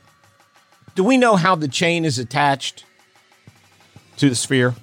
do 0.95 1.03
we 1.03 1.17
know 1.17 1.35
how 1.35 1.55
the 1.55 1.67
chain 1.67 2.05
is 2.05 2.17
attached 2.17 2.85
to 4.17 4.29
the 4.29 4.35
sphere? 4.35 4.73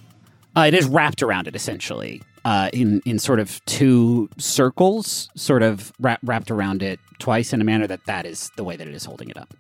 Uh, 0.56 0.62
it 0.68 0.74
is 0.74 0.86
wrapped 0.86 1.22
around 1.22 1.48
it 1.48 1.56
essentially, 1.56 2.22
uh, 2.46 2.70
in 2.72 3.02
in 3.04 3.18
sort 3.18 3.40
of 3.40 3.48
two 3.66 4.28
circles, 4.38 5.28
sort 5.34 5.62
of 5.62 5.92
wrap, 5.98 6.20
wrapped 6.22 6.50
around 6.50 6.80
it 6.82 7.00
twice 7.18 7.52
in 7.52 7.60
a 7.60 7.64
manner 7.64 7.86
that 7.88 8.04
that 8.06 8.24
is 8.24 8.50
the 8.56 8.62
way 8.62 8.76
that 8.76 8.86
it 8.86 8.94
is 8.94 9.04
holding 9.04 9.28
it 9.28 9.36
up. 9.36 9.52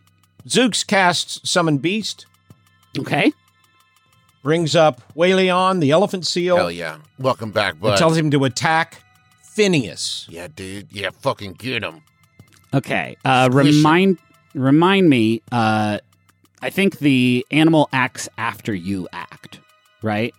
Zoox 0.48 0.86
casts 0.86 1.40
Summon 1.48 1.78
Beast, 1.78 2.26
Okay. 2.96 3.32
brings 4.42 4.76
up 4.76 5.02
Waleon, 5.14 5.80
the 5.80 5.90
elephant 5.90 6.26
seal, 6.26 6.56
Hell 6.56 6.70
yeah. 6.70 6.98
Welcome 7.18 7.50
back, 7.50 7.72
and 7.72 7.80
bud. 7.82 7.98
tells 7.98 8.16
him 8.16 8.30
to 8.30 8.44
attack 8.44 9.02
Phineas. 9.42 10.26
yeah, 10.28 10.46
dude. 10.54 10.86
Yeah, 10.92 11.10
fucking 11.10 11.54
get 11.54 11.82
him. 11.82 12.02
Okay. 12.74 13.16
Uh, 13.24 13.48
remind 13.52 14.18
remind 14.54 15.08
me. 15.08 15.42
Uh, 15.50 15.98
I 16.62 16.70
think 16.70 16.98
the 17.00 17.44
animal 17.50 17.88
acts 17.92 18.28
after 18.38 18.74
you 18.74 19.08
act, 19.12 19.60
right? 20.02 20.34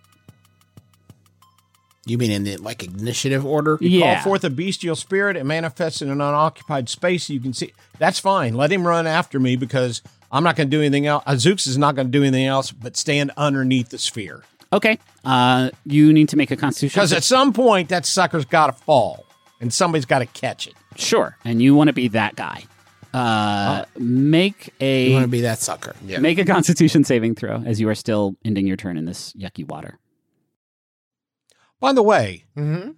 You 2.08 2.18
mean 2.18 2.30
in 2.30 2.44
the 2.44 2.56
like 2.56 2.82
initiative 2.82 3.44
order? 3.44 3.78
Yeah. 3.80 4.14
Call 4.16 4.24
forth 4.24 4.44
a 4.44 4.50
bestial 4.50 4.96
spirit 4.96 5.36
and 5.36 5.46
manifests 5.46 6.02
in 6.02 6.08
an 6.08 6.20
unoccupied 6.20 6.88
space. 6.88 7.28
You 7.28 7.40
can 7.40 7.52
see 7.52 7.72
that's 7.98 8.18
fine. 8.18 8.54
Let 8.54 8.72
him 8.72 8.86
run 8.86 9.06
after 9.06 9.38
me 9.38 9.56
because 9.56 10.02
I'm 10.32 10.42
not 10.44 10.56
going 10.56 10.70
to 10.70 10.76
do 10.76 10.80
anything 10.80 11.06
else. 11.06 11.24
Azooks 11.24 11.66
is 11.66 11.78
not 11.78 11.94
going 11.94 12.08
to 12.08 12.10
do 12.12 12.22
anything 12.22 12.46
else 12.46 12.72
but 12.72 12.96
stand 12.96 13.30
underneath 13.36 13.90
the 13.90 13.98
sphere. 13.98 14.42
Okay. 14.72 14.98
Uh, 15.24 15.70
you 15.86 16.12
need 16.12 16.28
to 16.30 16.36
make 16.36 16.50
a 16.50 16.56
Constitution. 16.56 16.94
Because 16.94 17.12
at 17.12 17.24
some 17.24 17.52
point 17.52 17.88
that 17.88 18.04
sucker's 18.04 18.44
got 18.44 18.66
to 18.66 18.72
fall 18.84 19.24
and 19.60 19.72
somebody's 19.72 20.04
got 20.04 20.18
to 20.20 20.26
catch 20.26 20.66
it. 20.66 20.74
sure, 20.96 21.36
and 21.44 21.60
you 21.62 21.74
want 21.74 21.88
to 21.88 21.92
be 21.94 22.08
that 22.08 22.36
guy. 22.36 22.64
Uh, 23.14 23.84
make 23.98 24.72
a. 24.80 25.08
You 25.08 25.14
want 25.14 25.24
to 25.24 25.30
be 25.30 25.40
that 25.42 25.58
sucker? 25.58 25.96
Yeah. 26.04 26.18
make 26.18 26.38
a 26.38 26.44
Constitution 26.44 27.04
saving 27.04 27.34
throw 27.34 27.62
as 27.64 27.80
you 27.80 27.88
are 27.88 27.94
still 27.94 28.36
ending 28.44 28.66
your 28.66 28.76
turn 28.76 28.98
in 28.98 29.06
this 29.06 29.32
yucky 29.32 29.66
water. 29.66 29.98
By 31.80 31.92
the 31.92 32.02
way, 32.02 32.44
Mm-hmm. 32.56 32.90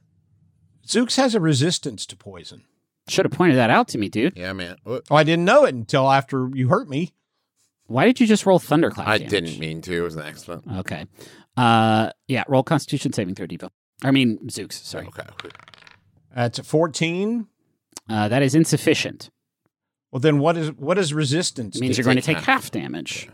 Zoox 0.86 1.16
has 1.16 1.34
a 1.34 1.40
resistance 1.40 2.04
to 2.06 2.16
poison. 2.16 2.64
Should 3.08 3.24
have 3.24 3.32
pointed 3.32 3.56
that 3.56 3.70
out 3.70 3.86
to 3.88 3.98
me, 3.98 4.08
dude. 4.08 4.36
Yeah, 4.36 4.52
man. 4.52 4.76
What? 4.82 5.04
Oh, 5.10 5.16
I 5.16 5.22
didn't 5.24 5.44
know 5.44 5.64
it 5.64 5.74
until 5.74 6.10
after 6.10 6.50
you 6.54 6.68
hurt 6.68 6.88
me. 6.88 7.12
Why 7.86 8.04
did 8.06 8.20
you 8.20 8.26
just 8.26 8.46
roll 8.46 8.58
thunderclap? 8.58 9.06
I 9.06 9.18
damage? 9.18 9.30
didn't 9.30 9.58
mean 9.58 9.82
to. 9.82 9.96
It 9.96 10.00
was 10.00 10.16
an 10.16 10.22
accident. 10.22 10.64
Okay. 10.78 11.06
Uh, 11.56 12.10
yeah. 12.28 12.44
Roll 12.48 12.62
Constitution 12.62 13.12
saving 13.12 13.34
throw, 13.34 13.46
Devo. 13.46 13.70
I 14.02 14.10
mean, 14.10 14.38
Zoox. 14.48 14.72
Sorry. 14.72 15.06
Okay. 15.06 15.22
okay. 15.22 15.48
That's 16.34 16.58
a 16.58 16.62
14. 16.64 17.46
Uh, 18.08 18.28
that 18.28 18.42
is 18.42 18.54
insufficient. 18.54 19.30
Well, 20.12 20.20
then 20.20 20.38
what 20.38 20.56
is 20.56 20.72
what 20.72 20.98
is 20.98 21.12
resistance? 21.14 21.76
It 21.76 21.80
means 21.80 21.98
you're 21.98 22.04
going 22.04 22.16
to 22.16 22.22
take 22.22 22.36
take 22.38 22.44
half. 22.46 22.64
half 22.64 22.70
damage. 22.72 23.28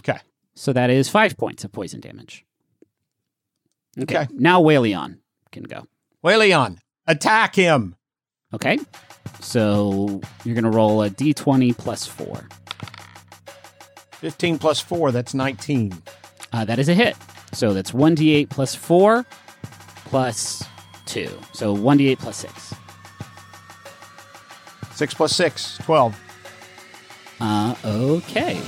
Okay. 0.00 0.18
So 0.54 0.72
that 0.72 0.88
is 0.90 1.08
five 1.08 1.36
points 1.36 1.64
of 1.64 1.72
poison 1.72 2.00
damage. 2.00 2.44
Okay. 3.98 4.20
Okay. 4.20 4.28
Now 4.32 4.62
Waleon 4.62 5.18
can 5.50 5.64
go. 5.64 5.86
Waleon, 6.24 6.78
attack 7.06 7.54
him. 7.54 7.96
Okay. 8.54 8.78
So 9.40 10.20
you're 10.44 10.54
going 10.54 10.64
to 10.64 10.70
roll 10.70 11.02
a 11.02 11.10
d20 11.10 11.76
plus 11.76 12.06
four. 12.06 12.48
15 14.22 14.58
plus 14.60 14.78
4, 14.78 15.10
that's 15.10 15.34
19. 15.34 16.00
Uh, 16.52 16.64
that 16.64 16.78
is 16.78 16.88
a 16.88 16.94
hit. 16.94 17.16
So 17.52 17.74
that's 17.74 17.90
1d8 17.90 18.48
plus 18.48 18.72
4 18.72 19.26
plus 20.04 20.62
2. 21.06 21.28
So 21.52 21.76
1d8 21.76 22.20
plus 22.20 22.36
6. 22.36 22.74
6 24.92 25.14
plus 25.14 25.34
6, 25.34 25.78
12. 25.78 26.20
Uh, 27.40 27.74
okay. 27.84 28.60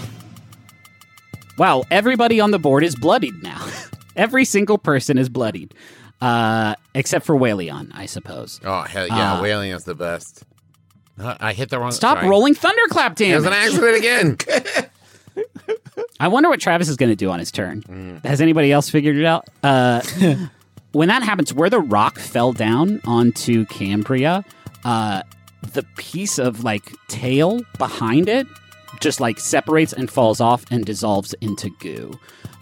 Wow, 1.56 1.84
everybody 1.88 2.40
on 2.40 2.50
the 2.50 2.58
board 2.58 2.82
is 2.82 2.96
bloodied 2.96 3.40
now. 3.40 3.64
Every 4.16 4.44
single 4.44 4.78
person 4.78 5.18
is 5.18 5.28
bloodied. 5.28 5.74
Uh, 6.20 6.74
except 6.94 7.26
for 7.26 7.34
Waleon, 7.36 7.90
I 7.94 8.06
suppose. 8.06 8.60
Oh 8.64 8.82
hell 8.82 9.06
yeah, 9.08 9.34
Uh, 9.34 9.42
Waleon 9.42 9.74
is 9.76 9.84
the 9.84 9.94
best. 9.94 10.44
Uh, 11.18 11.36
I 11.40 11.52
hit 11.52 11.68
the 11.70 11.78
wrong. 11.78 11.92
Stop 11.92 12.18
sorry. 12.18 12.28
rolling 12.28 12.54
thunderclap 12.54 13.20
It 13.20 13.34
was 13.34 13.44
an 13.44 13.52
damage. 13.52 13.74
accident 13.74 13.96
again. 13.98 14.84
I 16.20 16.28
wonder 16.28 16.48
what 16.48 16.60
Travis 16.60 16.88
is 16.88 16.96
going 16.96 17.10
to 17.10 17.16
do 17.16 17.30
on 17.30 17.38
his 17.38 17.50
turn. 17.50 17.82
Mm. 17.82 18.24
Has 18.24 18.40
anybody 18.40 18.72
else 18.72 18.88
figured 18.90 19.16
it 19.16 19.24
out? 19.24 19.48
Uh, 19.62 20.00
when 20.92 21.08
that 21.08 21.22
happens, 21.22 21.52
where 21.52 21.68
the 21.70 21.80
rock 21.80 22.18
fell 22.18 22.52
down 22.52 23.00
onto 23.06 23.64
Cambria, 23.66 24.44
uh, 24.84 25.22
the 25.72 25.82
piece 25.96 26.38
of 26.38 26.62
like 26.64 26.92
tail 27.08 27.60
behind 27.78 28.28
it 28.28 28.46
just 29.00 29.20
like 29.20 29.38
separates 29.40 29.92
and 29.92 30.10
falls 30.10 30.40
off 30.40 30.64
and 30.70 30.84
dissolves 30.84 31.34
into 31.40 31.68
goo. 31.80 32.12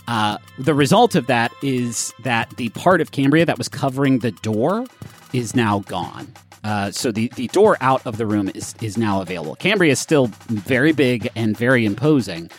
Uh, 0.08 0.38
the 0.58 0.74
result 0.74 1.14
of 1.14 1.26
that 1.26 1.52
is 1.62 2.12
that 2.22 2.50
the 2.56 2.68
part 2.70 3.00
of 3.00 3.12
Cambria 3.12 3.46
that 3.46 3.58
was 3.58 3.68
covering 3.68 4.18
the 4.18 4.32
door 4.32 4.86
is 5.32 5.54
now 5.54 5.80
gone. 5.80 6.32
Uh, 6.64 6.90
so 6.90 7.10
the, 7.10 7.28
the 7.34 7.48
door 7.48 7.76
out 7.80 8.06
of 8.06 8.18
the 8.18 8.26
room 8.26 8.50
is, 8.54 8.74
is 8.80 8.96
now 8.96 9.20
available. 9.20 9.56
Cambria 9.56 9.92
is 9.92 9.98
still 9.98 10.26
very 10.46 10.92
big 10.92 11.28
and 11.34 11.56
very 11.56 11.84
imposing, 11.84 12.50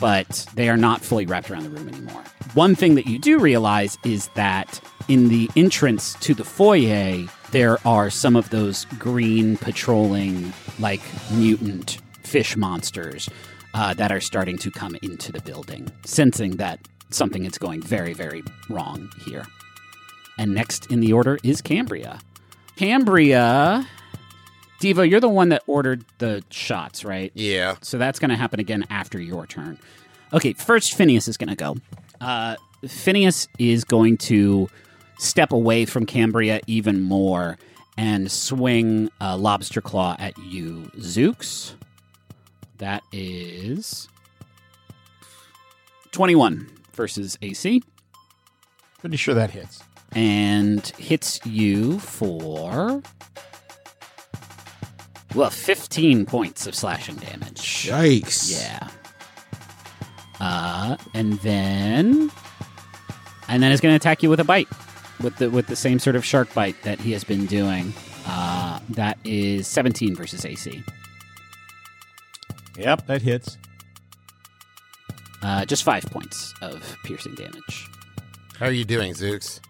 but 0.00 0.46
they 0.54 0.68
are 0.68 0.76
not 0.76 1.02
fully 1.02 1.26
wrapped 1.26 1.50
around 1.50 1.64
the 1.64 1.70
room 1.70 1.88
anymore. 1.88 2.22
One 2.54 2.74
thing 2.74 2.94
that 2.94 3.06
you 3.06 3.18
do 3.18 3.38
realize 3.38 3.98
is 4.04 4.28
that 4.34 4.80
in 5.08 5.28
the 5.28 5.50
entrance 5.56 6.14
to 6.20 6.34
the 6.34 6.44
foyer, 6.44 7.26
there 7.50 7.78
are 7.86 8.08
some 8.08 8.34
of 8.34 8.48
those 8.50 8.86
green 8.98 9.56
patrolling, 9.58 10.52
like 10.78 11.02
mutant 11.32 11.98
fish 12.22 12.56
monsters 12.56 13.28
uh, 13.74 13.94
that 13.94 14.10
are 14.12 14.20
starting 14.20 14.58
to 14.58 14.70
come 14.70 14.96
into 15.02 15.32
the 15.32 15.40
building, 15.40 15.90
sensing 16.04 16.56
that 16.56 16.80
something 17.10 17.44
is 17.44 17.58
going 17.58 17.82
very, 17.82 18.12
very 18.12 18.42
wrong 18.68 19.10
here. 19.24 19.46
And 20.38 20.54
next 20.54 20.90
in 20.90 21.00
the 21.00 21.12
order 21.12 21.38
is 21.42 21.60
Cambria. 21.60 22.20
Cambria. 22.76 23.86
Devo, 24.80 25.08
you're 25.08 25.20
the 25.20 25.28
one 25.28 25.50
that 25.50 25.62
ordered 25.66 26.04
the 26.18 26.42
shots, 26.50 27.04
right? 27.04 27.30
yeah. 27.34 27.76
So 27.82 27.98
that's 27.98 28.18
going 28.18 28.30
to 28.30 28.36
happen 28.36 28.60
again 28.60 28.86
after 28.88 29.20
your 29.20 29.46
turn. 29.46 29.78
Okay, 30.32 30.54
first 30.54 30.94
Phineas 30.94 31.28
is 31.28 31.36
going 31.36 31.50
to 31.50 31.56
go. 31.56 31.76
Uh, 32.20 32.56
Phineas 32.86 33.48
is 33.58 33.84
going 33.84 34.16
to 34.16 34.68
step 35.18 35.52
away 35.52 35.84
from 35.84 36.06
Cambria 36.06 36.60
even 36.66 37.02
more 37.02 37.58
and 37.98 38.32
swing 38.32 39.10
a 39.20 39.36
lobster 39.36 39.82
claw 39.82 40.16
at 40.18 40.38
you, 40.38 40.90
Zoox. 40.96 41.74
That 42.80 43.02
is 43.12 44.08
21 46.12 46.66
versus 46.92 47.38
AC 47.40 47.82
Pretty 49.00 49.16
sure 49.16 49.34
that 49.34 49.50
hits. 49.50 49.82
and 50.12 50.86
hits 50.98 51.40
you 51.46 51.98
for 52.00 53.02
well 55.34 55.50
15 55.50 56.26
points 56.26 56.66
of 56.66 56.74
slashing 56.74 57.16
damage. 57.16 57.86
Yikes! 57.86 58.50
Yeah. 58.60 58.88
Uh, 60.40 60.96
and 61.14 61.34
then, 61.40 62.30
and 63.48 63.62
then 63.62 63.72
it's 63.72 63.80
going 63.82 63.92
to 63.92 63.96
attack 63.96 64.22
you 64.22 64.30
with 64.30 64.40
a 64.40 64.44
bite, 64.44 64.68
with 65.22 65.36
the 65.36 65.50
with 65.50 65.66
the 65.66 65.76
same 65.76 65.98
sort 65.98 66.16
of 66.16 66.24
shark 66.24 66.52
bite 66.54 66.82
that 66.82 66.98
he 66.98 67.12
has 67.12 67.24
been 67.24 67.44
doing. 67.46 67.92
Uh, 68.26 68.80
that 68.90 69.18
is 69.24 69.66
17 69.68 70.14
versus 70.16 70.44
AC. 70.46 70.82
Yep, 72.80 73.06
that 73.06 73.22
hits. 73.22 73.58
Uh, 75.42 75.64
just 75.64 75.84
five 75.84 76.04
points 76.04 76.54
of 76.60 76.96
piercing 77.04 77.34
damage. 77.34 77.88
How 78.58 78.66
are 78.66 78.72
you 78.72 78.84
doing, 78.84 79.14
Zoox? 79.14 79.60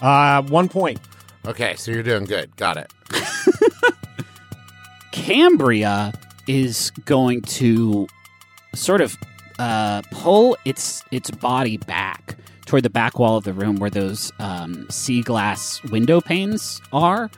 Uh, 0.00 0.42
one 0.42 0.68
point. 0.68 1.00
Okay, 1.46 1.74
so 1.76 1.90
you're 1.90 2.02
doing 2.02 2.24
good. 2.24 2.54
Got 2.56 2.76
it. 2.76 2.92
Cambria 5.12 6.12
is 6.46 6.90
going 7.04 7.42
to 7.42 8.06
sort 8.74 9.00
of 9.00 9.16
uh, 9.58 10.02
pull 10.10 10.56
its 10.64 11.02
its 11.10 11.30
body 11.30 11.78
back 11.78 12.36
toward 12.66 12.82
the 12.82 12.90
back 12.90 13.18
wall 13.18 13.38
of 13.38 13.44
the 13.44 13.52
room 13.52 13.76
where 13.76 13.90
those 13.90 14.30
um, 14.38 14.86
sea 14.90 15.22
glass 15.22 15.82
window 15.84 16.20
panes 16.20 16.80
are, 16.92 17.30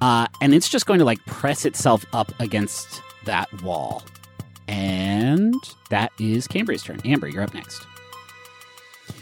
uh, 0.00 0.26
and 0.40 0.54
it's 0.54 0.68
just 0.68 0.86
going 0.86 0.98
to 0.98 1.04
like 1.04 1.24
press 1.26 1.64
itself 1.64 2.04
up 2.12 2.32
against 2.40 3.02
that 3.24 3.52
wall. 3.62 4.02
And 4.66 5.54
that 5.90 6.12
is 6.18 6.46
Cambria's 6.46 6.82
turn. 6.82 7.00
Amber, 7.04 7.28
you're 7.28 7.42
up 7.42 7.54
next. 7.54 7.86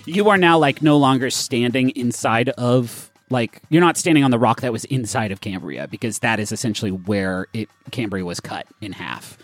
You 0.05 0.29
are 0.29 0.39
now 0.39 0.59
like 0.59 0.83
no 0.83 0.97
longer 0.97 1.31
standing 1.31 1.91
inside 1.91 2.49
of 2.51 3.11
like 3.31 3.61
you're 3.71 3.81
not 3.81 3.97
standing 3.97 4.25
on 4.25 4.31
the 4.31 4.39
rock 4.39 4.61
that 4.61 4.73
was 4.73 4.85
inside 4.87 5.33
of 5.33 5.41
Cambria 5.41 5.89
because 5.89 6.21
that 6.21 6.39
is 6.39 6.53
essentially 6.53 6.93
where 6.93 7.47
it 7.53 7.69
Cambria 7.91 8.25
was 8.25 8.41
cut 8.41 8.67
in 8.81 8.93
half. 8.93 9.39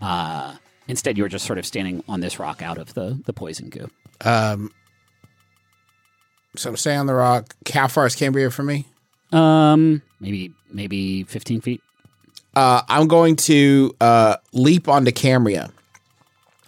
Uh, 0.00 0.56
instead, 0.88 1.16
you 1.18 1.24
are 1.24 1.28
just 1.28 1.46
sort 1.46 1.58
of 1.58 1.66
standing 1.66 2.02
on 2.08 2.20
this 2.20 2.38
rock 2.38 2.62
out 2.62 2.78
of 2.78 2.94
the 2.94 3.20
the 3.26 3.32
poison 3.32 3.68
goo. 3.68 3.88
Um, 4.22 4.72
so 6.56 6.70
I'm 6.70 6.76
staying 6.76 6.98
on 6.98 7.06
the 7.06 7.14
rock. 7.14 7.54
How 7.72 7.86
far 7.88 8.06
is 8.06 8.16
Cambria 8.16 8.50
from 8.50 8.66
me? 8.66 8.86
Um, 9.32 10.02
maybe 10.20 10.52
maybe 10.72 11.24
15 11.24 11.60
feet. 11.60 11.82
Uh, 12.54 12.82
I'm 12.88 13.06
going 13.06 13.36
to 13.36 13.94
uh, 14.00 14.36
leap 14.52 14.88
onto 14.88 15.12
Cambria. 15.12 15.70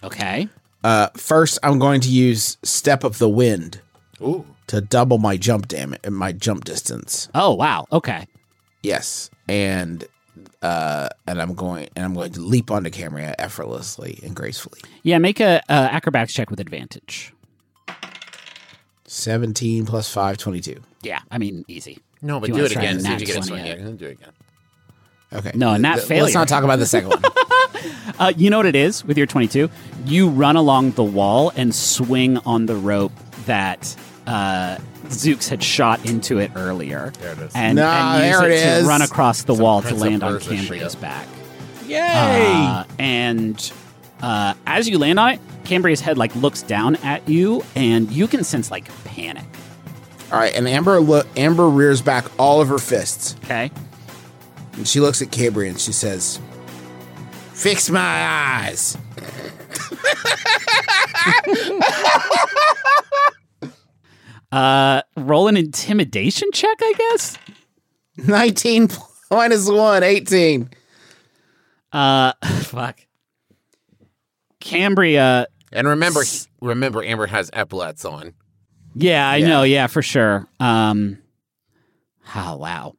Okay. 0.03 0.47
Uh, 0.83 1.07
first, 1.15 1.59
I'm 1.63 1.79
going 1.79 2.01
to 2.01 2.09
use 2.09 2.57
Step 2.63 3.03
of 3.03 3.17
the 3.17 3.29
Wind 3.29 3.81
Ooh. 4.21 4.45
to 4.67 4.81
double 4.81 5.17
my 5.17 5.37
jump 5.37 5.67
damage, 5.67 6.01
my 6.09 6.31
jump 6.31 6.65
distance. 6.65 7.29
Oh 7.33 7.53
wow. 7.53 7.85
Okay. 7.91 8.27
Yes, 8.81 9.29
and 9.47 10.05
uh, 10.61 11.09
and 11.27 11.41
I'm 11.41 11.53
going 11.53 11.89
and 11.95 12.05
I'm 12.05 12.13
going 12.13 12.33
to 12.33 12.41
leap 12.41 12.69
onto 12.71 12.89
Cambria 12.89 13.35
effortlessly 13.39 14.19
and 14.23 14.35
gracefully. 14.35 14.79
Yeah. 15.03 15.17
Make 15.19 15.39
a 15.39 15.61
uh, 15.69 15.89
acrobatics 15.91 16.33
check 16.33 16.49
with 16.49 16.59
advantage. 16.59 17.33
17 19.05 19.85
plus 19.85 20.11
5, 20.11 20.37
22. 20.37 20.81
Yeah. 21.03 21.19
I 21.29 21.37
mean, 21.37 21.65
easy. 21.67 21.99
No, 22.23 22.39
but 22.39 22.49
If 22.49 22.55
you 22.55 22.61
do 22.61 22.65
it 22.65 22.71
again. 22.71 22.97
a 22.97 22.99
See 23.01 23.13
if 23.13 23.19
you 23.21 23.25
get 23.27 23.35
a 23.35 23.47
20 23.47 23.47
swing. 23.47 23.63
hit. 23.63 23.79
Yeah, 23.79 23.85
do 23.91 24.05
it 24.05 24.11
again. 24.11 24.29
Okay. 25.33 25.51
No, 25.55 25.73
and 25.73 25.83
that 25.85 25.95
Th- 25.95 26.07
failure. 26.07 26.23
Let's 26.23 26.35
not 26.35 26.47
talk 26.47 26.63
about 26.63 26.79
the 26.79 26.85
second 26.85 27.09
one. 27.09 27.21
Uh, 28.19 28.31
you 28.37 28.49
know 28.49 28.57
what 28.57 28.65
it 28.67 28.75
is 28.75 29.03
with 29.03 29.17
your 29.17 29.25
22? 29.25 29.69
You 30.05 30.29
run 30.29 30.55
along 30.55 30.91
the 30.91 31.03
wall 31.03 31.51
and 31.55 31.73
swing 31.73 32.37
on 32.39 32.67
the 32.67 32.75
rope 32.75 33.11
that 33.45 33.93
uh, 34.27 34.77
Zoox 35.07 35.49
had 35.49 35.63
shot 35.63 36.05
into 36.05 36.37
it 36.37 36.51
earlier. 36.55 37.11
There 37.19 37.31
it 37.33 37.39
is. 37.39 37.51
And, 37.55 37.77
Nah, 37.77 38.17
and 38.17 38.27
use 38.27 38.39
there 38.39 38.49
it 38.51 38.53
it 38.53 38.63
to 38.63 38.69
is. 38.81 38.85
run 38.85 39.01
across 39.01 39.43
the 39.43 39.55
Some 39.55 39.63
wall 39.63 39.81
to 39.81 39.87
Prince 39.87 40.01
of 40.01 40.07
land 40.07 40.23
on 40.23 40.33
Persia 40.33 40.49
Cambria's 40.55 40.91
shit. 40.93 41.01
back. 41.01 41.27
Yay! 41.87 41.99
Uh, 42.55 42.83
and 42.99 43.73
uh, 44.21 44.53
as 44.67 44.87
you 44.87 44.97
land 44.99 45.19
on 45.19 45.31
it, 45.31 45.39
Cambria's 45.65 45.99
head 45.99 46.17
like 46.17 46.33
looks 46.35 46.61
down 46.61 46.95
at 46.97 47.27
you, 47.27 47.63
and 47.75 48.09
you 48.11 48.27
can 48.27 48.43
sense 48.43 48.69
like 48.71 48.87
panic. 49.05 49.43
All 50.33 50.39
right, 50.39 50.53
and 50.55 50.67
Amber 50.67 50.99
look 50.99 51.27
Amber 51.37 51.69
rears 51.69 52.01
back 52.01 52.25
all 52.39 52.59
of 52.59 52.67
her 52.67 52.79
fists. 52.79 53.35
Okay. 53.43 53.69
And 54.73 54.87
she 54.87 54.99
looks 54.99 55.21
at 55.21 55.31
Cambria 55.31 55.69
and 55.69 55.79
she 55.79 55.91
says, 55.91 56.39
"Fix 57.53 57.91
my 57.91 57.99
eyes." 58.01 58.97
Uh, 64.51 65.01
roll 65.17 65.47
an 65.47 65.57
intimidation 65.57 66.47
check, 66.53 66.77
I 66.79 66.93
guess. 66.95 67.39
19 68.17 68.87
minus 69.31 69.67
1, 69.67 70.03
18. 70.03 70.69
Uh, 71.91 72.33
fuck. 72.61 72.99
Cambria. 74.59 75.47
And 75.71 75.87
remember, 75.87 76.21
remember, 76.61 77.03
Amber 77.03 77.25
has 77.25 77.49
epaulets 77.51 78.05
on. 78.05 78.35
Yeah, 78.95 79.27
I 79.29 79.37
Yeah. 79.37 79.47
know. 79.47 79.63
Yeah, 79.63 79.87
for 79.87 80.01
sure. 80.01 80.47
Um, 80.59 81.17
oh, 82.35 82.57
wow. 82.57 82.95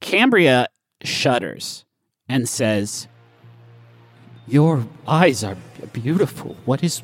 Cambria 0.00 0.68
shudders 1.02 1.84
and 2.28 2.48
says, 2.48 3.08
Your 4.46 4.86
eyes 5.06 5.44
are 5.44 5.56
beautiful. 5.92 6.56
What 6.64 6.82
is. 6.82 7.02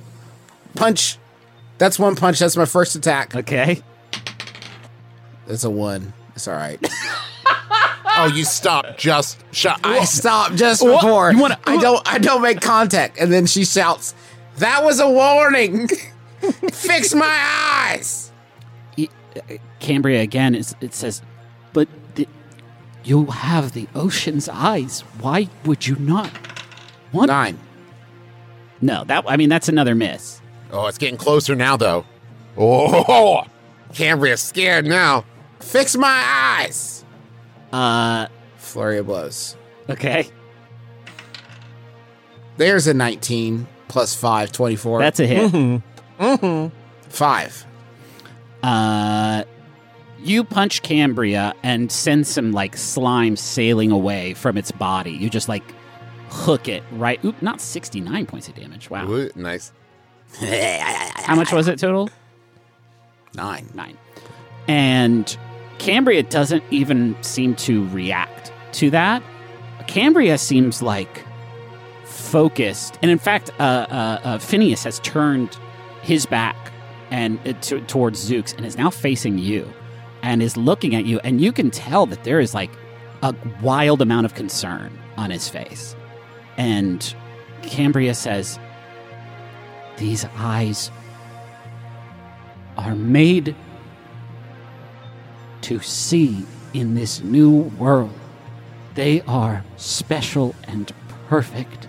Punch. 0.75 1.19
That's 1.79 1.99
one 1.99 2.17
punch. 2.17 2.39
That's 2.39 2.57
my 2.57 2.65
first 2.65 2.95
attack. 2.95 3.35
Okay. 3.35 3.83
That's 5.47 5.65
a 5.65 5.71
1. 5.71 6.13
It's 6.35 6.49
all 6.49 6.55
right. 6.55 6.79
Oh, 8.17 8.27
you 8.33 8.45
stop. 8.45 8.97
Just. 8.97 9.43
I 9.83 10.05
stopped 10.05 10.55
just 10.55 10.85
What? 10.85 11.01
before. 11.03 11.33
You 11.33 11.39
wanna- 11.41 11.59
I 11.67 11.79
don't 11.79 12.01
I 12.07 12.19
don't 12.19 12.43
make 12.43 12.61
contact. 12.61 13.19
And 13.19 13.33
then 13.33 13.45
she 13.45 13.65
shouts, 13.65 14.15
"That 14.59 14.85
was 14.85 15.01
a 15.01 15.11
warning. 15.11 15.89
Fix 16.73 17.15
my 17.15 17.91
eyes." 17.91 18.31
Cambria 19.81 20.23
again 20.23 20.55
is 20.55 20.77
it 20.81 20.95
says, 20.95 21.21
but 21.73 21.89
the, 22.15 22.29
you 23.03 23.27
have 23.27 23.73
the 23.73 23.89
ocean's 23.95 24.49
eyes. 24.49 25.01
Why 25.21 25.49
would 25.65 25.87
you 25.89 25.97
not? 25.97 26.31
What? 27.11 27.27
9. 27.27 27.59
No, 28.81 29.03
that 29.05 29.25
I 29.27 29.37
mean 29.37 29.49
that's 29.49 29.69
another 29.69 29.95
miss. 29.97 30.41
Oh, 30.71 30.87
it's 30.87 30.99
getting 30.99 31.17
closer 31.19 31.55
now, 31.57 31.77
though. 31.77 32.05
Oh, 32.57 33.45
Cambria's 33.93 34.41
scared 34.41 34.87
now. 34.87 35.25
Fix 35.61 35.97
my 35.97 36.23
eyes. 36.63 37.05
Uh, 37.73 38.29
Flurry 38.57 38.99
of 38.99 39.07
blows. 39.07 39.57
okay, 39.91 40.29
There's 42.57 42.87
a 42.87 42.95
19 42.95 43.67
plus 43.89 44.15
5, 44.15 44.53
24. 44.53 44.99
that's 45.01 45.19
a 45.21 45.27
hit. 45.27 45.51
Mm-hmm. 45.53 45.94
5. 46.19 47.67
Uh, 48.63 49.45
you 50.21 50.45
punch 50.45 50.83
Cambria 50.83 51.55
and 51.63 51.93
send 51.93 52.27
some 52.27 52.53
like 52.53 52.77
slime 52.77 53.37
sailing 53.37 53.91
away 53.91 54.35
from 54.35 54.57
its 54.57 54.73
body. 54.73 55.13
You 55.13 55.29
just 55.29 55.49
like 55.49 55.65
hook 56.29 56.69
it 56.69 56.83
right. 56.93 57.23
Oop, 57.25 57.41
not 57.43 57.61
sixty 57.61 58.01
nine 58.01 58.27
points 58.27 58.49
of 58.49 58.55
damage. 58.55 58.91
Wow. 58.91 59.09
Ooh, 59.11 59.31
nice. 59.35 59.73
How 60.41 61.35
much 61.37 61.53
was 61.53 61.69
it 61.69 61.79
total? 61.79 62.11
9. 63.35 63.69
Nine. 63.75 63.99
And 64.69 65.37
Cambria 65.79 66.23
doesn't 66.23 66.65
even 66.71 67.17
seem 67.23 67.55
to 67.57 67.87
react 67.89 68.53
to 68.73 68.91
that. 68.91 69.23
Cambria 69.87 70.39
seems 70.39 70.83
like 70.83 71.25
focused, 72.05 72.99
and 73.03 73.11
in 73.11 73.19
fact, 73.19 73.51
uh, 73.61 73.63
uh, 73.63 74.21
uh, 74.25 74.39
Phineas 74.39 74.85
has 74.85 74.99
turned 75.01 75.59
his 76.05 76.27
back 76.27 76.73
and 77.11 77.39
uh, 77.47 77.53
to, 77.63 77.81
towards 77.83 78.31
Zoox 78.31 78.57
and 78.57 78.65
is 78.65 78.79
now 78.79 78.91
facing 78.91 79.39
you, 79.39 79.73
and 80.23 80.43
is 80.43 80.57
looking 80.57 80.95
at 80.95 81.05
you, 81.05 81.21
and 81.25 81.41
you 81.41 81.53
can 81.53 81.71
tell 81.71 82.07
that 82.07 82.25
there 82.25 82.41
is 82.41 82.55
like 82.55 82.71
a 83.23 83.35
wild 83.63 84.01
amount 84.01 84.27
of 84.27 84.35
concern 84.35 84.97
on 85.17 85.31
his 85.31 85.49
face. 85.49 85.97
And 86.57 87.15
Cambria 87.63 88.15
says, 88.15 88.59
"These 89.97 90.27
eyes 90.37 90.91
are 92.77 92.95
made 92.95 93.55
to 95.63 95.81
see 95.81 96.45
in 96.75 96.95
this 96.95 97.23
new 97.23 97.51
world. 97.79 98.13
They 98.95 99.23
are 99.23 99.65
special 99.77 100.55
and 100.65 100.93
perfect. 101.29 101.89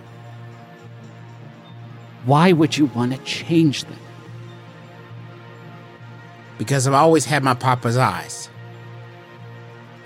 Why 2.24 2.52
would 2.52 2.76
you 2.76 2.86
want 2.86 3.12
to 3.12 3.18
change 3.18 3.84
them? 3.84 3.98
Because 6.58 6.86
I've 6.86 6.94
always 6.94 7.24
had 7.24 7.42
my 7.42 7.54
papa's 7.54 7.96
eyes. 7.96 8.48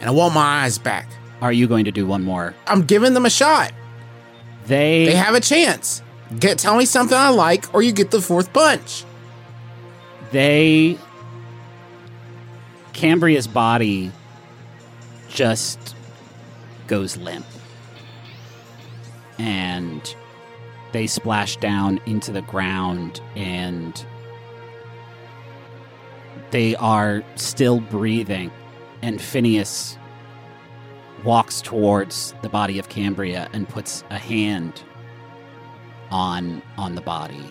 And 0.00 0.08
I 0.08 0.12
want 0.12 0.34
my 0.34 0.64
eyes 0.64 0.78
back. 0.78 1.08
Are 1.40 1.52
you 1.52 1.66
going 1.66 1.84
to 1.84 1.92
do 1.92 2.06
one 2.06 2.22
more? 2.24 2.54
I'm 2.66 2.82
giving 2.82 3.14
them 3.14 3.24
a 3.26 3.30
shot. 3.30 3.72
They, 4.66 5.06
They 5.06 5.14
have 5.14 5.34
a 5.34 5.40
chance. 5.40 6.02
Get 6.38 6.58
tell 6.58 6.76
me 6.76 6.84
something 6.84 7.16
I 7.16 7.30
like 7.30 7.72
or 7.74 7.82
you 7.82 7.92
get 7.92 8.10
the 8.10 8.20
fourth 8.20 8.52
punch. 8.52 9.04
they 10.30 10.96
Cambria's 12.92 13.46
body 13.46 14.12
just 15.28 15.96
goes 16.86 17.16
limp. 17.16 17.46
And 19.38 20.14
they 20.92 21.06
splash 21.06 21.56
down 21.56 22.00
into 22.04 22.30
the 22.30 22.42
ground 22.42 23.20
and 23.34 24.04
they 26.50 26.74
are 26.76 27.22
still 27.36 27.80
breathing 27.80 28.50
and 29.02 29.20
Phineas 29.20 29.96
walks 31.24 31.60
towards 31.60 32.34
the 32.42 32.48
body 32.48 32.78
of 32.78 32.88
Cambria 32.88 33.48
and 33.52 33.68
puts 33.68 34.04
a 34.10 34.18
hand 34.18 34.82
on 36.10 36.62
on 36.76 36.94
the 36.94 37.00
body 37.00 37.44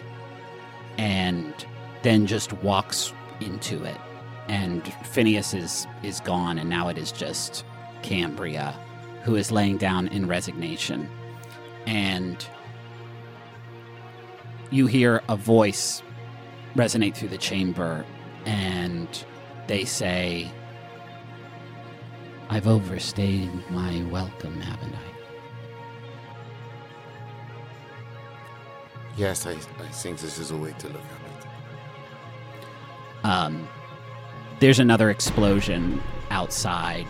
and 0.97 1.53
then 2.01 2.25
just 2.25 2.51
walks 2.53 3.13
into 3.39 3.83
it. 3.83 3.97
And 4.47 4.83
Phineas 5.05 5.53
is 5.53 5.87
is 6.03 6.19
gone 6.19 6.57
and 6.57 6.69
now 6.69 6.89
it 6.89 6.97
is 6.97 7.11
just 7.11 7.63
Cambria 8.01 8.75
who 9.23 9.35
is 9.35 9.51
laying 9.51 9.77
down 9.77 10.07
in 10.07 10.27
resignation. 10.27 11.09
And 11.85 12.45
you 14.71 14.87
hear 14.87 15.21
a 15.29 15.35
voice 15.35 16.01
resonate 16.75 17.15
through 17.15 17.29
the 17.29 17.37
chamber 17.37 18.05
and 18.49 19.25
they 19.67 19.85
say 19.85 20.51
I've 22.49 22.67
overstayed 22.67 23.51
my 23.69 24.03
welcome, 24.09 24.59
haven't 24.59 24.95
I? 24.95 25.09
Yes, 29.15 29.45
I, 29.45 29.51
I 29.51 29.87
think 29.91 30.17
this 30.19 30.39
is 30.39 30.49
a 30.49 30.57
way 30.57 30.73
to 30.79 30.87
look 30.87 31.03
at 31.03 31.45
it. 31.45 33.25
Um, 33.25 33.67
there's 34.59 34.79
another 34.79 35.11
explosion 35.11 36.01
outside. 36.31 37.05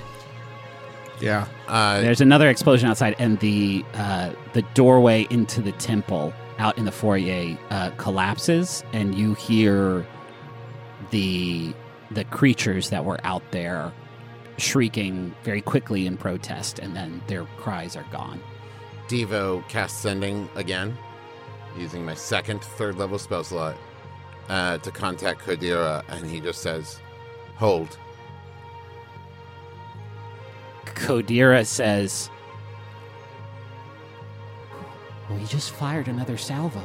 Yeah. 1.21 1.47
Uh, 1.67 1.99
There's 2.01 2.21
another 2.21 2.49
explosion 2.49 2.89
outside, 2.89 3.15
and 3.19 3.37
the 3.39 3.83
uh, 3.93 4.31
the 4.53 4.61
doorway 4.73 5.27
into 5.29 5.61
the 5.61 5.73
temple 5.73 6.33
out 6.57 6.77
in 6.77 6.85
the 6.85 6.91
foyer 6.93 7.57
uh, 7.69 7.91
collapses, 7.97 8.85
and 8.93 9.13
you 9.15 9.33
hear 9.33 10.07
the 11.11 11.73
the 12.11 12.23
creatures 12.25 12.89
that 12.89 13.05
were 13.05 13.19
out 13.23 13.43
there 13.51 13.91
shrieking 14.57 15.33
very 15.43 15.61
quickly 15.61 16.05
in 16.07 16.17
protest, 16.17 16.79
and 16.79 16.95
then 16.95 17.21
their 17.27 17.45
cries 17.57 17.95
are 17.95 18.05
gone. 18.11 18.41
Devo 19.07 19.67
cast 19.69 20.01
sending 20.01 20.49
again, 20.55 20.97
using 21.77 22.05
my 22.05 22.15
second 22.15 22.61
third 22.61 22.97
level 22.97 23.19
spell 23.19 23.43
slot 23.43 23.75
uh, 24.49 24.77
to 24.79 24.91
contact 24.91 25.41
Kodira, 25.41 26.03
and 26.09 26.25
he 26.25 26.39
just 26.39 26.61
says, 26.61 26.99
"Hold." 27.57 27.97
Kodira 30.85 31.65
says, 31.65 32.29
We 35.29 35.45
just 35.45 35.71
fired 35.71 36.07
another 36.07 36.37
salvo. 36.37 36.81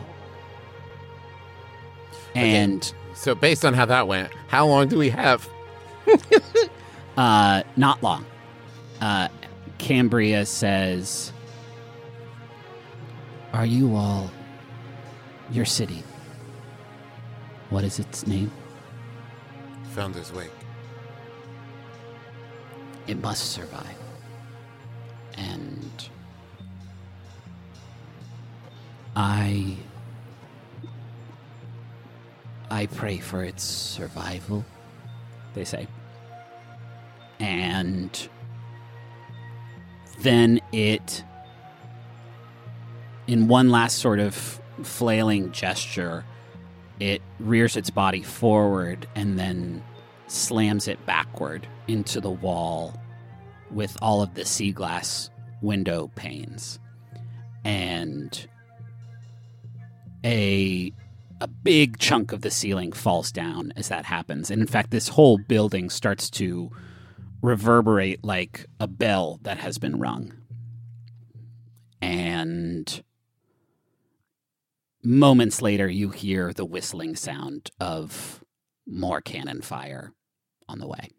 And 2.34 2.92
So, 3.14 3.34
based 3.34 3.64
on 3.64 3.74
how 3.74 3.86
that 3.86 4.08
went, 4.08 4.32
how 4.48 4.66
long 4.66 4.88
do 4.88 4.98
we 4.98 5.10
have? 5.10 5.48
uh, 7.16 7.62
not 7.76 8.02
long. 8.02 8.26
Uh, 9.00 9.28
Cambria 9.78 10.44
says, 10.46 11.32
Are 13.52 13.66
you 13.66 13.94
all 13.94 14.30
your 15.50 15.64
city? 15.64 16.02
What 17.70 17.84
is 17.84 17.98
its 17.98 18.26
name? 18.26 18.50
Founder's 19.92 20.32
Wake. 20.32 20.50
It 23.06 23.20
must 23.22 23.52
survive. 23.52 23.96
And 25.36 26.08
I 29.14 29.76
I 32.70 32.86
pray 32.86 33.18
for 33.18 33.44
its 33.44 33.62
survival, 33.62 34.64
they 35.54 35.64
say. 35.64 35.86
And 37.40 38.28
then 40.20 40.60
it 40.72 41.24
in 43.26 43.48
one 43.48 43.70
last 43.70 43.98
sort 43.98 44.18
of 44.18 44.60
flailing 44.82 45.50
gesture, 45.52 46.24
it 47.00 47.22
rears 47.40 47.76
its 47.76 47.90
body 47.90 48.22
forward 48.22 49.06
and 49.14 49.38
then 49.38 49.82
slams 50.26 50.88
it 50.88 51.04
backward 51.06 51.66
into 51.88 52.20
the 52.20 52.30
wall 52.30 52.94
with 53.70 53.96
all 54.02 54.22
of 54.22 54.34
the 54.34 54.44
sea 54.44 54.72
glass 54.72 55.30
window 55.62 56.10
panes. 56.14 56.78
And 57.64 58.46
a 60.24 60.92
a 61.44 61.46
big 61.46 61.98
chunk 61.98 62.32
of 62.32 62.40
the 62.40 62.50
ceiling 62.50 62.90
falls 62.90 63.30
down 63.30 63.70
as 63.76 63.88
that 63.88 64.06
happens. 64.06 64.50
And 64.50 64.62
in 64.62 64.66
fact, 64.66 64.90
this 64.90 65.08
whole 65.08 65.36
building 65.36 65.90
starts 65.90 66.30
to 66.30 66.70
reverberate 67.42 68.24
like 68.24 68.64
a 68.80 68.86
bell 68.86 69.40
that 69.42 69.58
has 69.58 69.76
been 69.76 69.98
rung. 69.98 70.32
And 72.00 73.04
moments 75.02 75.60
later, 75.60 75.86
you 75.86 76.08
hear 76.08 76.54
the 76.54 76.64
whistling 76.64 77.14
sound 77.14 77.70
of 77.78 78.42
more 78.86 79.20
cannon 79.20 79.60
fire 79.60 80.14
on 80.66 80.78
the 80.78 80.88
way. 80.88 81.10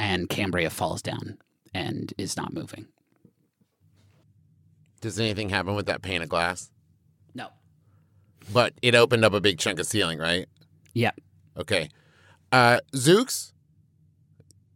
And 0.00 0.28
Cambria 0.28 0.70
falls 0.70 1.02
down 1.02 1.38
and 1.72 2.12
is 2.18 2.36
not 2.36 2.52
moving. 2.52 2.88
Does 5.00 5.20
anything 5.20 5.50
happen 5.50 5.76
with 5.76 5.86
that 5.86 6.02
pane 6.02 6.22
of 6.22 6.28
glass? 6.28 6.72
No. 8.48 8.52
But 8.54 8.74
it 8.82 8.94
opened 8.94 9.24
up 9.24 9.32
a 9.32 9.40
big 9.40 9.58
chunk 9.58 9.78
of 9.78 9.86
ceiling, 9.86 10.18
right? 10.18 10.46
Yeah. 10.94 11.10
Okay. 11.56 11.88
Uh, 12.50 12.80
Zoox, 12.94 13.52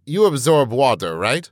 you 0.07 0.25
absorb 0.27 0.71
water, 0.73 1.17
right? 1.17 1.51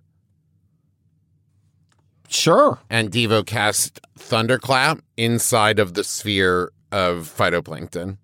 Sure. 2.28 2.78
And 2.88 3.10
Devo 3.10 3.44
cast 3.44 4.00
Thunderclap 4.16 5.00
inside 5.16 5.78
of 5.78 5.94
the 5.94 6.04
sphere 6.04 6.72
of 6.92 7.32
phytoplankton. 7.36 8.18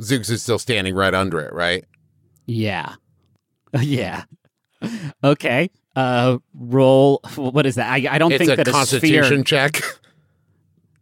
Zoox 0.00 0.30
is 0.30 0.42
still 0.42 0.58
standing 0.58 0.94
right 0.94 1.12
under 1.12 1.40
it, 1.40 1.52
right? 1.52 1.84
Yeah. 2.46 2.94
yeah. 3.80 4.24
Okay. 5.22 5.70
Uh 5.94 6.38
roll 6.54 7.20
what 7.36 7.66
is 7.66 7.74
that? 7.74 7.90
I, 7.90 8.14
I 8.14 8.18
don't 8.18 8.32
it's 8.32 8.38
think 8.38 8.52
a 8.52 8.56
that 8.56 8.68
a 8.68 8.72
constitution 8.72 9.24
sphere 9.24 9.42
check. 9.44 9.82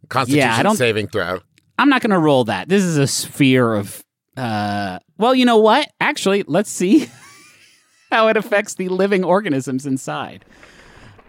constitution 0.09 0.47
Yeah, 0.49 0.57
I 0.57 0.63
don't- 0.63 0.75
saving 0.75 1.07
throw. 1.07 1.39
I'm 1.79 1.89
not 1.89 2.01
going 2.01 2.11
to 2.11 2.19
roll 2.19 2.43
that. 2.43 2.69
This 2.69 2.83
is 2.83 2.97
a 2.97 3.07
sphere 3.07 3.73
of 3.73 4.03
uh 4.37 4.99
well, 5.17 5.33
you 5.33 5.45
know 5.45 5.57
what? 5.57 5.89
Actually, 5.99 6.43
let's 6.47 6.69
see 6.69 7.09
how 8.11 8.27
it 8.27 8.37
affects 8.37 8.75
the 8.75 8.87
living 8.89 9.23
organisms 9.23 9.85
inside. 9.85 10.45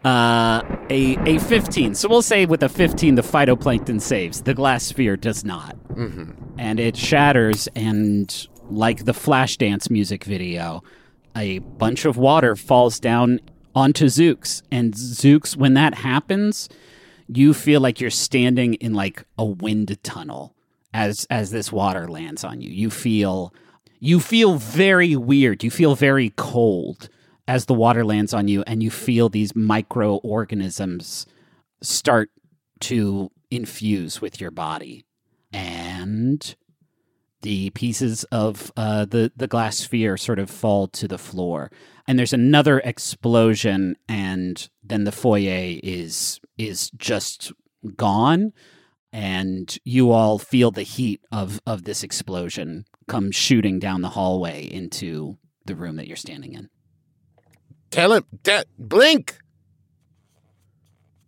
Uh 0.05 0.62
a 0.90 1.16
a 1.26 1.38
15. 1.38 1.94
So 1.94 2.09
we'll 2.09 2.22
say 2.22 2.46
with 2.46 2.62
a 2.62 2.68
15 2.68 3.14
the 3.14 3.22
phytoplankton 3.22 4.01
saves. 4.01 4.42
The 4.42 4.55
glass 4.55 4.84
sphere 4.84 5.16
does 5.16 5.44
not. 5.44 5.76
Mm-hmm. 5.90 6.30
and 6.59 6.80
it 6.80 6.96
shatters 6.96 7.68
and 7.74 8.48
like 8.70 9.05
the 9.05 9.12
flashdance 9.12 9.90
music 9.90 10.24
video 10.24 10.82
a 11.36 11.59
bunch 11.59 12.05
of 12.07 12.16
water 12.16 12.57
falls 12.57 12.98
down 13.01 13.40
onto 13.74 14.07
zoox 14.07 14.62
and 14.70 14.94
zoox 14.94 15.57
when 15.57 15.74
that 15.74 15.94
happens 15.94 16.68
you 17.33 17.55
feel 17.55 17.81
like 17.81 18.01
you're 18.01 18.11
standing 18.11 18.74
in 18.74 18.95
like 18.95 19.24
a 19.39 19.45
wind 19.45 20.03
tunnel 20.03 20.55
as 20.93 21.26
as 21.31 21.51
this 21.51 21.70
water 21.70 22.09
lands 22.09 22.45
on 22.45 22.61
you. 22.61 22.70
You 22.70 22.91
feel 22.91 23.55
you 23.99 24.18
feel 24.20 24.57
very 24.57 25.14
weird. 25.16 25.62
You 25.62 25.70
feel 25.70 25.95
very 25.95 26.33
cold 26.37 27.09
as 27.47 27.66
the 27.66 27.74
water 27.74 28.05
lands 28.05 28.33
on 28.33 28.49
you 28.49 28.62
and 28.66 28.83
you 28.83 28.91
feel 28.91 29.28
these 29.28 29.55
microorganisms 29.55 31.26
start 31.83 32.31
to 32.81 33.31
infuse 33.51 34.20
with 34.20 34.41
your 34.41 34.51
body. 34.51 35.05
And 35.53 36.55
the 37.43 37.70
pieces 37.70 38.24
of 38.24 38.72
uh, 38.76 39.05
the 39.05 39.33
the 39.37 39.47
glass 39.47 39.78
sphere 39.78 40.16
sort 40.16 40.39
of 40.39 40.51
fall 40.51 40.89
to 40.89 41.09
the 41.09 41.18
floor, 41.18 41.70
and 42.07 42.18
there's 42.18 42.33
another 42.33 42.81
explosion, 42.81 43.97
and 44.09 44.68
then 44.83 45.05
the 45.05 45.12
foyer 45.12 45.78
is 45.83 46.39
is 46.68 46.90
just 46.96 47.52
gone, 47.96 48.52
and 49.12 49.76
you 49.84 50.11
all 50.11 50.38
feel 50.38 50.70
the 50.70 50.82
heat 50.82 51.20
of 51.32 51.61
of 51.66 51.84
this 51.84 52.02
explosion 52.02 52.84
come 53.08 53.30
shooting 53.30 53.78
down 53.78 54.02
the 54.02 54.11
hallway 54.11 54.64
into 54.64 55.38
the 55.66 55.74
room 55.74 55.96
that 55.96 56.06
you're 56.06 56.16
standing 56.16 56.54
in. 56.54 56.68
Tell 57.90 58.12
him, 58.12 58.24
de- 58.42 58.64
blink. 58.78 59.38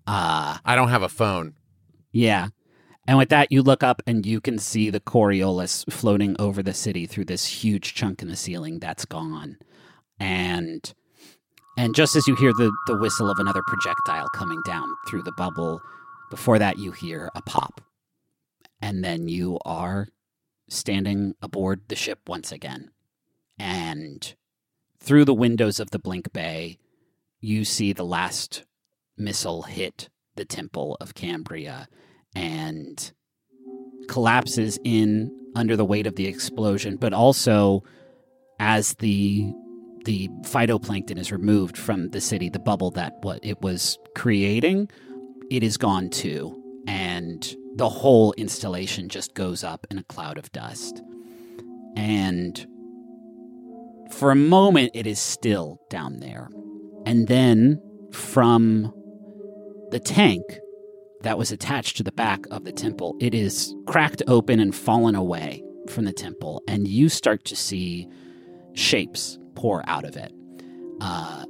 Ah, 0.07 0.61
I 0.65 0.77
don't 0.77 0.89
have 0.89 1.03
a 1.03 1.09
phone. 1.09 1.55
Yeah. 2.13 2.49
And 3.07 3.19
with 3.19 3.31
that, 3.31 3.51
you 3.51 3.63
look 3.63 3.83
up 3.83 4.01
and 4.07 4.25
you 4.25 4.41
can 4.41 4.59
see 4.59 4.89
the 4.89 5.01
Coriolis 5.01 5.91
floating 5.93 6.37
over 6.39 6.63
the 6.63 6.73
city 6.73 7.07
through 7.07 7.25
this 7.25 7.47
huge 7.47 7.95
chunk 7.95 8.23
in 8.23 8.29
the 8.29 8.37
ceiling 8.37 8.79
that's 8.79 9.05
gone. 9.05 9.57
And 10.21 10.93
and 11.77 11.95
just 11.95 12.17
as 12.17 12.27
you 12.27 12.35
hear 12.37 12.53
the, 12.53 12.71
the 12.87 12.97
whistle 12.97 13.31
of 13.31 13.39
another 13.39 13.63
projectile 13.67 14.29
coming 14.35 14.61
down 14.67 14.87
through 15.07 15.23
the 15.23 15.33
bubble, 15.33 15.81
before 16.33 16.59
that 16.59 16.79
you 16.79 16.93
hear 16.93 17.29
a 17.35 17.43
pop. 17.43 17.83
And 18.81 19.05
then 19.05 19.29
you 19.29 19.59
are 19.67 20.09
standing 20.67 21.35
aboard 21.43 21.83
the 21.89 21.95
ship 21.95 22.21
once 22.27 22.51
again. 22.51 22.91
And 23.59 24.35
through 24.99 25.27
the 25.27 25.35
windows 25.35 25.79
of 25.79 25.91
the 25.91 25.99
Blink 25.99 26.33
Bay, 26.33 26.79
you 27.39 27.67
see 27.67 27.93
the 27.93 28.07
last 28.07 28.65
missile 29.19 29.63
hit 29.63 30.09
the 30.37 30.47
temple 30.47 30.97
of 31.03 31.13
Cambria 31.13 31.87
and 32.35 33.13
collapses 34.09 34.79
in 34.85 35.31
under 35.55 35.77
the 35.77 35.85
weight 35.85 36.07
of 36.07 36.17
the 36.17 36.27
explosion, 36.27 36.97
but 36.97 37.13
also 37.13 37.83
as 38.59 38.95
the 38.95 39.53
the 40.05 40.29
phytoplankton 40.43 41.19
is 41.19 41.33
removed 41.33 41.77
from 41.77 42.11
the 42.11 42.21
city, 42.21 42.49
the 42.49 42.59
bubble 42.59 42.91
that 42.93 43.15
what 43.23 43.41
it 43.43 43.61
was 43.61 43.99
creating, 44.15 44.91
it 45.51 45.63
is 45.63 45.77
gone 45.77 46.11
too, 46.11 46.61
and 46.87 47.57
the 47.77 47.89
whole 47.89 48.33
installation 48.35 49.09
just 49.09 49.35
goes 49.35 49.65
up 49.65 49.87
in 49.91 49.99
a 49.99 50.05
cloud 50.05 50.39
of 50.39 50.53
dust. 50.53 51.03
And 51.97 52.67
for 54.11 54.31
a 54.31 54.37
moment, 54.37 54.93
it 54.95 55.07
is 55.07 55.21
still 55.21 55.81
down 55.89 56.21
there, 56.21 56.49
and 57.07 57.29
then 57.29 57.81
from 58.13 58.93
the 59.91 60.01
tank 60.01 60.43
that 61.23 61.39
was 61.39 61.53
attached 61.53 61.97
to 61.97 62.03
the 62.03 62.13
back 62.13 62.41
of 62.51 62.65
the 62.65 62.73
temple. 62.73 63.17
It 63.21 63.35
is 63.35 63.75
cracked 63.87 64.23
open 64.27 64.59
and 64.59 64.75
fallen 64.75 65.15
away 65.15 65.63
from 65.89 66.05
the 66.05 66.13
temple, 66.13 66.63
and 66.67 66.89
you 66.89 67.09
start 67.09 67.45
to 67.45 67.57
see 67.57 68.09
shapes 68.75 69.39
pour 69.55 69.83
out 69.89 70.05
of 70.05 70.17
it. 70.17 70.33
Uh, 71.01 71.45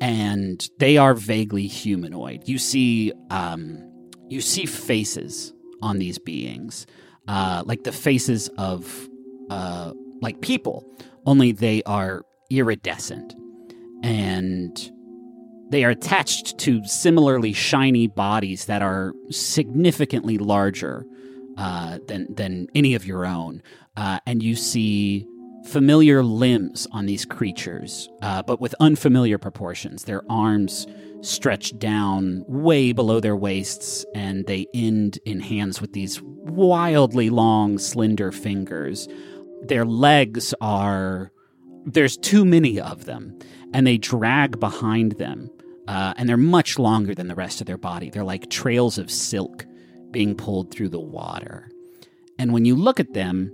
and 0.00 0.68
they 0.78 0.96
are 0.96 1.14
vaguely 1.14 1.66
humanoid. 1.66 2.48
You 2.48 2.58
see, 2.58 3.12
um, 3.30 3.78
you 4.28 4.40
see 4.40 4.66
faces 4.66 5.52
on 5.80 5.98
these 5.98 6.18
beings, 6.18 6.86
uh, 7.28 7.62
like 7.66 7.84
the 7.84 7.92
faces 7.92 8.48
of 8.58 9.08
uh, 9.50 9.92
like 10.20 10.40
people, 10.40 10.84
only 11.26 11.52
they 11.52 11.82
are 11.84 12.22
iridescent 12.50 13.34
and 14.02 14.92
they 15.70 15.84
are 15.84 15.90
attached 15.90 16.58
to 16.58 16.84
similarly 16.84 17.52
shiny 17.52 18.06
bodies 18.06 18.66
that 18.66 18.82
are 18.82 19.14
significantly 19.30 20.36
larger 20.36 21.06
uh, 21.56 21.98
than 22.08 22.32
than 22.34 22.66
any 22.74 22.94
of 22.94 23.06
your 23.06 23.24
own, 23.24 23.62
uh, 23.96 24.18
and 24.26 24.42
you 24.42 24.54
see 24.54 25.26
familiar 25.66 26.22
limbs 26.22 26.86
on 26.92 27.06
these 27.06 27.24
creatures, 27.24 28.08
uh, 28.22 28.42
but 28.42 28.60
with 28.60 28.74
unfamiliar 28.80 29.38
proportions. 29.38 30.04
Their 30.04 30.22
arms 30.30 30.86
stretch 31.20 31.78
down 31.78 32.44
way 32.48 32.92
below 32.92 33.20
their 33.20 33.36
waists, 33.36 34.04
and 34.14 34.46
they 34.46 34.66
end 34.74 35.18
in 35.24 35.40
hands 35.40 35.80
with 35.80 35.92
these 35.92 36.20
wildly 36.22 37.30
long, 37.30 37.78
slender 37.78 38.32
fingers. 38.32 39.08
Their 39.62 39.84
legs 39.84 40.52
are 40.60 41.30
there's 41.84 42.16
too 42.16 42.44
many 42.44 42.80
of 42.80 43.04
them, 43.06 43.38
and 43.72 43.86
they 43.86 43.98
drag 43.98 44.60
behind 44.60 45.12
them. 45.12 45.50
Uh, 45.88 46.14
and 46.16 46.28
they're 46.28 46.36
much 46.36 46.78
longer 46.78 47.12
than 47.12 47.26
the 47.26 47.34
rest 47.34 47.60
of 47.60 47.66
their 47.66 47.78
body. 47.78 48.08
They're 48.08 48.22
like 48.22 48.48
trails 48.50 48.98
of 48.98 49.10
silk 49.10 49.66
being 50.12 50.36
pulled 50.36 50.70
through 50.70 50.90
the 50.90 51.00
water. 51.00 51.68
And 52.38 52.52
when 52.52 52.64
you 52.64 52.76
look 52.76 53.00
at 53.00 53.14
them, 53.14 53.52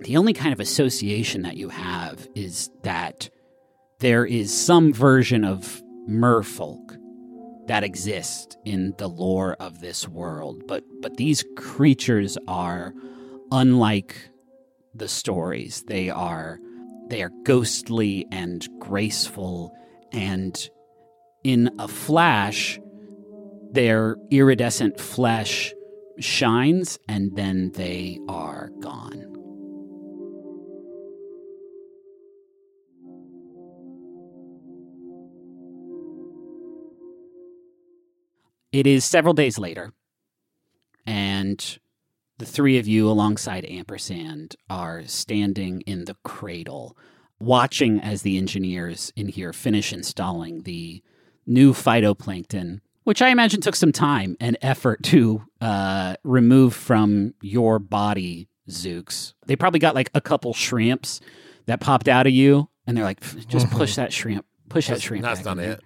the 0.00 0.16
only 0.16 0.32
kind 0.32 0.52
of 0.52 0.60
association 0.60 1.42
that 1.42 1.56
you 1.56 1.68
have 1.68 2.28
is 2.34 2.70
that 2.82 3.30
there 4.00 4.24
is 4.24 4.56
some 4.56 4.92
version 4.92 5.44
of 5.44 5.82
merfolk 6.08 6.96
that 7.66 7.84
exists 7.84 8.56
in 8.64 8.94
the 8.98 9.08
lore 9.08 9.54
of 9.60 9.80
this 9.80 10.08
world. 10.08 10.62
But 10.66 10.84
but 11.00 11.16
these 11.16 11.44
creatures 11.56 12.38
are 12.46 12.94
unlike 13.50 14.16
the 14.94 15.08
stories. 15.08 15.84
They 15.86 16.10
are 16.10 16.58
they 17.08 17.22
are 17.22 17.32
ghostly 17.44 18.26
and 18.30 18.66
graceful 18.78 19.74
and 20.12 20.68
in 21.44 21.70
a 21.78 21.88
flash, 21.88 22.80
their 23.72 24.16
iridescent 24.30 25.00
flesh 25.00 25.72
shines 26.18 26.98
and 27.08 27.34
then 27.36 27.70
they 27.74 28.18
are 28.28 28.70
gone. 28.80 29.28
It 38.72 38.86
is 38.86 39.04
several 39.04 39.34
days 39.34 39.58
later, 39.58 39.92
and 41.06 41.78
the 42.38 42.46
three 42.46 42.78
of 42.78 42.86
you, 42.86 43.08
alongside 43.08 43.64
Ampersand, 43.64 44.56
are 44.68 45.02
standing 45.06 45.80
in 45.82 46.04
the 46.04 46.16
cradle, 46.22 46.96
watching 47.40 47.98
as 48.00 48.22
the 48.22 48.36
engineers 48.38 49.12
in 49.16 49.28
here 49.28 49.52
finish 49.52 49.92
installing 49.92 50.62
the 50.62 51.02
new 51.46 51.72
phytoplankton, 51.72 52.80
which 53.04 53.22
I 53.22 53.30
imagine 53.30 53.60
took 53.60 53.74
some 53.74 53.90
time 53.90 54.36
and 54.38 54.56
effort 54.60 55.02
to 55.04 55.42
uh, 55.60 56.16
remove 56.22 56.74
from 56.74 57.34
your 57.40 57.78
body, 57.78 58.48
Zoox. 58.68 59.32
They 59.46 59.56
probably 59.56 59.80
got 59.80 59.94
like 59.94 60.10
a 60.14 60.20
couple 60.20 60.52
shrimps 60.52 61.20
that 61.66 61.80
popped 61.80 62.06
out 62.06 62.26
of 62.26 62.32
you, 62.32 62.68
and 62.86 62.96
they're 62.96 63.04
like, 63.04 63.20
just 63.48 63.70
push 63.70 63.94
that 63.96 64.12
shrimp, 64.12 64.44
push 64.68 64.88
that 64.88 65.00
shrimp. 65.00 65.24
that's 65.24 65.44
not 65.44 65.58
it. 65.58 65.80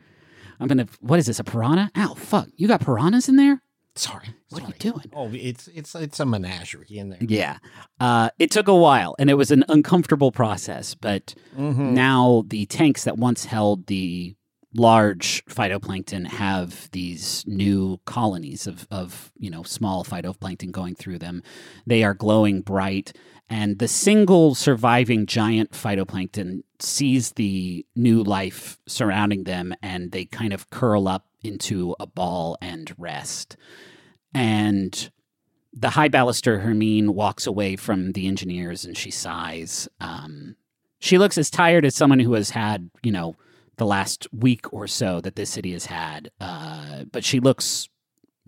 I'm 0.63 0.69
gonna. 0.69 0.87
What 1.01 1.19
is 1.19 1.27
this? 1.27 1.39
A 1.41 1.45
piranha? 1.45 1.91
Ow! 1.97 2.15
Fuck! 2.15 2.49
You 2.57 2.69
got 2.69 2.81
piranhas 2.81 3.29
in 3.29 3.37
there? 3.37 3.61
Sorry. 3.95 4.29
What 4.49 4.63
are 4.63 4.69
you 4.69 4.75
doing? 4.79 5.11
Oh, 5.15 5.29
it's 5.35 5.69
it's 5.69 5.95
it's 5.95 6.19
a 6.21 6.25
menagerie 6.25 6.87
in 6.97 7.11
there. 7.11 7.19
Yeah. 7.21 7.59
Uh, 8.01 8.31
it 8.39 8.51
took 8.51 8.69
a 8.69 8.75
while 8.75 9.15
and 9.19 9.29
it 9.29 9.35
was 9.35 9.51
an 9.51 9.65
uncomfortable 9.69 10.33
process, 10.33 10.95
but 10.95 11.35
Mhm. 11.59 11.93
now 11.93 12.45
the 12.47 12.65
tanks 12.67 13.05
that 13.05 13.19
once 13.19 13.45
held 13.45 13.87
the 13.89 14.35
large 14.75 15.45
phytoplankton 15.47 16.27
have 16.27 16.91
these 16.93 17.45
new 17.47 18.01
colonies 18.05 18.67
of, 18.67 18.87
of 18.91 19.33
you 19.39 19.51
know 19.51 19.63
small 19.63 20.05
phytoplankton 20.05 20.71
going 20.71 20.95
through 20.95 21.19
them. 21.19 21.43
They 21.87 22.05
are 22.05 22.15
glowing 22.15 22.63
bright, 22.63 23.13
and 23.49 23.79
the 23.79 23.89
single 23.89 24.55
surviving 24.55 25.27
giant 25.27 25.73
phytoplankton 25.73 26.63
sees 26.79 27.33
the 27.33 27.87
new 27.95 28.23
life 28.23 28.79
surrounding 28.87 29.45
them, 29.45 29.75
and 29.83 30.13
they 30.13 30.25
kind 30.25 30.53
of 30.53 30.71
curl 30.71 31.09
up 31.09 31.27
into 31.43 31.95
a 32.01 32.07
ball 32.07 32.57
and 32.61 32.95
rest. 32.99 33.57
And 34.35 35.11
the 35.73 35.91
high 35.91 36.09
baluster 36.09 36.61
Hermine 36.63 37.15
walks 37.15 37.47
away 37.47 37.77
from 37.77 38.13
the 38.13 38.27
engineers 38.27 38.85
and 38.85 38.97
she 38.97 39.11
sighs. 39.11 39.89
Um, 40.01 40.57
she 40.99 41.19
looks 41.19 41.39
as 41.39 41.51
tired 41.51 41.85
as 41.85 41.95
someone 41.95 42.21
who 42.21 42.35
has 42.35 42.51
had, 42.51 42.91
you 43.03 43.11
know, 43.11 43.37
the 43.83 43.87
last 43.89 44.29
week 44.33 44.73
or 44.73 44.87
so 44.87 45.21
that 45.21 45.35
this 45.35 45.51
city 45.51 45.73
has 45.73 45.87
had. 45.87 46.31
Uh, 46.41 47.03
but 47.11 47.25
she 47.25 47.41
looks 47.41 47.89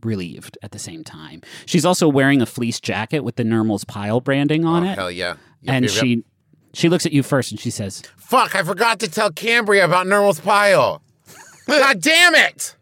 relieved 0.03 0.57
at 0.63 0.71
the 0.71 0.79
same 0.79 1.03
time. 1.03 1.41
She's 1.67 1.85
also 1.85 2.09
wearing 2.09 2.41
a 2.41 2.47
fleece 2.47 2.79
jacket 2.79 3.21
with 3.25 3.35
the 3.37 3.43
Nermal's 3.43 3.85
Pile 3.85 4.21
branding 4.21 4.65
on 4.65 4.85
Oh, 4.87 4.91
it. 4.93 4.95
hell 4.99 5.11
yeah. 5.11 5.35
Yep, 5.63 5.75
and 5.75 5.85
yep, 5.87 5.93
yep. 5.95 6.01
she 6.05 6.25
she 6.73 6.89
looks 6.89 7.07
at 7.07 7.13
you 7.13 7.23
first 7.23 7.51
and 7.51 7.59
she 7.61 7.71
says, 7.71 8.03
Fuck, 8.17 8.55
I 8.55 8.63
forgot 8.63 9.01
to 9.01 9.09
tell 9.11 9.31
Cambria 9.31 9.85
about 9.85 10.07
Normal's 10.07 10.41
pile. 10.41 11.03
God 11.67 12.01
damn 12.01 12.35
it! 12.35 12.77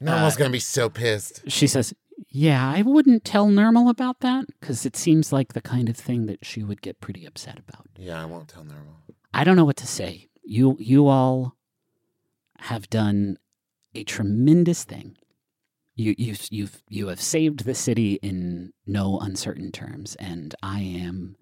Normal's 0.00 0.34
Uh, 0.34 0.38
gonna 0.40 0.50
be 0.50 0.58
so 0.58 0.88
pissed. 0.90 1.42
she 1.48 1.66
says, 1.68 1.94
"Yeah, 2.28 2.68
I 2.76 2.82
wouldn't 2.82 3.24
tell 3.24 3.46
Nermal 3.48 3.88
about 3.88 4.20
that 4.20 4.44
because 4.60 4.84
it 4.84 4.96
seems 4.96 5.32
like 5.32 5.52
the 5.52 5.60
kind 5.62 5.88
of 5.88 5.96
thing 5.96 6.26
that 6.26 6.44
she 6.44 6.64
would 6.64 6.82
get 6.82 7.00
pretty 7.00 7.24
upset 7.24 7.58
about." 7.58 7.86
Yeah, 7.96 8.20
I 8.20 8.26
won't 8.26 8.48
tell 8.48 8.64
Normal. 8.64 8.96
I 9.32 9.44
don't 9.44 9.56
know 9.56 9.64
what 9.64 9.76
to 9.78 9.86
say. 9.86 10.28
You 10.44 10.76
you 10.80 11.06
all 11.06 11.54
have 12.62 12.88
done 12.88 13.36
a 13.94 14.04
tremendous 14.04 14.84
thing. 14.84 15.16
You 15.96 16.14
you 16.16 16.36
you've, 16.50 16.82
you 16.88 17.08
have 17.08 17.20
saved 17.20 17.64
the 17.64 17.74
city 17.74 18.14
in 18.22 18.72
no 18.86 19.18
uncertain 19.18 19.72
terms, 19.72 20.14
and 20.16 20.54
I 20.62 20.80
am 20.80 21.36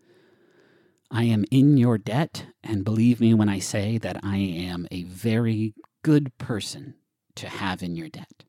I 1.10 1.24
am 1.24 1.44
in 1.50 1.76
your 1.76 1.98
debt. 1.98 2.46
And 2.64 2.84
believe 2.84 3.20
me 3.20 3.34
when 3.34 3.48
I 3.48 3.58
say 3.58 3.98
that 3.98 4.20
I 4.22 4.38
am 4.38 4.88
a 4.90 5.02
very 5.04 5.74
good 6.02 6.36
person 6.38 6.94
to 7.36 7.48
have 7.48 7.82
in 7.82 7.96
your 7.96 8.08
debt. 8.08 8.44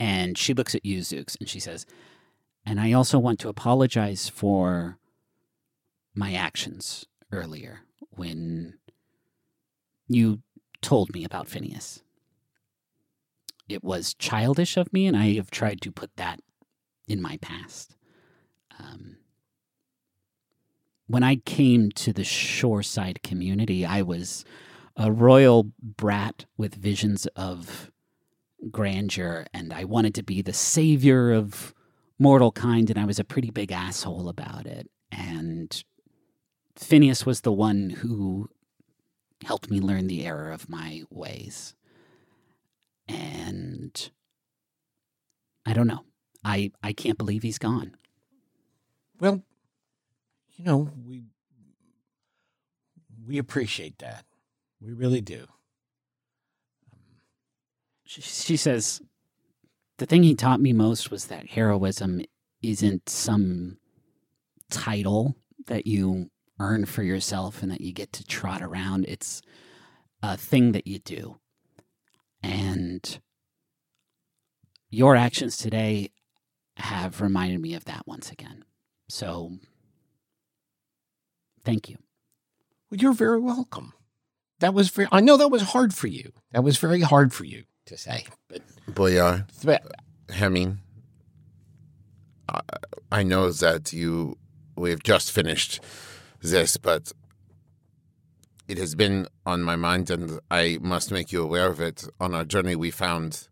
And 0.00 0.36
she 0.36 0.52
looks 0.52 0.74
at 0.74 0.84
you, 0.84 1.00
Zoox, 1.00 1.36
and 1.38 1.48
she 1.48 1.60
says, 1.60 1.86
"And 2.66 2.80
I 2.80 2.92
also 2.92 3.18
want 3.18 3.38
to 3.40 3.48
apologize 3.48 4.28
for 4.28 4.98
my 6.14 6.34
actions 6.34 7.06
earlier 7.30 7.80
when 8.10 8.78
you 10.08 10.42
told 10.82 11.12
me 11.12 11.24
about 11.24 11.48
Phineas. 11.48 12.02
It 13.68 13.84
was 13.84 14.14
childish 14.14 14.76
of 14.76 14.92
me, 14.92 15.06
and 15.06 15.16
I 15.16 15.34
have 15.34 15.50
tried 15.50 15.80
to 15.82 15.92
put 15.92 16.16
that 16.16 16.40
in 17.06 17.20
my 17.20 17.36
past. 17.38 17.96
Um, 18.78 19.18
when 21.06 21.22
I 21.22 21.36
came 21.36 21.90
to 21.92 22.12
the 22.12 22.24
shoreside 22.24 23.22
community, 23.22 23.84
I 23.84 24.02
was 24.02 24.44
a 24.96 25.12
royal 25.12 25.70
brat 25.80 26.44
with 26.56 26.74
visions 26.74 27.26
of 27.36 27.90
grandeur, 28.70 29.46
and 29.52 29.72
I 29.72 29.84
wanted 29.84 30.14
to 30.16 30.22
be 30.22 30.42
the 30.42 30.52
savior 30.52 31.32
of 31.32 31.74
mortal 32.18 32.52
kind, 32.52 32.90
and 32.90 32.98
I 32.98 33.04
was 33.04 33.18
a 33.18 33.24
pretty 33.24 33.50
big 33.50 33.70
asshole 33.70 34.28
about 34.28 34.66
it. 34.66 34.90
And 35.12 35.82
Phineas 36.76 37.24
was 37.24 37.42
the 37.42 37.52
one 37.52 37.90
who 37.90 38.50
helped 39.44 39.70
me 39.70 39.80
learn 39.80 40.06
the 40.06 40.26
error 40.26 40.50
of 40.50 40.68
my 40.68 41.02
ways. 41.10 41.74
And 43.06 44.10
I 45.64 45.72
don't 45.72 45.86
know. 45.86 46.04
I, 46.44 46.72
I 46.82 46.92
can't 46.92 47.18
believe 47.18 47.42
he's 47.42 47.58
gone. 47.58 47.96
Well, 49.20 49.42
you 50.56 50.64
know, 50.64 50.90
we 51.06 51.24
we 53.26 53.38
appreciate 53.38 53.98
that. 53.98 54.24
We 54.80 54.92
really 54.92 55.20
do. 55.20 55.46
She, 58.04 58.22
she 58.22 58.56
says, 58.56 59.02
The 59.98 60.06
thing 60.06 60.22
he 60.22 60.34
taught 60.34 60.60
me 60.60 60.72
most 60.72 61.10
was 61.10 61.26
that 61.26 61.50
heroism 61.50 62.22
isn't 62.62 63.08
some 63.08 63.78
title 64.70 65.36
that 65.66 65.86
you 65.86 66.30
earn 66.58 66.86
for 66.86 67.02
yourself 67.02 67.62
and 67.62 67.70
that 67.70 67.80
you 67.80 67.92
get 67.92 68.12
to 68.14 68.24
trot 68.24 68.62
around. 68.62 69.04
It's 69.08 69.42
a 70.22 70.36
thing 70.36 70.72
that 70.72 70.86
you 70.86 70.98
do. 70.98 71.38
And 72.42 73.18
your 74.90 75.16
actions 75.16 75.56
today 75.56 76.10
have 76.76 77.20
reminded 77.20 77.60
me 77.60 77.74
of 77.74 77.84
that 77.86 78.06
once 78.06 78.30
again. 78.30 78.64
So, 79.08 79.52
thank 81.64 81.88
you. 81.88 81.98
Well, 82.90 82.98
you're 82.98 83.12
very 83.12 83.40
welcome. 83.40 83.92
That 84.60 84.74
was 84.74 84.88
very. 84.88 85.08
I 85.12 85.20
know 85.20 85.36
that 85.36 85.48
was 85.48 85.62
hard 85.62 85.94
for 85.94 86.06
you. 86.08 86.32
That 86.52 86.64
was 86.64 86.78
very 86.78 87.00
hard 87.00 87.32
for 87.32 87.44
you 87.44 87.64
to 87.86 87.96
say. 87.96 88.24
But 88.48 88.62
Boyar, 88.90 89.46
but- 89.64 89.82
Hemming, 90.30 90.80
I, 92.48 92.60
I 93.10 93.22
know 93.22 93.50
that 93.50 93.92
you 93.92 94.36
we've 94.76 95.02
just 95.02 95.32
finished 95.32 95.80
this, 96.40 96.76
but 96.76 97.12
it 98.66 98.78
has 98.78 98.94
been 98.94 99.26
on 99.46 99.62
my 99.62 99.76
mind, 99.76 100.10
and 100.10 100.40
I 100.50 100.78
must 100.80 101.10
make 101.10 101.32
you 101.32 101.42
aware 101.42 101.68
of 101.68 101.80
it. 101.80 102.04
On 102.20 102.34
our 102.34 102.44
journey, 102.44 102.76
we 102.76 102.90
found 102.90 103.48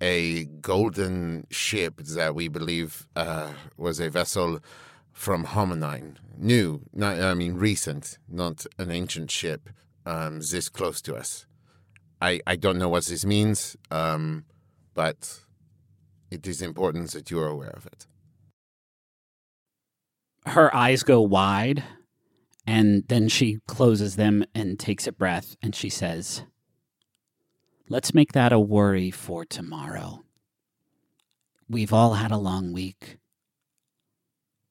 a 0.00 0.44
golden 0.44 1.46
ship 1.50 1.96
that 1.98 2.34
we 2.34 2.48
believe 2.48 3.06
uh, 3.16 3.52
was 3.76 4.00
a 4.00 4.10
vessel 4.10 4.60
from 5.12 5.44
Hominine. 5.44 6.16
New, 6.38 6.82
not, 6.92 7.20
I 7.20 7.34
mean 7.34 7.54
recent, 7.54 8.18
not 8.28 8.66
an 8.78 8.90
ancient 8.90 9.30
ship 9.30 9.68
um, 10.06 10.40
this 10.40 10.68
close 10.68 11.02
to 11.02 11.14
us. 11.14 11.46
I, 12.22 12.40
I 12.46 12.56
don't 12.56 12.78
know 12.78 12.88
what 12.88 13.06
this 13.06 13.24
means, 13.24 13.76
um, 13.90 14.44
but 14.94 15.40
it 16.30 16.46
is 16.46 16.62
important 16.62 17.10
that 17.12 17.30
you 17.30 17.40
are 17.40 17.48
aware 17.48 17.74
of 17.74 17.86
it. 17.86 18.06
Her 20.46 20.74
eyes 20.74 21.02
go 21.02 21.20
wide, 21.20 21.84
and 22.66 23.04
then 23.08 23.28
she 23.28 23.58
closes 23.66 24.16
them 24.16 24.44
and 24.54 24.78
takes 24.78 25.06
a 25.06 25.12
breath, 25.12 25.56
and 25.62 25.74
she 25.74 25.88
says, 25.90 26.44
Let's 27.88 28.14
make 28.14 28.32
that 28.32 28.52
a 28.52 28.60
worry 28.60 29.10
for 29.10 29.44
tomorrow. 29.44 30.22
We've 31.68 31.92
all 31.92 32.14
had 32.14 32.30
a 32.30 32.36
long 32.36 32.72
week. 32.72 33.18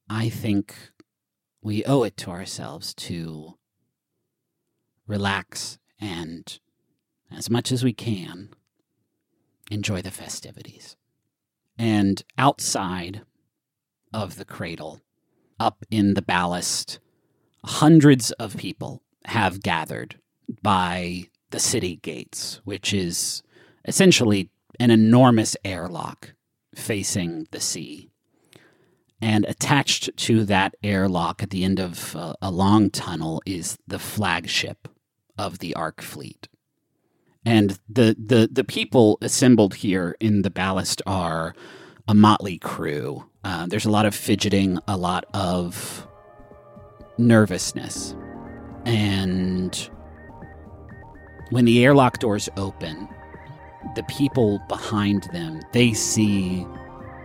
I 0.09 0.29
think 0.29 0.75
we 1.61 1.83
owe 1.83 2.03
it 2.03 2.17
to 2.17 2.31
ourselves 2.31 2.93
to 2.95 3.57
relax 5.05 5.77
and, 5.99 6.59
as 7.29 7.49
much 7.49 7.71
as 7.71 7.83
we 7.83 7.93
can, 7.93 8.49
enjoy 9.69 10.01
the 10.01 10.11
festivities. 10.11 10.95
And 11.77 12.23
outside 12.37 13.21
of 14.13 14.37
the 14.37 14.45
cradle, 14.45 15.01
up 15.59 15.85
in 15.91 16.13
the 16.13 16.21
ballast, 16.21 16.99
hundreds 17.65 18.31
of 18.31 18.57
people 18.57 19.01
have 19.25 19.61
gathered 19.61 20.19
by 20.61 21.25
the 21.51 21.59
city 21.59 21.97
gates, 21.97 22.61
which 22.63 22.93
is 22.93 23.43
essentially 23.85 24.49
an 24.79 24.91
enormous 24.91 25.55
airlock 25.65 26.33
facing 26.75 27.47
the 27.51 27.59
sea. 27.59 28.09
And 29.21 29.43
attached 29.45 30.15
to 30.15 30.45
that 30.45 30.75
airlock 30.81 31.43
at 31.43 31.49
the 31.49 31.65
end 31.65 31.77
of 31.79 32.15
uh, 32.15 32.35
a 32.41 32.49
long 32.49 32.89
tunnel 32.89 33.41
is 33.45 33.77
the 33.85 33.99
flagship 33.99 34.87
of 35.37 35.59
the 35.59 35.75
Ark 35.75 36.01
fleet. 36.01 36.47
And 37.45 37.79
the, 37.89 38.15
the, 38.17 38.47
the 38.49 38.63
people 38.63 39.17
assembled 39.21 39.75
here 39.75 40.15
in 40.21 40.43
the 40.43 40.49
ballast 40.49 41.01
are 41.05 41.53
a 42.07 42.13
motley 42.13 42.57
crew. 42.57 43.28
Uh, 43.43 43.65
there's 43.67 43.85
a 43.85 43.91
lot 43.91 44.05
of 44.05 44.13
fidgeting, 44.13 44.79
a 44.87 44.97
lot 44.97 45.25
of 45.33 46.07
nervousness. 47.17 48.15
And 48.85 49.89
when 51.49 51.65
the 51.65 51.83
airlock 51.83 52.19
doors 52.19 52.49
open, 52.57 53.07
the 53.95 54.03
people 54.03 54.59
behind 54.67 55.23
them, 55.31 55.61
they 55.71 55.93
see 55.93 56.65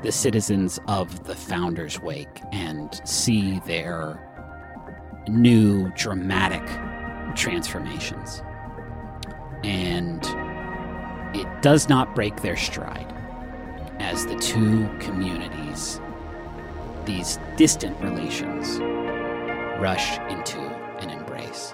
the 0.03 0.13
citizens 0.13 0.79
of 0.87 1.25
the 1.25 1.35
Founders 1.35 2.01
Wake 2.01 2.41
and 2.53 3.01
see 3.05 3.61
their 3.61 4.21
new 5.29 5.91
dramatic 5.97 6.65
transformations. 7.35 8.43
And 9.65 10.23
it 11.35 11.63
does 11.63 11.89
not 11.89 12.15
break 12.15 12.43
their 12.43 12.57
stride 12.57 13.11
as 13.99 14.27
the 14.27 14.37
two 14.37 14.89
communities, 15.01 16.01
these 17.07 17.39
distant 17.57 18.01
relations, 18.01 18.79
rush 19.81 20.19
into 20.31 20.59
an 21.01 21.11
embrace. 21.11 21.74